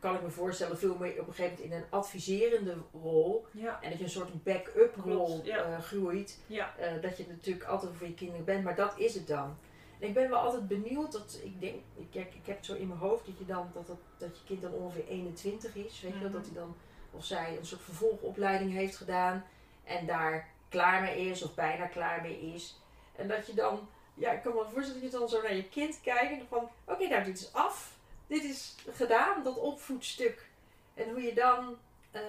kan 0.00 0.14
ik 0.14 0.22
me 0.22 0.30
voorstellen, 0.30 0.78
veel 0.78 0.96
meer 0.98 1.20
op 1.20 1.26
een 1.28 1.34
gegeven 1.34 1.58
moment 1.58 1.72
in 1.74 1.76
een 1.82 1.90
adviserende 1.90 2.76
rol. 3.02 3.46
ja. 3.50 3.82
En 3.82 3.88
dat 3.90 3.98
je 3.98 4.04
een 4.04 4.10
soort 4.10 4.42
backup 4.44 4.96
rol 5.04 5.40
ja. 5.44 5.56
eh, 5.64 5.78
groeit. 5.80 6.38
Ja. 6.46 6.74
Eh, 6.76 7.02
dat 7.02 7.16
je 7.16 7.24
natuurlijk 7.28 7.66
altijd 7.66 7.92
voor 7.96 8.06
je 8.06 8.14
kinderen 8.14 8.44
bent, 8.44 8.64
maar 8.64 8.74
dat 8.76 8.98
is 8.98 9.14
het 9.14 9.26
dan. 9.26 9.56
En 10.00 10.08
ik 10.08 10.14
ben 10.14 10.28
wel 10.30 10.38
altijd 10.38 10.68
benieuwd, 10.68 11.12
dat, 11.12 11.40
ik 11.42 11.60
denk, 11.60 11.74
ik, 11.96 12.14
ik, 12.14 12.34
ik 12.34 12.46
heb 12.46 12.56
het 12.56 12.66
zo 12.66 12.74
in 12.74 12.86
mijn 12.88 13.00
hoofd 13.00 13.26
dat 13.26 13.38
je 13.38 13.44
dan, 13.46 13.70
dat, 13.74 13.86
dat, 13.86 13.98
dat 14.18 14.36
je 14.38 14.44
kind 14.44 14.62
dan 14.62 14.72
ongeveer 14.72 15.06
21 15.08 15.74
is, 15.76 16.00
weet 16.00 16.12
je 16.12 16.18
wel, 16.18 16.28
Mhm. 16.28 16.32
dat 16.32 16.44
hij 16.46 16.54
dan, 16.54 16.74
of 17.10 17.24
zij 17.24 17.56
een 17.58 17.66
soort 17.66 17.80
vervolgopleiding 17.82 18.72
heeft 18.72 18.96
gedaan 18.96 19.44
en 19.84 20.06
daar 20.06 20.48
klaar 20.68 21.00
mee 21.02 21.30
is, 21.30 21.42
of 21.42 21.54
bijna 21.54 21.86
klaar 21.86 22.22
mee 22.22 22.40
is. 22.54 22.80
En 23.16 23.28
dat 23.28 23.46
je 23.46 23.54
dan, 23.54 23.88
ja, 24.14 24.30
ik 24.30 24.42
kan 24.42 24.54
me 24.54 24.64
voorstellen 24.72 25.02
dat 25.02 25.12
je 25.12 25.18
dan 25.18 25.28
zo 25.28 25.42
naar 25.42 25.54
je 25.54 25.68
kind 25.68 26.00
kijkt 26.00 26.40
en 26.40 26.46
van, 26.48 26.70
oké, 26.84 27.08
nou 27.08 27.24
dit 27.24 27.38
is 27.38 27.52
af, 27.52 27.96
dit 28.26 28.44
is 28.44 28.74
gedaan, 28.90 29.42
dat 29.42 29.58
opvoedstuk. 29.58 30.50
En 30.94 31.10
hoe 31.10 31.22
je 31.22 31.34
dan, 31.34 31.76
eh, 32.10 32.22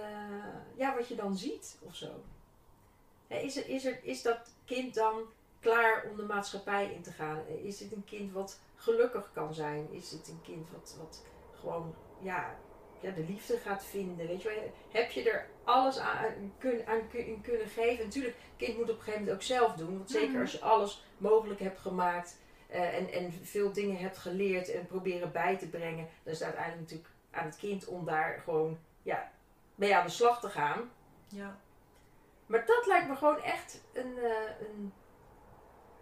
ja, 0.76 0.96
wat 0.96 1.08
je 1.08 1.16
dan 1.16 1.38
ziet 1.38 1.78
of 1.82 1.96
zo. 1.96 2.24
Is, 3.28 3.58
er, 3.58 3.68
is, 3.68 3.86
er, 3.86 4.00
is 4.04 4.22
dat 4.22 4.54
kind 4.66 4.94
dan 4.94 5.22
klaar 5.60 6.06
om 6.10 6.16
de 6.16 6.24
maatschappij 6.24 6.94
in 6.94 7.02
te 7.02 7.12
gaan? 7.12 7.48
Is 7.48 7.80
het 7.80 7.92
een 7.92 8.06
kind 8.06 8.32
wat 8.32 8.60
gelukkig 8.76 9.32
kan 9.34 9.54
zijn? 9.54 9.88
Is 9.92 10.12
het 10.12 10.28
een 10.28 10.42
kind 10.42 10.70
wat, 10.72 10.96
wat 11.00 11.24
gewoon 11.60 11.96
ja, 12.22 12.56
ja, 13.00 13.12
de 13.12 13.24
liefde 13.24 13.58
gaat 13.58 13.86
vinden? 13.86 14.28
Weet 14.28 14.42
je 14.42 14.50
wel? 14.50 14.74
Heb 15.02 15.12
je 15.12 15.32
er 15.32 15.50
alles 15.64 15.98
aan, 15.98 16.54
kun, 16.58 16.88
aan 16.88 17.08
kun- 17.10 17.42
kunnen 17.42 17.68
geven? 17.68 18.06
Natuurlijk, 18.06 18.36
het 18.36 18.56
kind 18.58 18.78
moet 18.78 18.90
op 18.90 18.96
een 18.98 19.02
gegeven 19.04 19.20
moment 19.20 19.36
ook 19.38 19.44
zelf 19.48 19.74
doen. 19.74 19.98
Want 19.98 20.12
zeker 20.12 20.30
Mhm. 20.32 20.42
als 20.42 20.52
je 20.52 20.62
alles 20.62 21.04
mogelijk 21.18 21.60
hebt 21.60 21.80
gemaakt 21.80 22.38
eh, 22.70 22.98
en, 22.98 23.12
en 23.12 23.32
veel 23.32 23.74
dingen 23.74 23.98
hebt 23.98 24.18
geleerd 24.18 24.70
en 24.72 24.86
proberen 24.88 25.32
bij 25.32 25.58
te 25.58 25.70
brengen, 25.70 26.08
dan 26.24 26.34
is 26.34 26.40
het 26.40 26.44
uiteindelijk 26.48 26.82
natuurlijk 26.82 27.10
aan 27.32 27.46
het 27.46 27.58
kind 27.58 27.86
om 27.88 28.06
daar 28.06 28.40
gewoon 28.44 28.78
ja, 29.04 29.32
mee 29.76 29.96
aan 29.96 30.06
de 30.06 30.12
slag 30.12 30.40
te 30.40 30.50
gaan. 30.50 30.92
ja. 31.28 31.58
Maar 32.46 32.66
dat 32.66 32.86
lijkt 32.86 33.08
me 33.08 33.16
gewoon 33.16 33.42
echt 33.42 33.82
een, 33.94 34.18
eh, 34.18 34.68
een 34.68 34.94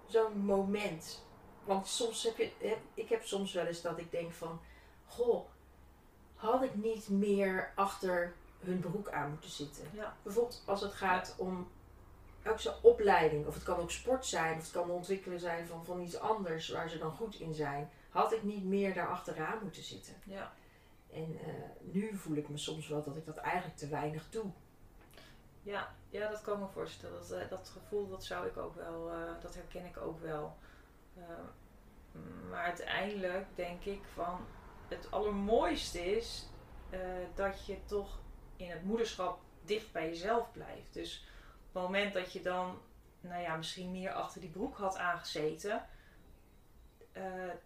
zo'n 0.05 0.37
moment. 0.37 1.25
Want 1.63 1.87
soms 1.87 2.23
heb 2.23 2.37
je, 2.37 2.51
heb, 2.67 2.77
ik 2.93 3.09
heb 3.09 3.23
soms 3.23 3.53
wel 3.53 3.65
eens 3.65 3.81
dat 3.81 3.97
ik 3.97 4.11
denk 4.11 4.31
van, 4.33 4.61
goh, 5.05 5.45
had 6.35 6.63
ik 6.63 6.75
niet 6.75 7.09
meer 7.09 7.71
achter 7.75 8.33
hun 8.61 8.79
broek 8.79 9.09
aan 9.09 9.29
moeten 9.29 9.49
zitten? 9.49 9.83
Ja. 9.93 10.15
Bijvoorbeeld 10.23 10.63
als 10.65 10.81
het 10.81 10.93
gaat 10.93 11.35
om 11.37 11.67
zo'n 12.55 12.73
opleiding, 12.81 13.47
of 13.47 13.53
het 13.53 13.63
kan 13.63 13.79
ook 13.79 13.91
sport 13.91 14.25
zijn, 14.25 14.57
of 14.57 14.63
het 14.63 14.71
kan 14.71 14.89
ontwikkelen 14.89 15.39
zijn 15.39 15.67
van, 15.67 15.85
van 15.85 16.01
iets 16.01 16.19
anders 16.19 16.69
waar 16.69 16.89
ze 16.89 16.97
dan 16.97 17.11
goed 17.11 17.35
in 17.35 17.53
zijn. 17.53 17.89
Had 18.09 18.33
ik 18.33 18.43
niet 18.43 18.63
meer 18.63 18.93
daar 18.93 19.07
achteraan 19.07 19.57
moeten 19.63 19.83
zitten? 19.83 20.13
ja. 20.23 20.53
En 21.13 21.39
eh, 21.39 21.53
nu 21.81 22.17
voel 22.17 22.35
ik 22.37 22.49
me 22.49 22.57
soms 22.57 22.87
wel 22.87 23.03
dat 23.03 23.17
ik 23.17 23.25
dat 23.25 23.37
eigenlijk 23.37 23.77
te 23.77 23.87
weinig 23.87 24.29
doe. 24.29 24.51
Ja, 25.63 25.95
ja, 26.09 26.29
dat 26.29 26.41
kan 26.41 26.59
me 26.59 26.67
voorstellen. 26.67 27.19
Dat, 27.19 27.31
eh, 27.31 27.49
dat 27.49 27.71
gevoel, 27.73 28.09
dat 28.09 28.23
zou 28.23 28.47
ik 28.47 28.57
ook 28.57 28.75
wel, 28.75 29.11
eh, 29.11 29.41
dat 29.41 29.55
herken 29.55 29.85
ik 29.85 29.97
ook 29.97 30.21
wel. 30.21 30.55
Eh, 31.15 31.23
maar 32.49 32.63
uiteindelijk 32.63 33.45
denk 33.55 33.83
ik 33.83 34.01
van 34.13 34.39
het 34.87 35.11
allermooiste 35.11 36.15
is 36.17 36.49
dat 37.35 37.65
je 37.65 37.77
toch 37.85 38.19
in 38.63 38.71
het 38.71 38.83
moederschap 38.83 39.39
dicht 39.65 39.91
bij 39.91 40.07
jezelf 40.07 40.51
blijft. 40.51 40.93
Dus 40.93 41.25
op 41.67 41.73
het 41.73 41.83
moment 41.83 42.13
dat 42.13 42.33
je 42.33 42.41
dan, 42.41 42.81
nou 43.21 43.41
ja, 43.41 43.55
misschien 43.55 43.91
meer 43.91 44.11
achter 44.11 44.41
die 44.41 44.49
broek 44.49 44.77
had 44.77 44.97
aangezeten, 44.97 45.85
eh, 47.11 47.23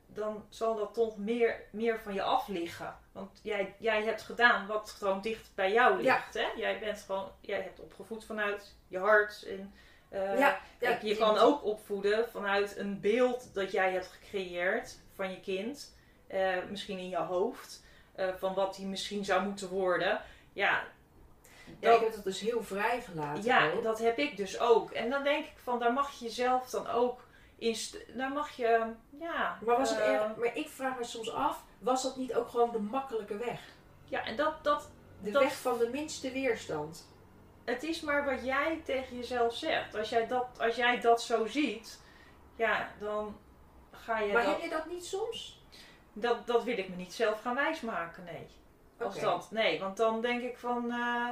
dan 0.08 0.46
zal 0.50 0.76
dat 0.76 0.94
toch 0.94 1.18
meer, 1.18 1.62
meer 1.72 2.00
van 2.00 2.14
je 2.14 2.22
af 2.22 2.48
liggen. 2.48 2.96
Want 3.12 3.40
jij, 3.44 3.76
jij 3.80 4.04
hebt 4.04 4.22
gedaan 4.22 4.68
wat 4.68 4.92
gewoon 4.92 5.22
dicht 5.22 5.50
bij 5.56 5.74
jou 5.74 6.04
Ja. 6.04 6.16
ligt. 6.16 6.34
Hè? 6.34 6.48
Jij 6.56 6.80
bent 6.80 7.00
gewoon, 7.00 7.32
jij 7.42 7.62
hebt 7.62 7.80
opgevoed 7.80 8.26
vanuit 8.26 8.76
je 8.88 8.98
hart. 8.98 9.44
En, 9.44 9.74
eh, 10.10 10.40
ja, 10.40 10.60
Kijk, 10.80 11.02
je 11.02 11.18
kan 11.18 11.38
ook 11.38 11.64
opvoeden 11.64 12.30
vanuit 12.30 12.78
een 12.78 13.00
beeld 13.00 13.54
dat 13.54 13.72
jij 13.72 13.92
hebt 13.92 14.08
gecreëerd 14.08 15.00
van 15.14 15.32
je 15.32 15.40
kind. 15.40 15.96
Eh, 16.28 16.58
misschien 16.70 16.98
in 16.98 17.10
je 17.10 17.18
hoofd. 17.18 17.84
van 18.38 18.54
wat 18.54 18.78
hij 18.78 18.86
misschien 18.86 19.26
zou 19.26 19.44
moeten 19.44 19.70
worden. 19.70 20.22
Ja, 20.56 20.84
Ja, 21.80 21.92
ik 21.94 22.00
heb 22.00 22.14
dat 22.14 22.24
dus 22.24 22.40
heel 22.40 22.64
vrijgelaten. 22.64 23.44
ja, 23.44 23.72
ook. 23.72 23.84
dat 23.84 24.00
heb 24.00 24.18
ik 24.18 24.38
dus 24.38 24.60
ook. 24.60 24.92
En 24.92 25.10
dan 25.10 25.24
denk 25.24 25.46
ik 25.46 25.54
van, 25.64 25.80
daar 25.80 25.94
mag 25.94 26.20
je 26.20 26.30
zelf 26.30 26.70
dan 26.70 26.88
ook 26.88 27.24
in 27.58 27.76
dan 28.08 28.32
mag 28.32 28.50
je, 28.50 28.94
ja. 29.20 29.58
Maar, 29.66 29.78
was 29.78 29.90
het 29.90 30.00
eh, 30.00 30.14
erg, 30.14 30.36
maar 30.36 30.56
ik 30.56 30.70
vraag 30.70 30.98
me 30.98 31.04
soms 31.04 31.32
af, 31.34 31.64
was 31.80 32.04
dat 32.04 32.16
niet 32.18 32.34
ook 32.34 32.50
gewoon 32.50 32.72
de 32.72 32.80
makkelijke 32.80 33.38
weg? 33.38 33.62
Ja, 34.06 34.24
en 34.26 34.36
dat, 34.36 34.64
dat, 34.64 34.90
De 35.22 35.32
Dat- 35.32 35.42
weg 35.42 35.56
van 35.58 35.78
de 35.78 35.90
minste 35.90 36.32
weerstand. 36.32 37.08
het 37.64 37.84
is 37.84 38.02
maar 38.02 38.26
wat 38.26 38.46
jij 38.46 38.82
tegen 38.86 39.16
jezelf 39.16 39.56
zegt. 39.56 39.96
Als 39.96 40.10
jij 40.10 40.28
dat, 40.28 40.48
als 40.60 40.76
jij 40.76 41.00
dat 41.00 41.22
zo 41.22 41.46
ziet, 41.46 42.02
ja, 42.56 42.92
dan 43.00 43.38
ga 43.92 44.20
je 44.20 44.34
maar 44.34 44.44
dat, 44.44 44.52
heb 44.54 44.62
je 44.64 44.70
dat 44.70 44.86
niet 44.86 45.06
soms? 45.06 45.64
dat, 46.14 46.48
dat 46.48 46.64
wil 46.64 46.78
ik 46.78 46.90
me 46.90 46.96
niet 46.96 47.14
zelf 47.14 47.42
gaan 47.42 47.56
wijsmaken, 47.56 48.24
nee. 48.24 48.48
Als 48.98 49.20
dat, 49.20 49.48
nee, 49.52 49.80
want 49.80 49.98
dan 49.98 50.22
denk 50.22 50.42
ik 50.42 50.58
van, 50.58 50.92
eh, 50.92 51.30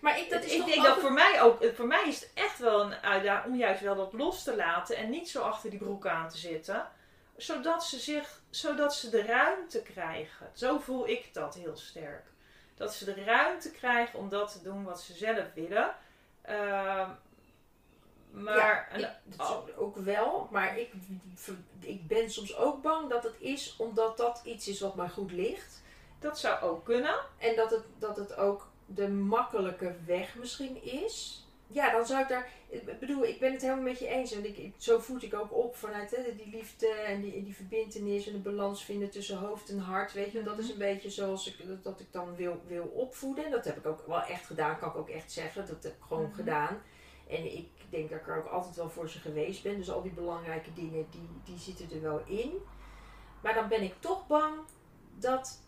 Maar 0.00 0.18
ik, 0.18 0.30
dat 0.30 0.44
is 0.44 0.54
ik 0.54 0.64
denk 0.66 0.84
dat 0.84 0.98
voor 0.98 1.12
mij 1.12 1.42
ook, 1.42 1.64
voor 1.74 1.86
mij 1.86 2.08
is 2.08 2.20
het 2.20 2.30
echt 2.34 2.58
wel 2.58 2.80
een 2.80 2.94
uitdaging 2.94 3.52
om 3.52 3.58
juist 3.58 3.80
wel 3.80 3.96
dat 3.96 4.12
los 4.12 4.42
te 4.42 4.56
laten 4.56 4.96
en 4.96 5.10
niet 5.10 5.28
zo 5.28 5.42
achter 5.42 5.70
die 5.70 5.78
broek 5.78 6.06
aan 6.06 6.28
te 6.28 6.38
zitten. 6.38 6.88
Zodat 7.36 7.84
ze 7.84 7.98
zich, 7.98 8.40
zodat 8.50 8.94
ze 8.94 9.10
de 9.10 9.22
ruimte 9.22 9.82
krijgen. 9.82 10.50
Zo 10.52 10.78
voel 10.78 11.08
ik 11.08 11.34
dat 11.34 11.54
heel 11.54 11.76
sterk. 11.76 12.26
Dat 12.74 12.94
ze 12.94 13.04
de 13.04 13.24
ruimte 13.24 13.70
krijgen 13.70 14.18
om 14.18 14.28
dat 14.28 14.52
te 14.52 14.62
doen 14.62 14.84
wat 14.84 15.00
ze 15.00 15.14
zelf 15.14 15.44
willen. 15.54 15.94
Ehm, 16.42 17.10
maar, 18.30 18.90
ik, 18.96 19.08
dat 19.36 19.76
ook 19.76 19.96
wel, 19.96 20.48
maar 20.50 20.78
ik, 20.78 20.92
ik 21.80 22.06
ben 22.06 22.30
soms 22.30 22.56
ook 22.56 22.82
bang 22.82 23.10
dat 23.10 23.22
het 23.22 23.36
is 23.38 23.76
omdat 23.76 24.16
dat 24.16 24.40
iets 24.44 24.68
is 24.68 24.80
wat 24.80 24.94
mij 24.94 25.08
goed 25.08 25.32
ligt. 25.32 25.82
Dat 26.18 26.38
zou 26.38 26.62
ook 26.62 26.84
kunnen. 26.84 27.14
En 27.38 27.56
dat 27.56 27.70
het, 27.70 27.84
dat 27.98 28.16
het 28.16 28.36
ook 28.36 28.68
de 28.86 29.08
makkelijke 29.08 29.94
weg 30.06 30.34
misschien 30.36 30.82
is. 30.82 31.42
Ja, 31.70 31.92
dan 31.92 32.06
zou 32.06 32.22
ik 32.22 32.28
daar. 32.28 32.48
Ik 32.68 32.98
bedoel, 32.98 33.24
ik 33.24 33.40
ben 33.40 33.52
het 33.52 33.62
helemaal 33.62 33.82
met 33.84 33.98
je 33.98 34.06
eens. 34.06 34.32
En 34.32 34.44
ik, 34.44 34.72
zo 34.76 34.98
voed 34.98 35.22
ik 35.22 35.34
ook 35.34 35.54
op 35.54 35.76
vanuit 35.76 36.10
hè, 36.10 36.34
die 36.36 36.48
liefde 36.50 36.88
en 36.88 37.20
die, 37.20 37.42
die 37.44 37.54
verbindenis 37.54 38.26
en 38.26 38.32
de 38.32 38.38
balans 38.38 38.84
vinden 38.84 39.10
tussen 39.10 39.36
hoofd 39.38 39.68
en 39.68 39.78
hart. 39.78 40.12
Weet 40.12 40.32
je, 40.32 40.38
en 40.38 40.44
dat 40.44 40.58
is 40.58 40.70
een 40.70 40.78
beetje 40.78 41.10
zoals 41.10 41.46
ik, 41.46 41.66
dat, 41.66 41.82
dat 41.84 42.00
ik 42.00 42.06
dan 42.10 42.36
wil, 42.36 42.60
wil 42.66 42.84
opvoeden. 42.84 43.44
En 43.44 43.50
dat 43.50 43.64
heb 43.64 43.76
ik 43.76 43.86
ook 43.86 44.06
wel 44.06 44.22
echt 44.22 44.46
gedaan, 44.46 44.78
kan 44.78 44.88
ik 44.88 44.96
ook 44.96 45.08
echt 45.08 45.32
zeggen. 45.32 45.66
Dat 45.66 45.82
heb 45.82 45.92
ik 45.92 46.02
gewoon 46.08 46.22
Mhm. 46.26 46.34
gedaan. 46.34 46.82
En 47.28 47.56
ik 47.56 47.68
denk 47.90 48.10
dat 48.10 48.18
ik 48.20 48.28
er 48.28 48.36
ook 48.36 48.46
altijd 48.50 48.76
wel 48.76 48.90
voor 48.90 49.08
ze 49.08 49.18
geweest 49.18 49.62
ben. 49.62 49.76
Dus 49.76 49.90
al 49.90 50.02
die 50.02 50.12
belangrijke 50.12 50.72
dingen, 50.72 51.06
die, 51.10 51.28
die 51.44 51.58
zitten 51.58 51.90
er 51.90 52.02
wel 52.02 52.22
in. 52.26 52.52
Maar 53.42 53.54
dan 53.54 53.68
ben 53.68 53.82
ik 53.82 53.94
toch 54.00 54.26
bang 54.26 54.54
dat 55.18 55.60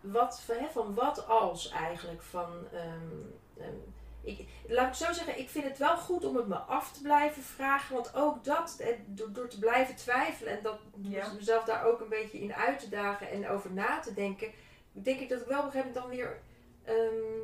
wat, 0.00 0.42
hè, 0.52 0.66
van 0.70 0.94
wat 0.94 1.26
als 1.26 1.70
eigenlijk 1.70 2.22
van. 2.22 2.50
ehm, 2.72 3.16
ehm, 3.60 3.74
ik, 4.22 4.48
laat 4.68 4.88
ik 4.88 5.06
zo 5.06 5.12
zeggen, 5.12 5.38
ik 5.38 5.48
vind 5.50 5.64
het 5.64 5.78
wel 5.78 5.96
goed 5.96 6.24
om 6.24 6.36
het 6.36 6.46
me 6.46 6.54
af 6.56 6.92
te 6.92 7.02
blijven 7.02 7.42
vragen. 7.42 7.94
Want 7.94 8.14
ook 8.14 8.44
dat, 8.44 8.82
door, 9.06 9.32
door 9.32 9.48
te 9.48 9.58
blijven 9.58 9.96
twijfelen 9.96 10.56
en 10.56 10.62
dat, 10.62 10.78
Ja. 11.00 11.32
mezelf 11.32 11.64
daar 11.64 11.84
ook 11.84 12.00
een 12.00 12.08
beetje 12.08 12.38
in 12.40 12.54
uit 12.54 12.78
te 12.78 12.88
dagen 12.88 13.30
en 13.30 13.48
over 13.48 13.72
na 13.72 14.00
te 14.00 14.14
denken, 14.14 14.48
denk 14.92 15.20
ik 15.20 15.28
dat 15.28 15.40
ik 15.40 15.46
wel 15.46 15.58
op 15.58 15.64
een 15.64 15.70
gegeven 15.70 15.92
moment 15.92 16.16
dan 16.18 16.26
weer. 16.26 16.40
ehm, 16.84 17.40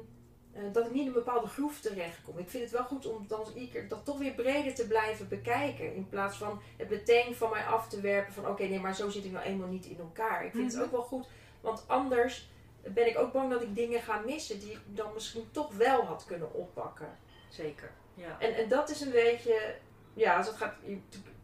eh, 0.53 0.73
dat 0.73 0.87
ik 0.87 0.93
niet 0.93 1.01
in 1.01 1.07
een 1.07 1.12
bepaalde 1.12 1.47
groef 1.47 1.81
terechtkom. 1.81 2.38
Ik 2.38 2.51
vind 2.51 2.62
het 2.62 2.73
wel 2.73 2.85
goed 2.85 3.07
om 3.07 3.25
dan 3.29 3.47
iedere 3.55 3.69
keer 3.71 3.88
dat 3.88 4.05
toch 4.05 4.19
weer 4.19 4.33
breder 4.33 4.75
te 4.75 4.87
blijven 4.87 5.29
bekijken. 5.29 5.95
In 5.95 6.09
plaats 6.09 6.37
van 6.37 6.61
het 6.77 6.90
meteen 6.90 7.35
van 7.35 7.51
mij 7.51 7.64
af 7.64 7.88
te 7.88 8.01
werpen 8.01 8.33
van 8.33 8.49
oké, 8.49 8.62
nee, 8.64 8.81
maar 8.81 8.95
zo 8.95 9.09
zit 9.11 9.25
ik 9.25 9.33
nou 9.33 9.45
eenmaal 9.45 9.69
niet 9.69 9.87
in 9.87 9.99
elkaar. 9.99 10.45
Ik 10.45 10.53
vind 10.53 10.67
Mhm. 10.67 10.75
het 10.77 10.85
ook 10.85 10.90
wel 10.93 11.03
goed, 11.03 11.29
want 11.64 11.85
anders 11.87 12.48
ben 12.83 13.07
ik 13.07 13.18
ook 13.18 13.33
bang 13.33 13.50
dat 13.50 13.62
ik 13.62 13.74
dingen 13.74 14.03
ga 14.03 14.18
missen 14.18 14.59
die 14.59 14.70
ik 14.70 14.81
dan 14.87 15.12
misschien 15.14 15.50
toch 15.50 15.74
wel 15.74 16.05
had 16.05 16.24
kunnen 16.24 16.55
oppakken. 16.55 17.18
Zeker. 17.50 17.90
Ja. 18.14 18.37
En, 18.38 18.55
en 18.55 18.68
dat 18.68 18.90
is 18.90 19.00
een 19.00 19.11
beetje, 19.11 19.74
ja, 20.14 20.37
als 20.37 20.46
het 20.46 20.57
gaat, 20.57 20.74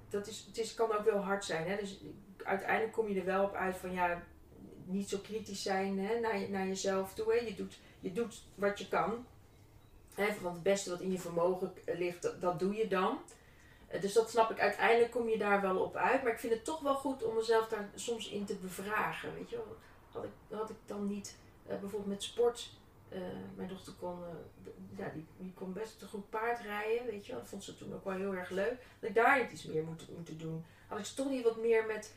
dat 0.09 0.27
is, 0.27 0.45
het 0.47 0.59
is, 0.59 0.75
kan 0.75 0.93
ook 0.93 1.05
wel 1.05 1.19
hard 1.19 1.45
zijn. 1.45 1.69
Hè? 1.69 1.77
Dus 1.77 2.01
uiteindelijk 2.45 2.93
kom 2.93 3.09
je 3.09 3.21
er 3.21 3.27
wel 3.27 3.45
op 3.45 3.55
uit 3.55 3.77
van 3.77 3.93
ja, 3.93 4.23
niet 4.85 5.09
zo 5.09 5.19
kritisch 5.19 5.63
zijn 5.63 5.99
hè, 5.99 6.21
naar, 6.21 6.39
je, 6.39 6.49
naar 6.49 6.67
jezelf 6.67 7.15
toe. 7.15 7.33
Hè? 7.33 7.39
Je, 7.39 7.55
doet, 7.55 7.79
je 8.01 8.13
doet 8.13 8.43
wat 8.55 8.79
je 8.79 8.89
kan. 8.89 9.27
Hè? 10.15 10.27
Want 10.41 10.55
het 10.55 10.63
beste 10.63 10.91
wat 10.91 11.01
in 11.01 11.13
je 11.13 11.19
vermogen 11.19 11.73
ligt, 11.87 12.23
dat, 12.23 12.41
dat 12.41 12.59
doe 12.59 12.75
je 12.75 12.89
dan. 12.89 13.19
Dus 14.01 14.13
dat 14.13 14.31
snap 14.31 14.51
ik. 14.51 14.61
Uiteindelijk 14.61 15.11
kom 15.11 15.29
je 15.29 15.39
daar 15.39 15.61
wel 15.61 15.79
op 15.79 15.97
uit. 15.97 16.23
Maar 16.23 16.33
ik 16.33 16.39
vind 16.39 16.53
het 16.53 16.65
toch 16.65 16.81
wel 16.81 16.95
goed 16.95 17.23
om 17.25 17.35
mezelf 17.35 17.69
daar 17.69 17.91
soms 17.95 18.29
in 18.29 18.45
te 18.45 18.55
bevragen. 18.55 19.35
Weet 19.35 19.51
je 19.51 19.57
wel? 19.57 19.77
Had 20.13 20.25
ik, 20.25 20.31
had 20.51 20.71
ik 20.71 20.77
dan 20.87 21.07
niet 21.07 21.37
eh, 21.67 21.71
bijvoorbeeld 21.79 22.07
met 22.13 22.23
sport. 22.23 22.71
eh, 23.09 23.19
mijn 23.57 23.69
dochter 23.69 23.93
kon, 23.93 24.19
eh, 24.25 24.99
ja, 24.99 25.11
die, 25.15 25.27
die 25.39 25.53
kon 25.55 25.73
best 25.73 26.03
een 26.03 26.09
goed 26.09 26.31
paard 26.31 26.61
rijden. 26.61 27.07
Weet 27.07 27.27
je 27.27 27.33
wel? 27.33 27.41
Dat 27.41 27.51
vond 27.51 27.65
ze 27.65 27.77
toen 27.77 27.95
ook 27.95 28.05
wel 28.05 28.15
heel 28.15 28.35
erg 28.35 28.51
leuk. 28.51 28.75
Dat 29.01 29.09
ik 29.09 29.15
daar 29.15 29.43
niet 29.43 29.53
iets 29.53 29.65
meer 29.65 29.83
moet, 29.85 30.09
moeten 30.17 30.39
doen. 30.39 30.65
Had 30.87 30.99
ik 30.99 31.05
ze 31.05 31.15
toch 31.15 31.31
niet 31.31 31.45
wat 31.45 31.57
meer 31.57 31.87
met 31.87 32.15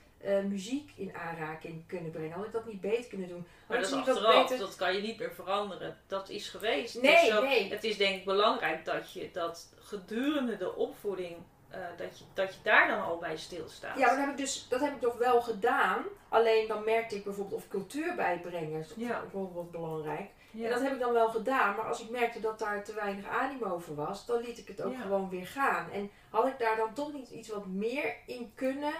muziek 0.49 0.91
in 0.95 1.15
aanraking 1.15 1.87
kunnen 1.87 2.11
brengen. 2.11 2.31
Had 2.37 2.45
ik 2.45 2.51
dat 2.51 2.65
niet 2.65 2.81
beter 2.81 3.09
kunnen 3.09 3.27
doen. 3.27 3.45
Had 3.59 3.67
Maar 3.67 3.77
dat 3.77 3.87
is 3.87 3.93
achteraf, 3.93 4.41
beter- 4.41 4.57
dat 4.65 4.75
kan 4.75 4.95
je 4.95 5.01
niet 5.01 5.19
meer 5.19 5.33
veranderen. 5.33 5.97
Dat 6.07 6.29
is 6.29 6.49
geweest. 6.49 7.01
Nee, 7.01 7.11
Dus 7.25 7.27
zo- 7.35 7.43
nee. 7.43 7.69
Het 7.69 7.83
is 7.83 7.97
denk 7.97 8.15
ik 8.19 8.25
belangrijk 8.25 8.85
dat 8.85 9.11
je 9.13 9.29
dat 9.31 9.73
gedurende 9.79 10.57
de 10.57 10.75
opvoeding, 10.75 11.35
eh, 11.73 11.79
dat, 11.97 12.17
je, 12.19 12.23
dat 12.33 12.53
je 12.53 12.59
daar 12.63 12.87
dan 12.87 13.01
al 13.03 13.17
bij 13.17 13.37
stilstaat. 13.37 13.97
Ja, 13.97 14.05
maar 14.05 14.15
dat 14.15 14.19
heb, 14.25 14.29
ik 14.29 14.37
dus, 14.37 14.67
dat 14.69 14.79
heb 14.79 14.93
ik 14.93 15.01
toch 15.01 15.17
wel 15.17 15.41
gedaan. 15.41 16.03
Alleen 16.29 16.67
dan 16.67 16.83
merkte 16.83 17.15
ik 17.15 17.23
bijvoorbeeld 17.23 17.61
of 17.61 17.67
cultuur 17.67 18.15
bijbrengen. 18.15 18.81
Dat 18.81 18.89
is 18.97 19.03
Ja. 19.07 19.23
wat 19.31 19.71
belangrijk. 19.71 20.29
Ja. 20.51 20.63
En 20.65 20.69
dat 20.71 20.81
heb 20.81 20.93
ik 20.93 20.99
dan 20.99 21.13
wel 21.13 21.29
gedaan. 21.29 21.75
Maar 21.75 21.85
als 21.85 22.01
ik 22.01 22.09
merkte 22.09 22.39
dat 22.39 22.59
daar 22.59 22.83
te 22.83 22.93
weinig 22.93 23.27
animo 23.27 23.79
voor 23.79 23.95
was, 23.95 24.25
dan 24.25 24.41
liet 24.41 24.57
ik 24.57 24.67
het 24.67 24.81
ook 24.81 24.93
Ja. 24.93 25.01
gewoon 25.01 25.29
weer 25.29 25.47
gaan. 25.47 25.91
En 25.91 26.11
had 26.29 26.47
ik 26.47 26.59
daar 26.59 26.75
dan 26.75 26.93
toch 26.93 27.13
niet 27.13 27.29
iets 27.29 27.49
wat 27.49 27.65
meer 27.65 28.15
in 28.25 28.51
kunnen 28.55 28.93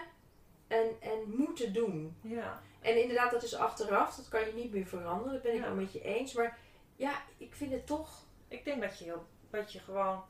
en, 0.67 0.87
en 0.99 1.19
moeten 1.25 1.73
doen. 1.73 2.17
ja. 2.21 2.61
En 2.81 3.01
inderdaad, 3.01 3.31
dat 3.31 3.43
is 3.43 3.55
achteraf. 3.55 4.15
Dat 4.15 4.27
kan 4.29 4.39
je 4.45 4.53
niet 4.53 4.73
meer 4.73 4.85
veranderen. 4.85 5.33
Dat 5.33 5.41
ben 5.41 5.53
ik 5.55 5.61
wel 5.61 5.73
met 5.73 5.93
je 5.93 6.01
eens. 6.01 6.33
Maar 6.33 6.57
ja, 6.95 7.11
ik 7.37 7.55
vind 7.55 7.71
het 7.71 7.87
toch... 7.87 8.23
Ik 8.47 8.65
denk 8.65 8.81
dat 8.81 8.99
je, 8.99 9.15
dat 9.49 9.73
je 9.73 9.79
gewoon 9.79 10.23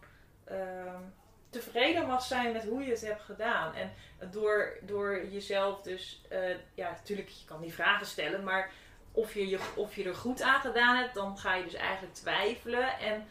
ehm, 0.43 1.01
tevreden 1.53 2.07
mag 2.07 2.23
zijn 2.23 2.51
met 2.51 2.63
hoe 2.63 2.83
je 2.83 2.91
het 2.91 3.01
hebt 3.01 3.21
gedaan. 3.21 3.75
En 3.75 3.93
door, 4.31 4.77
door 4.81 5.25
jezelf 5.25 5.81
dus, 5.81 6.21
eh, 6.29 6.55
ja, 6.73 6.89
natuurlijk, 6.89 7.29
je 7.29 7.45
kan 7.45 7.61
die 7.61 7.73
vragen 7.73 8.05
stellen, 8.05 8.43
maar 8.43 8.71
of 9.11 9.33
je, 9.33 9.47
je, 9.47 9.59
of 9.75 9.95
je 9.95 10.03
er 10.03 10.15
goed 10.15 10.41
aan 10.41 10.61
gedaan 10.61 10.95
hebt, 10.95 11.13
dan 11.13 11.37
ga 11.37 11.55
je 11.55 11.63
dus 11.63 11.73
eigenlijk 11.73 12.13
twijfelen. 12.13 12.99
En, 12.99 13.27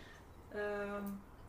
Ja, 0.54 1.00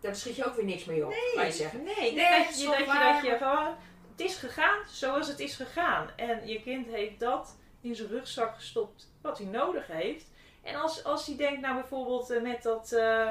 daar 0.02 0.16
schiet 0.16 0.36
je 0.36 0.46
ook 0.46 0.56
weer 0.56 0.66
niks 0.66 0.86
mee 0.86 1.06
op, 1.06 1.14
kan 1.36 1.46
je 1.46 1.52
zeggen. 1.52 1.84
Nee, 1.84 1.94
ik 1.94 1.98
Nee, 1.98 2.14
denk 2.16 2.36
het 2.36 2.46
dat 2.46 2.60
je, 2.60 2.66
dat, 2.68 2.78
je, 2.78 2.86
dat 2.86 3.24
je 3.24 3.38
gewoon, 3.38 3.76
het 4.12 4.22
is 4.22 4.36
gegaan 4.36 4.80
zoals 4.88 5.28
het 5.28 5.40
is 5.40 5.56
gegaan. 5.56 6.10
En 6.16 6.48
je 6.48 6.62
kind 6.62 6.88
heeft 6.88 7.20
dat 7.20 7.58
in 7.82 7.96
zijn 7.96 8.10
rugzak 8.10 8.56
gestopt 8.56 9.12
wat 9.22 9.38
hij 9.38 9.48
nodig 9.48 9.88
heeft. 9.88 10.26
En 10.64 10.76
als, 10.76 11.04
als 11.04 11.26
hij 11.26 11.36
denkt, 11.38 11.62
nou 11.62 11.74
bijvoorbeeld 11.76 12.30
eh, 12.30 12.42
met 12.42 12.64
dat, 12.64 12.92
eh, 12.92 13.30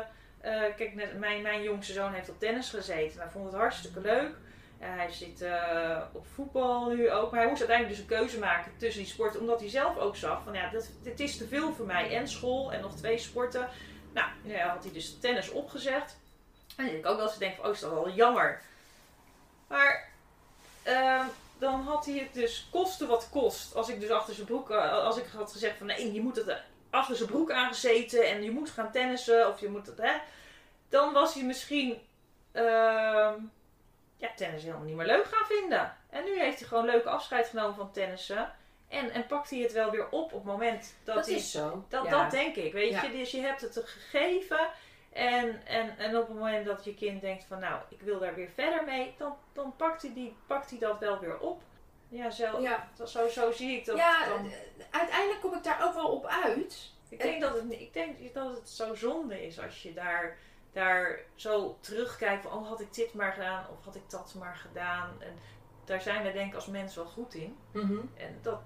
kijk, 0.51 0.95
net, 0.95 1.19
mijn, 1.19 1.43
mijn 1.43 1.63
jongste 1.63 1.93
zoon 1.93 2.13
heeft 2.13 2.29
op 2.29 2.39
tennis 2.39 2.71
gezeten. 2.71 3.21
Hij 3.21 3.31
vond 3.31 3.45
het 3.45 3.55
hartstikke 3.55 4.01
leuk. 4.01 4.35
Eh, 4.83 4.89
hij 4.97 5.11
zit 5.11 5.43
eh, 5.43 6.01
op 6.13 6.27
voetbal 6.35 6.89
nu 6.89 7.11
ook. 7.11 7.31
Maar 7.31 7.41
hij 7.41 7.49
moest 7.49 7.61
uiteindelijk 7.61 7.99
dus 7.99 8.09
een 8.09 8.19
keuze 8.19 8.39
maken 8.39 8.73
tussen 8.77 9.03
die 9.03 9.13
sporten. 9.13 9.41
Omdat 9.41 9.61
hij 9.61 9.69
zelf 9.69 9.97
ook 9.97 10.17
zag 10.17 10.43
van 10.45 10.53
ja, 10.53 10.71
dat, 10.71 10.91
dit 11.03 11.21
is 11.21 11.37
te 11.37 11.49
veel 11.49 11.75
voor 11.75 11.87
mij. 11.87 12.17
En 12.17 12.29
school 12.29 12.73
en 12.73 12.81
nog 12.81 12.97
twee 12.97 13.19
sporten. 13.19 13.69
Nou, 14.13 14.29
ja, 14.43 14.69
had 14.69 14.85
hij 14.85 14.93
dus 14.93 15.19
tennis 15.21 15.51
opgezegd. 15.51 16.17
En 16.77 16.85
dan 16.85 16.87
denk 16.87 16.99
ik 16.99 17.07
ook 17.07 17.17
wel 17.17 17.27
eens 17.27 17.39
denk 17.39 17.57
van, 17.57 17.65
oh 17.65 17.73
is 17.73 17.81
dat 17.81 17.91
wel 17.91 18.11
jammer. 18.11 18.61
Maar 19.69 20.09
ehm, 20.83 21.27
dan 21.59 21.81
had 21.81 22.07
hij 22.07 22.19
het 22.19 22.35
dus 22.35 22.69
koste 22.71 23.07
wat 23.07 23.29
kost. 23.31 23.75
Als 23.75 23.89
ik 23.89 24.01
dus 24.01 24.11
achter 24.11 24.35
zijn 24.35 24.47
broek, 24.47 24.71
eh, 24.71 24.93
als 24.93 25.17
ik 25.17 25.27
had 25.37 25.53
gezegd 25.53 25.79
van 25.79 25.87
nee, 25.87 26.13
je 26.13 26.21
moet 26.21 26.37
het 26.37 26.49
eh, 26.49 26.57
achter 26.93 27.17
zijn 27.17 27.29
broek 27.29 27.51
aangezeten 27.51 28.27
en 28.29 28.43
je 28.43 28.51
moet 28.51 28.71
gaan 28.71 28.93
tennissen 28.93 29.49
of 29.49 29.61
je 29.61 29.69
moet 29.69 29.87
het, 29.87 29.99
hè. 29.99 30.13
Dan 30.89 31.13
was 31.13 31.35
hij 31.35 31.43
misschien 31.43 32.01
ehm, 32.53 33.35
ja, 34.17 34.29
tennis 34.37 34.63
helemaal 34.63 34.85
niet 34.85 34.97
meer 34.97 35.07
leuk 35.07 35.25
gaan 35.25 35.47
vinden. 35.47 35.97
En 36.11 36.25
nu 36.25 36.39
heeft 36.39 36.59
hij 36.59 36.69
gewoon 36.69 36.85
leuke 36.85 37.09
afscheid 37.09 37.49
genomen 37.49 37.75
van 37.75 37.93
tennissen. 37.93 38.53
En, 38.89 39.11
en 39.11 39.27
pakt 39.27 39.51
hij 39.51 39.59
het 39.59 39.73
wel 39.73 39.91
weer 39.91 40.09
op 40.09 40.13
op 40.13 40.33
het 40.33 40.45
moment 40.45 40.95
dat, 41.05 41.15
Dat 41.15 41.27
hij 41.27 41.35
is 41.35 41.51
zo. 41.51 41.85
dat, 41.89 42.05
Ja. 42.05 42.11
dat 42.23 42.31
denk 42.31 42.57
ik, 42.57 42.73
weet 42.73 42.91
Ja. 42.91 43.03
je. 43.03 43.11
Dus 43.11 43.31
je 43.31 43.41
hebt 43.41 43.61
het 43.61 43.83
gegeven. 43.85 44.69
En, 45.13 45.67
en, 45.67 45.99
en 45.99 46.17
op 46.17 46.29
het 46.29 46.37
moment 46.37 46.67
dat 46.67 46.85
je 46.85 46.95
kind 46.95 47.21
denkt 47.21 47.45
van 47.45 47.59
nou, 47.59 47.81
ik 47.89 48.01
wil 48.01 48.19
daar 48.19 48.35
weer 48.35 48.51
verder 48.55 48.85
mee. 48.85 49.15
Dan, 49.19 49.37
dan 49.53 49.77
pakt, 49.77 50.03
hij 50.03 50.13
die, 50.15 50.37
pakt 50.47 50.71
hij 50.71 50.79
dat 50.79 50.99
wel 50.99 51.19
weer 51.19 51.39
op. 51.39 51.63
Ja, 52.13 52.31
zo, 52.31 52.61
Ja, 52.61 52.89
zo, 53.05 53.29
zo 53.29 53.53
zie 53.53 53.77
ik 53.79 53.85
dat. 53.85 53.97
ja 53.97 54.29
dan. 54.29 54.47
eh, 54.47 54.53
uiteindelijk 54.91 55.41
kom 55.41 55.55
ik 55.55 55.63
daar 55.65 55.85
ook 55.85 55.95
wel 55.95 56.09
op 56.09 56.27
uit. 56.27 56.91
Ik 57.09 57.23
denk, 57.23 57.41
dat 57.41 57.55
het, 57.55 57.73
ik 57.73 57.93
denk 57.93 58.35
dat 58.35 58.55
het 58.57 58.69
zo 58.69 58.95
zonde 58.95 59.47
is 59.47 59.61
als 59.61 59.83
je 59.83 59.93
daar, 59.93 60.39
daar 60.73 61.21
zo 61.35 61.79
terugkijkt 61.81 62.43
van 62.43 62.53
oh, 62.53 62.69
had 62.69 62.81
ik 62.81 62.95
dit 62.95 63.15
maar 63.15 63.33
gedaan 63.33 63.67
of 63.71 63.85
had 63.85 63.95
ik 63.95 64.11
dat 64.11 64.35
maar 64.39 64.57
gedaan. 64.57 65.23
En 65.23 65.39
daar 65.85 66.01
zijn 66.01 66.23
we 66.25 66.33
denk 66.33 66.49
ik 66.49 66.55
als 66.55 66.67
mens 66.67 66.95
wel 66.95 67.05
goed 67.05 67.35
in. 67.35 67.57
Mhm. 67.73 67.99
En 68.17 68.39
dat, 68.43 68.63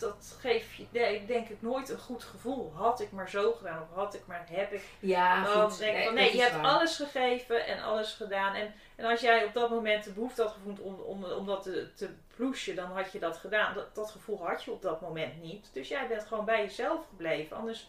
dat 0.00 0.36
geeft 0.40 0.74
je 0.74 0.86
nee, 0.90 1.26
denk 1.26 1.48
ik 1.48 1.62
nooit 1.62 1.88
een 1.88 1.98
goed 1.98 2.24
gevoel. 2.24 2.72
Had 2.74 3.00
ik 3.00 3.10
maar 3.12 3.28
zo 3.28 3.52
gedaan 3.52 3.82
of 3.82 3.94
had 3.96 4.14
ik 4.14 4.26
maar, 4.26 4.46
heb 4.50 4.72
ik. 4.72 4.82
Ja, 5.00 5.44
Dan 5.44 5.70
goed. 5.70 5.78
denk 5.78 5.90
ik 5.90 5.96
Nee, 5.96 6.04
van 6.04 6.14
nee, 6.14 6.36
je 6.36 6.42
hebt 6.42 6.54
waar. 6.56 6.64
alles 6.64 6.96
gegeven 6.96 7.66
en 7.66 7.82
alles 7.82 8.12
gedaan. 8.12 8.54
En, 8.54 8.74
en 8.96 9.04
als 9.04 9.20
jij 9.20 9.44
op 9.44 9.54
dat 9.54 9.70
moment 9.70 10.04
de 10.04 10.12
behoefte 10.12 10.42
had 10.42 10.52
gevoeld 10.52 10.80
om, 10.80 10.94
om, 10.94 11.24
om 11.24 11.46
dat 11.46 11.62
te, 11.62 11.92
te 11.94 12.10
ploesje, 12.36 12.74
dan 12.74 12.90
had 12.90 13.12
je 13.12 13.18
dat 13.18 13.36
gedaan. 13.36 13.74
Dat, 13.74 13.94
dat 13.94 14.10
gevoel 14.10 14.46
had 14.46 14.64
je 14.64 14.70
op 14.70 14.82
dat 14.82 15.00
moment 15.00 15.42
niet. 15.42 15.70
Dus 15.72 15.88
jij 15.88 16.06
bent 16.08 16.24
gewoon 16.24 16.44
bij 16.44 16.62
jezelf 16.62 17.06
gebleven. 17.08 17.56
Anders 17.56 17.88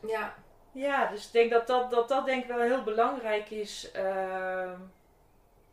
Ja, 0.00 0.34
ja, 0.72 1.06
dus 1.10 1.26
ik 1.26 1.32
denk 1.32 1.50
dat 1.50 1.66
dat, 1.66 1.90
dat, 1.90 2.08
dat 2.08 2.26
denk 2.26 2.42
ik 2.42 2.48
wel 2.48 2.60
heel 2.60 2.82
belangrijk 2.82 3.50
is. 3.50 3.90
ehm, 3.90 4.78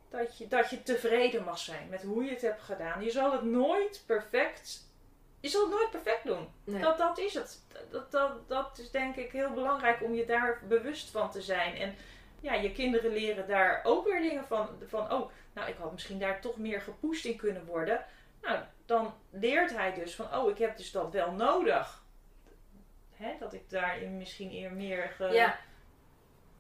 dat, 0.10 0.38
je, 0.38 0.48
dat 0.48 0.70
je 0.70 0.84
tevreden 0.84 1.44
mag 1.44 1.58
zijn 1.58 1.88
met 1.90 2.04
hoe 2.04 2.24
je 2.24 2.30
het 2.30 2.42
hebt 2.42 2.62
gedaan. 2.62 3.04
Je 3.04 3.12
zal 3.12 3.32
het 3.32 3.44
nooit 3.44 4.04
perfect. 4.06 4.90
Je 5.42 5.50
zal 5.50 5.62
het 5.62 5.72
nooit 5.72 5.89
perfect 5.89 6.24
doen. 6.24 6.48
nee. 6.64 6.82
Dat, 6.82 6.98
dat 6.98 7.18
is 7.18 7.34
het. 7.34 7.62
Dat, 7.89 8.12
dat, 8.12 8.48
dat 8.50 8.78
is 8.78 8.92
denk 8.92 9.16
ik 9.16 9.32
heel 9.32 9.54
belangrijk 9.54 10.04
om 10.04 10.14
je 10.14 10.26
daar 10.26 10.62
bewust 10.68 11.10
van 11.10 11.32
te 11.32 11.42
zijn. 11.42 11.76
En 11.76 11.96
ja, 12.39 12.54
je 12.54 12.72
kinderen 12.72 13.12
leren 13.12 13.48
daar 13.48 13.82
ook 13.84 14.06
weer 14.08 14.22
dingen 14.22 14.46
van. 14.46 14.70
Van, 14.88 15.12
oh, 15.12 15.32
nou, 15.54 15.70
ik 15.70 15.78
had 15.78 15.92
misschien 15.92 16.20
daar 16.20 16.42
toch 16.42 16.58
meer 16.58 16.82
gepusht 16.82 17.26
in 17.26 17.38
kunnen 17.38 17.66
worden. 17.66 18.06
Nou, 18.42 18.60
dan 18.86 19.14
leert 19.30 19.76
hij 19.76 19.94
dus 19.94 20.16
van, 20.16 20.36
oh, 20.36 20.50
ik 20.50 20.58
heb 20.58 20.78
dus 20.78 20.92
dat 20.92 21.12
wel 21.12 21.32
nodig. 21.32 22.04
Hè, 23.16 23.36
dat 23.39 23.54
ik 23.54 23.70
daarin 23.70 24.18
misschien 24.18 24.52
eer 24.52 24.72
meer... 24.74 25.10
Ge... 25.16 25.26
ja. 25.26 25.60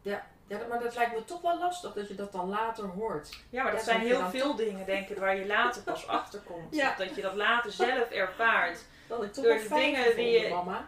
Ja. 0.01 0.27
Ja, 0.59 0.67
maar 0.69 0.79
dat 0.79 0.95
lijkt 0.95 1.13
me 1.13 1.23
toch 1.25 1.41
wel 1.41 1.59
lastig 1.59 1.93
dat 1.93 2.07
je 2.07 2.15
dat 2.15 2.31
dan 2.31 2.49
later 2.49 2.83
hoort. 2.85 3.29
Ja, 3.49 3.63
maar 3.63 3.71
dat 3.71 3.79
Ja, 3.85 3.85
zijn 3.85 3.99
heel 4.01 4.29
veel 4.29 4.55
dingen, 4.55 4.85
denk 4.85 5.09
ik, 5.09 5.17
waar 5.17 5.35
je 5.35 5.45
later 5.45 5.81
pas 5.81 6.07
achter 6.17 6.39
komt. 6.39 6.75
Ja. 6.75 6.95
Dat 6.97 7.15
je 7.15 7.21
dat 7.21 7.35
later 7.35 7.71
zelf 7.71 8.09
ervaart. 8.09 8.79
Dat 9.07 9.23
ik 9.23 9.33
toch 9.33 9.43
Door 9.43 9.53
wel 9.53 9.61
de 9.63 9.67
fijn 9.69 9.81
dingen 9.81 9.99
gevonden, 10.03 10.23
die 10.25 10.39
je- 10.41 10.49
mama. 10.49 10.87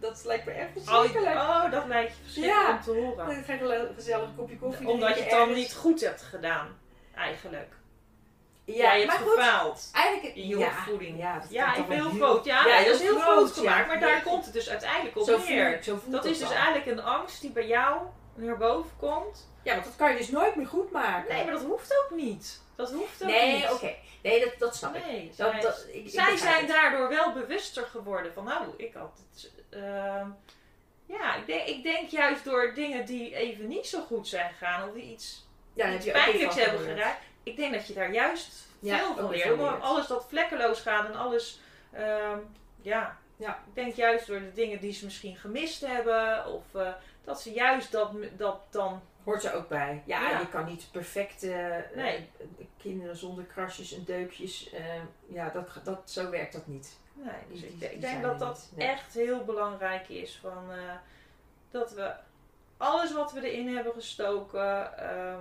Dat 0.00 0.24
lijkt 0.24 0.44
me 0.44 0.52
echt 0.52 0.76
Oh, 0.76 0.82
verschrikkelijk. 1.00 1.36
oh, 1.36 1.70
dat 1.70 1.86
lijkt 1.86 2.16
je 2.16 2.22
verschrikkelijk 2.22 2.66
Ja. 2.68 2.74
om 2.76 2.82
te 2.82 2.90
horen. 2.90 3.16
Dan 3.16 3.42
ga 3.44 3.52
je 3.52 3.74
een 3.88 3.94
gezellig 3.94 4.28
kopje 4.36 4.58
koffie 4.58 4.88
Omdat 4.88 5.14
je 5.14 5.20
het 5.20 5.30
dan 5.30 5.38
ergens. 5.40 5.56
niet 5.58 5.74
goed 5.74 6.00
hebt 6.00 6.22
gedaan, 6.22 6.78
eigenlijk. 7.14 7.72
Ja, 8.76 8.92
je 8.92 9.06
maar 9.06 9.16
hebt 9.16 9.28
goed. 9.28 9.38
gefaald 9.38 9.88
Eigenlijk, 9.92 10.34
in 10.36 10.48
je 10.48 10.58
ja, 10.58 10.66
opvoeding. 10.66 11.18
Ja, 11.18 11.38
dat 11.38 11.50
Ja, 11.50 11.74
ik 11.74 11.86
ben 11.86 11.96
heel 11.96 12.10
groot. 12.10 12.44
Ja, 12.44 12.66
ja, 12.66 12.84
dat 12.84 12.94
is 12.94 13.00
heel 13.00 13.18
groot, 13.20 13.50
gemaakt. 13.52 13.78
ja. 13.80 13.86
Maar 13.86 14.00
daar 14.00 14.12
Nee. 14.12 14.22
komt 14.22 14.44
het 14.44 14.54
dus 14.54 14.68
uiteindelijk 14.70 15.16
op 15.16 15.24
Zo 15.26 15.38
neer. 15.38 15.78
voelt 15.84 16.12
Dat 16.12 16.24
is 16.24 16.38
dus 16.38 16.50
eigenlijk 16.50 16.86
een 16.86 17.02
angst 17.02 17.40
die 17.40 17.50
bij 17.50 17.66
jou 17.66 18.00
naar 18.34 18.56
boven 18.56 18.90
komt. 18.98 19.48
Ja, 19.62 19.72
want 19.72 19.84
dat 19.84 19.96
kan 19.96 20.10
je 20.10 20.16
dus 20.16 20.28
nooit 20.28 20.54
meer 20.56 20.66
goed 20.66 20.90
maken. 20.90 21.34
Nee, 21.34 21.44
maar 21.44 21.52
dat 21.52 21.62
hoeft 21.62 21.94
ook 22.04 22.16
niet. 22.18 22.60
Dat 22.76 22.92
hoeft 22.92 23.22
ook 23.22 23.28
nee, 23.28 23.54
niet. 23.54 23.70
oké. 23.70 23.94
Nee, 24.22 24.40
dat, 24.44 24.52
dat 24.58 24.76
snap 24.76 24.96
ik. 24.96 25.06
Nee, 25.06 25.32
Dat, 25.36 25.50
zij- 25.50 25.60
dat, 25.60 25.86
ik, 25.92 26.10
Zij 26.10 26.36
zijn 26.36 26.58
het. 26.58 26.68
daardoor 26.68 27.08
wel 27.08 27.32
bewuster 27.32 27.84
geworden 27.86 28.32
van, 28.32 28.44
nou, 28.44 28.62
ik 28.76 28.94
had 28.94 29.18
het. 29.32 29.50
ehm, 29.70 30.26
ja, 31.06 31.34
ik 31.34 31.46
denk, 31.46 31.66
ik 31.66 31.82
denk 31.82 32.08
juist 32.08 32.44
door 32.44 32.74
dingen 32.74 33.06
die 33.06 33.34
even 33.34 33.68
niet 33.68 33.86
zo 33.86 34.00
goed 34.06 34.28
zijn 34.28 34.48
gegaan 34.58 34.88
of 34.88 34.94
die 34.94 35.02
iets, 35.12 35.46
Ja, 35.74 35.92
iets 35.94 36.10
pijnlijks 36.10 36.54
hebben 36.54 36.80
geraakt, 36.80 37.20
ik 37.50 37.56
denk 37.56 37.74
dat 37.74 37.86
je 37.86 37.94
daar 37.94 38.12
juist 38.12 38.66
Ja, 38.80 38.98
veel 38.98 39.14
van 39.14 39.30
leert. 39.30 39.80
alles 39.82 40.06
dat 40.06 40.26
vlekkeloos 40.28 40.80
gaat 40.80 41.06
en 41.08 41.14
alles, 41.16 41.60
ehm, 41.92 42.38
ja. 42.82 43.16
Ja. 43.36 43.50
Ik 43.66 43.74
denk 43.74 43.94
juist 43.94 44.26
door 44.26 44.38
de 44.40 44.52
dingen 44.52 44.80
die 44.80 44.92
ze 44.92 45.04
misschien 45.04 45.36
gemist 45.36 45.86
hebben 45.86 46.46
of 46.46 46.74
eh, 46.74 46.92
dat 47.24 47.40
ze 47.40 47.52
juist 47.52 47.92
dat, 47.92 48.12
dat 48.36 48.60
dan 48.70 49.02
Hoort 49.24 49.44
er 49.44 49.54
ook 49.54 49.68
bij. 49.68 50.02
Ja, 50.06 50.30
Ja. 50.30 50.38
je 50.38 50.48
kan 50.48 50.64
niet 50.64 50.88
perfect 50.92 51.42
eh, 51.42 51.76
Nee. 51.94 52.30
kinderen 52.76 53.16
zonder 53.16 53.44
krasjes 53.44 53.92
en 53.94 54.04
deukjes. 54.04 54.70
eh, 54.70 54.84
ja, 55.26 55.48
dat, 55.50 55.68
dat, 55.84 56.10
zo 56.10 56.30
werkt 56.30 56.52
dat 56.52 56.66
niet. 56.66 56.98
Nee, 57.12 57.32
dus 57.50 57.60
Die- 57.60 57.68
ik, 57.68 57.78
die 57.80 57.88
ik 57.88 58.00
zijn 58.00 58.12
denk 58.12 58.22
dat 58.22 58.38
dat 58.38 58.68
nee. 58.74 58.88
echt 58.88 59.14
heel 59.14 59.44
belangrijk 59.44 60.08
is. 60.08 60.38
Van, 60.42 60.72
eh, 60.72 60.78
dat 61.70 61.92
we 61.92 62.12
alles 62.76 63.12
wat 63.12 63.32
we 63.32 63.50
erin 63.50 63.74
hebben 63.74 63.92
gestoken 63.92 64.98
ehm, 64.98 65.40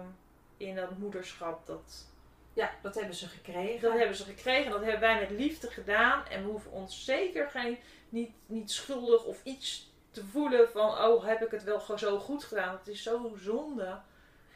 in 0.58 0.76
dat 0.76 0.98
moederschap, 0.98 1.66
dat, 1.66 2.06
Ja, 2.54 2.72
dat 2.82 2.96
hebben 2.96 3.16
ze 3.16 3.28
gekregen. 3.28 3.82
dat 3.82 3.98
hebben 3.98 4.16
ze 4.18 4.24
gekregen. 4.24 4.66
En 4.66 4.72
dat 4.72 4.82
hebben 4.82 5.00
wij 5.00 5.20
met 5.20 5.30
liefde 5.30 5.68
gedaan. 5.68 6.26
En 6.28 6.44
we 6.44 6.50
hoeven 6.50 6.72
ons 6.72 7.06
zeker 7.06 7.50
geen, 7.50 7.78
niet, 8.10 8.32
niet 8.46 8.72
schuldig 8.72 9.24
of 9.24 9.44
iets 9.44 9.92
te 10.12 10.26
voelen 10.26 10.70
van, 10.70 10.90
oh 10.90 11.26
heb 11.26 11.42
ik 11.42 11.52
het 11.52 11.64
wel 11.64 11.98
zo 11.98 12.20
goed 12.20 12.44
gedaan. 12.44 12.78
Het 12.78 12.88
is 12.88 13.04
zo 13.04 13.34
zonde. 13.38 14.00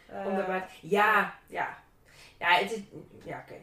Eh, 0.08 0.62
ja, 0.82 1.40
ja. 1.48 1.78
Ja, 2.40 2.48
het 2.54 2.72
is, 2.72 2.80
ja 3.24 3.40
oké. 3.48 3.60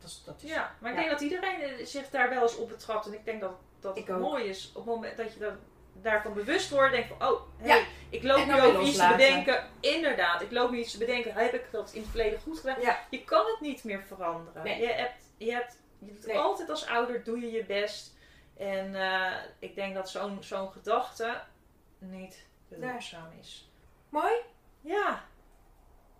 Dat 0.00 0.10
is, 0.10 0.22
dat 0.24 0.42
is 0.42 0.50
Ja, 0.50 0.74
maar 0.80 0.90
ik 0.90 0.96
Ja. 0.96 1.02
denk 1.02 1.12
dat 1.12 1.20
iedereen 1.30 1.60
eh, 1.60 1.86
zich 1.86 2.10
daar 2.10 2.28
wel 2.30 2.42
eens 2.42 2.56
op 2.56 2.68
betrapt. 2.68 3.06
En 3.06 3.12
ik 3.12 3.24
denk 3.24 3.40
dat, 3.40 3.52
dat 3.80 3.96
Ik 3.96 4.06
het 4.06 4.16
ook. 4.16 4.22
mooi 4.22 4.44
is 4.44 4.68
op 4.68 4.74
het 4.74 4.84
moment 4.84 5.16
dat 5.16 5.32
je 5.32 5.38
dan 5.40 5.56
daarvan 5.92 6.32
bewust 6.34 6.70
wordt. 6.70 6.92
Denk 6.92 7.06
van, 7.06 7.28
oh, 7.28 7.40
hey, 7.56 7.78
Ja. 7.78 7.84
ik 8.10 8.22
loop 8.22 8.46
nu 8.46 8.60
over 8.60 8.82
iets 8.82 8.96
te 8.98 9.08
bedenken. 9.10 9.68
Inderdaad, 9.80 10.42
ik 10.42 10.50
loop 10.52 10.70
nu 10.70 10.78
iets 10.78 10.92
te 10.92 10.98
bedenken. 10.98 11.34
Heb 11.34 11.54
ik 11.54 11.68
dat 11.70 11.92
in 11.92 12.00
het 12.00 12.10
verleden 12.10 12.40
goed 12.40 12.58
gedaan? 12.58 12.80
Ja. 12.80 12.98
Je 13.10 13.24
kan 13.24 13.46
het 13.46 13.60
niet 13.60 13.84
meer 13.84 14.02
veranderen. 14.02 14.62
Nee. 14.64 14.80
Je 14.80 14.86
hebt, 14.92 15.22
je 15.36 15.52
hebt 15.52 15.80
je 15.98 16.12
doet 16.12 16.26
Nee. 16.26 16.38
altijd 16.38 16.70
als 16.70 16.86
ouder 16.86 17.24
doe 17.24 17.40
je 17.40 17.50
je 17.50 17.64
best. 17.64 18.14
En 18.56 18.94
eh, 18.94 19.32
ik 19.58 19.74
denk 19.74 19.94
dat 19.94 20.10
zo'n 20.10 20.42
zo'n 20.42 20.70
gedachte 20.72 21.40
niet 21.98 22.46
behulpzaam 22.68 23.28
is. 23.40 23.70
Mooi? 24.08 24.32
Ja, 24.80 25.24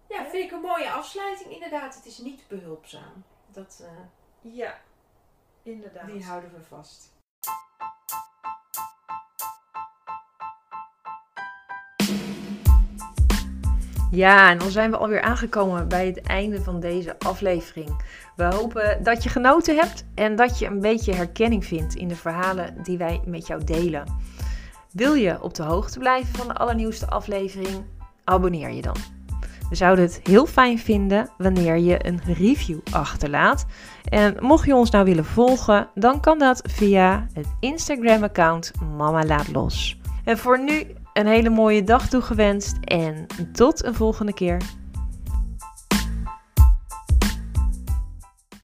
Ja, 0.09 0.19
Ja. 0.23 0.31
vind 0.31 0.45
ik 0.45 0.51
een 0.53 0.61
mooie 0.61 0.91
afsluiting 0.91 1.51
inderdaad. 1.53 1.95
Het 1.95 2.07
is 2.07 2.19
niet 2.19 2.49
behulpzaam. 2.49 3.25
Dat, 3.47 3.83
eh, 3.85 4.53
ja, 4.55 4.81
inderdaad. 5.63 6.07
die 6.07 6.25
houden 6.25 6.53
we 6.55 6.63
vast. 6.63 7.12
Ja, 14.15 14.51
en 14.51 14.59
dan 14.59 14.71
zijn 14.71 14.91
we 14.91 14.97
alweer 14.97 15.21
aangekomen 15.21 15.89
bij 15.89 16.07
het 16.07 16.21
einde 16.21 16.63
van 16.63 16.81
deze 16.81 17.19
aflevering. 17.19 18.05
We 18.37 18.45
hopen 18.45 19.03
dat 19.03 19.23
je 19.23 19.29
genoten 19.29 19.77
hebt 19.77 20.05
en 20.15 20.37
dat 20.37 20.59
je 20.59 20.67
een 20.67 20.81
beetje 20.81 21.15
herkenning 21.15 21.65
vindt 21.65 21.95
in 21.95 22.09
de 22.09 22.17
verhalen 22.17 22.75
die 22.83 22.99
wij 22.99 23.21
met 23.27 23.47
jou 23.47 23.65
delen. 23.65 24.05
Wil 24.91 25.15
je 25.15 25.43
op 25.43 25.55
de 25.55 25.63
hoogte 25.63 25.99
blijven 25.99 26.35
van 26.35 26.49
de 26.49 26.55
allernieuwste 26.55 27.07
aflevering? 27.07 27.85
Abonneer 28.25 28.71
je 28.71 28.83
dan. 28.83 28.97
We 29.69 29.75
zouden 29.75 30.05
het 30.05 30.21
heel 30.23 30.47
fijn 30.47 30.79
vinden 30.79 31.31
wanneer 31.39 31.79
je 31.79 32.07
een 32.07 32.21
review 32.25 32.79
achterlaat. 32.91 33.67
En 34.09 34.37
mocht 34.41 34.67
je 34.67 34.75
ons 34.75 34.91
nou 34.91 35.05
willen 35.05 35.25
volgen, 35.25 35.89
dan 35.95 36.21
kan 36.21 36.39
dat 36.39 36.63
via 36.69 37.27
het 37.33 37.47
Instagram-account 37.61 38.73
Mama 38.97 39.25
Laat 39.25 39.53
Los. 39.53 40.01
En 40.25 40.39
voor 40.39 40.65
nu 40.65 40.87
een 41.13 41.27
hele 41.27 41.51
mooie 41.51 41.85
dag 41.85 42.09
toegewenst 42.09 42.77
en 42.81 43.27
tot 43.53 43.85
een 43.85 43.95
volgende 43.95 44.35
keer. 44.35 44.63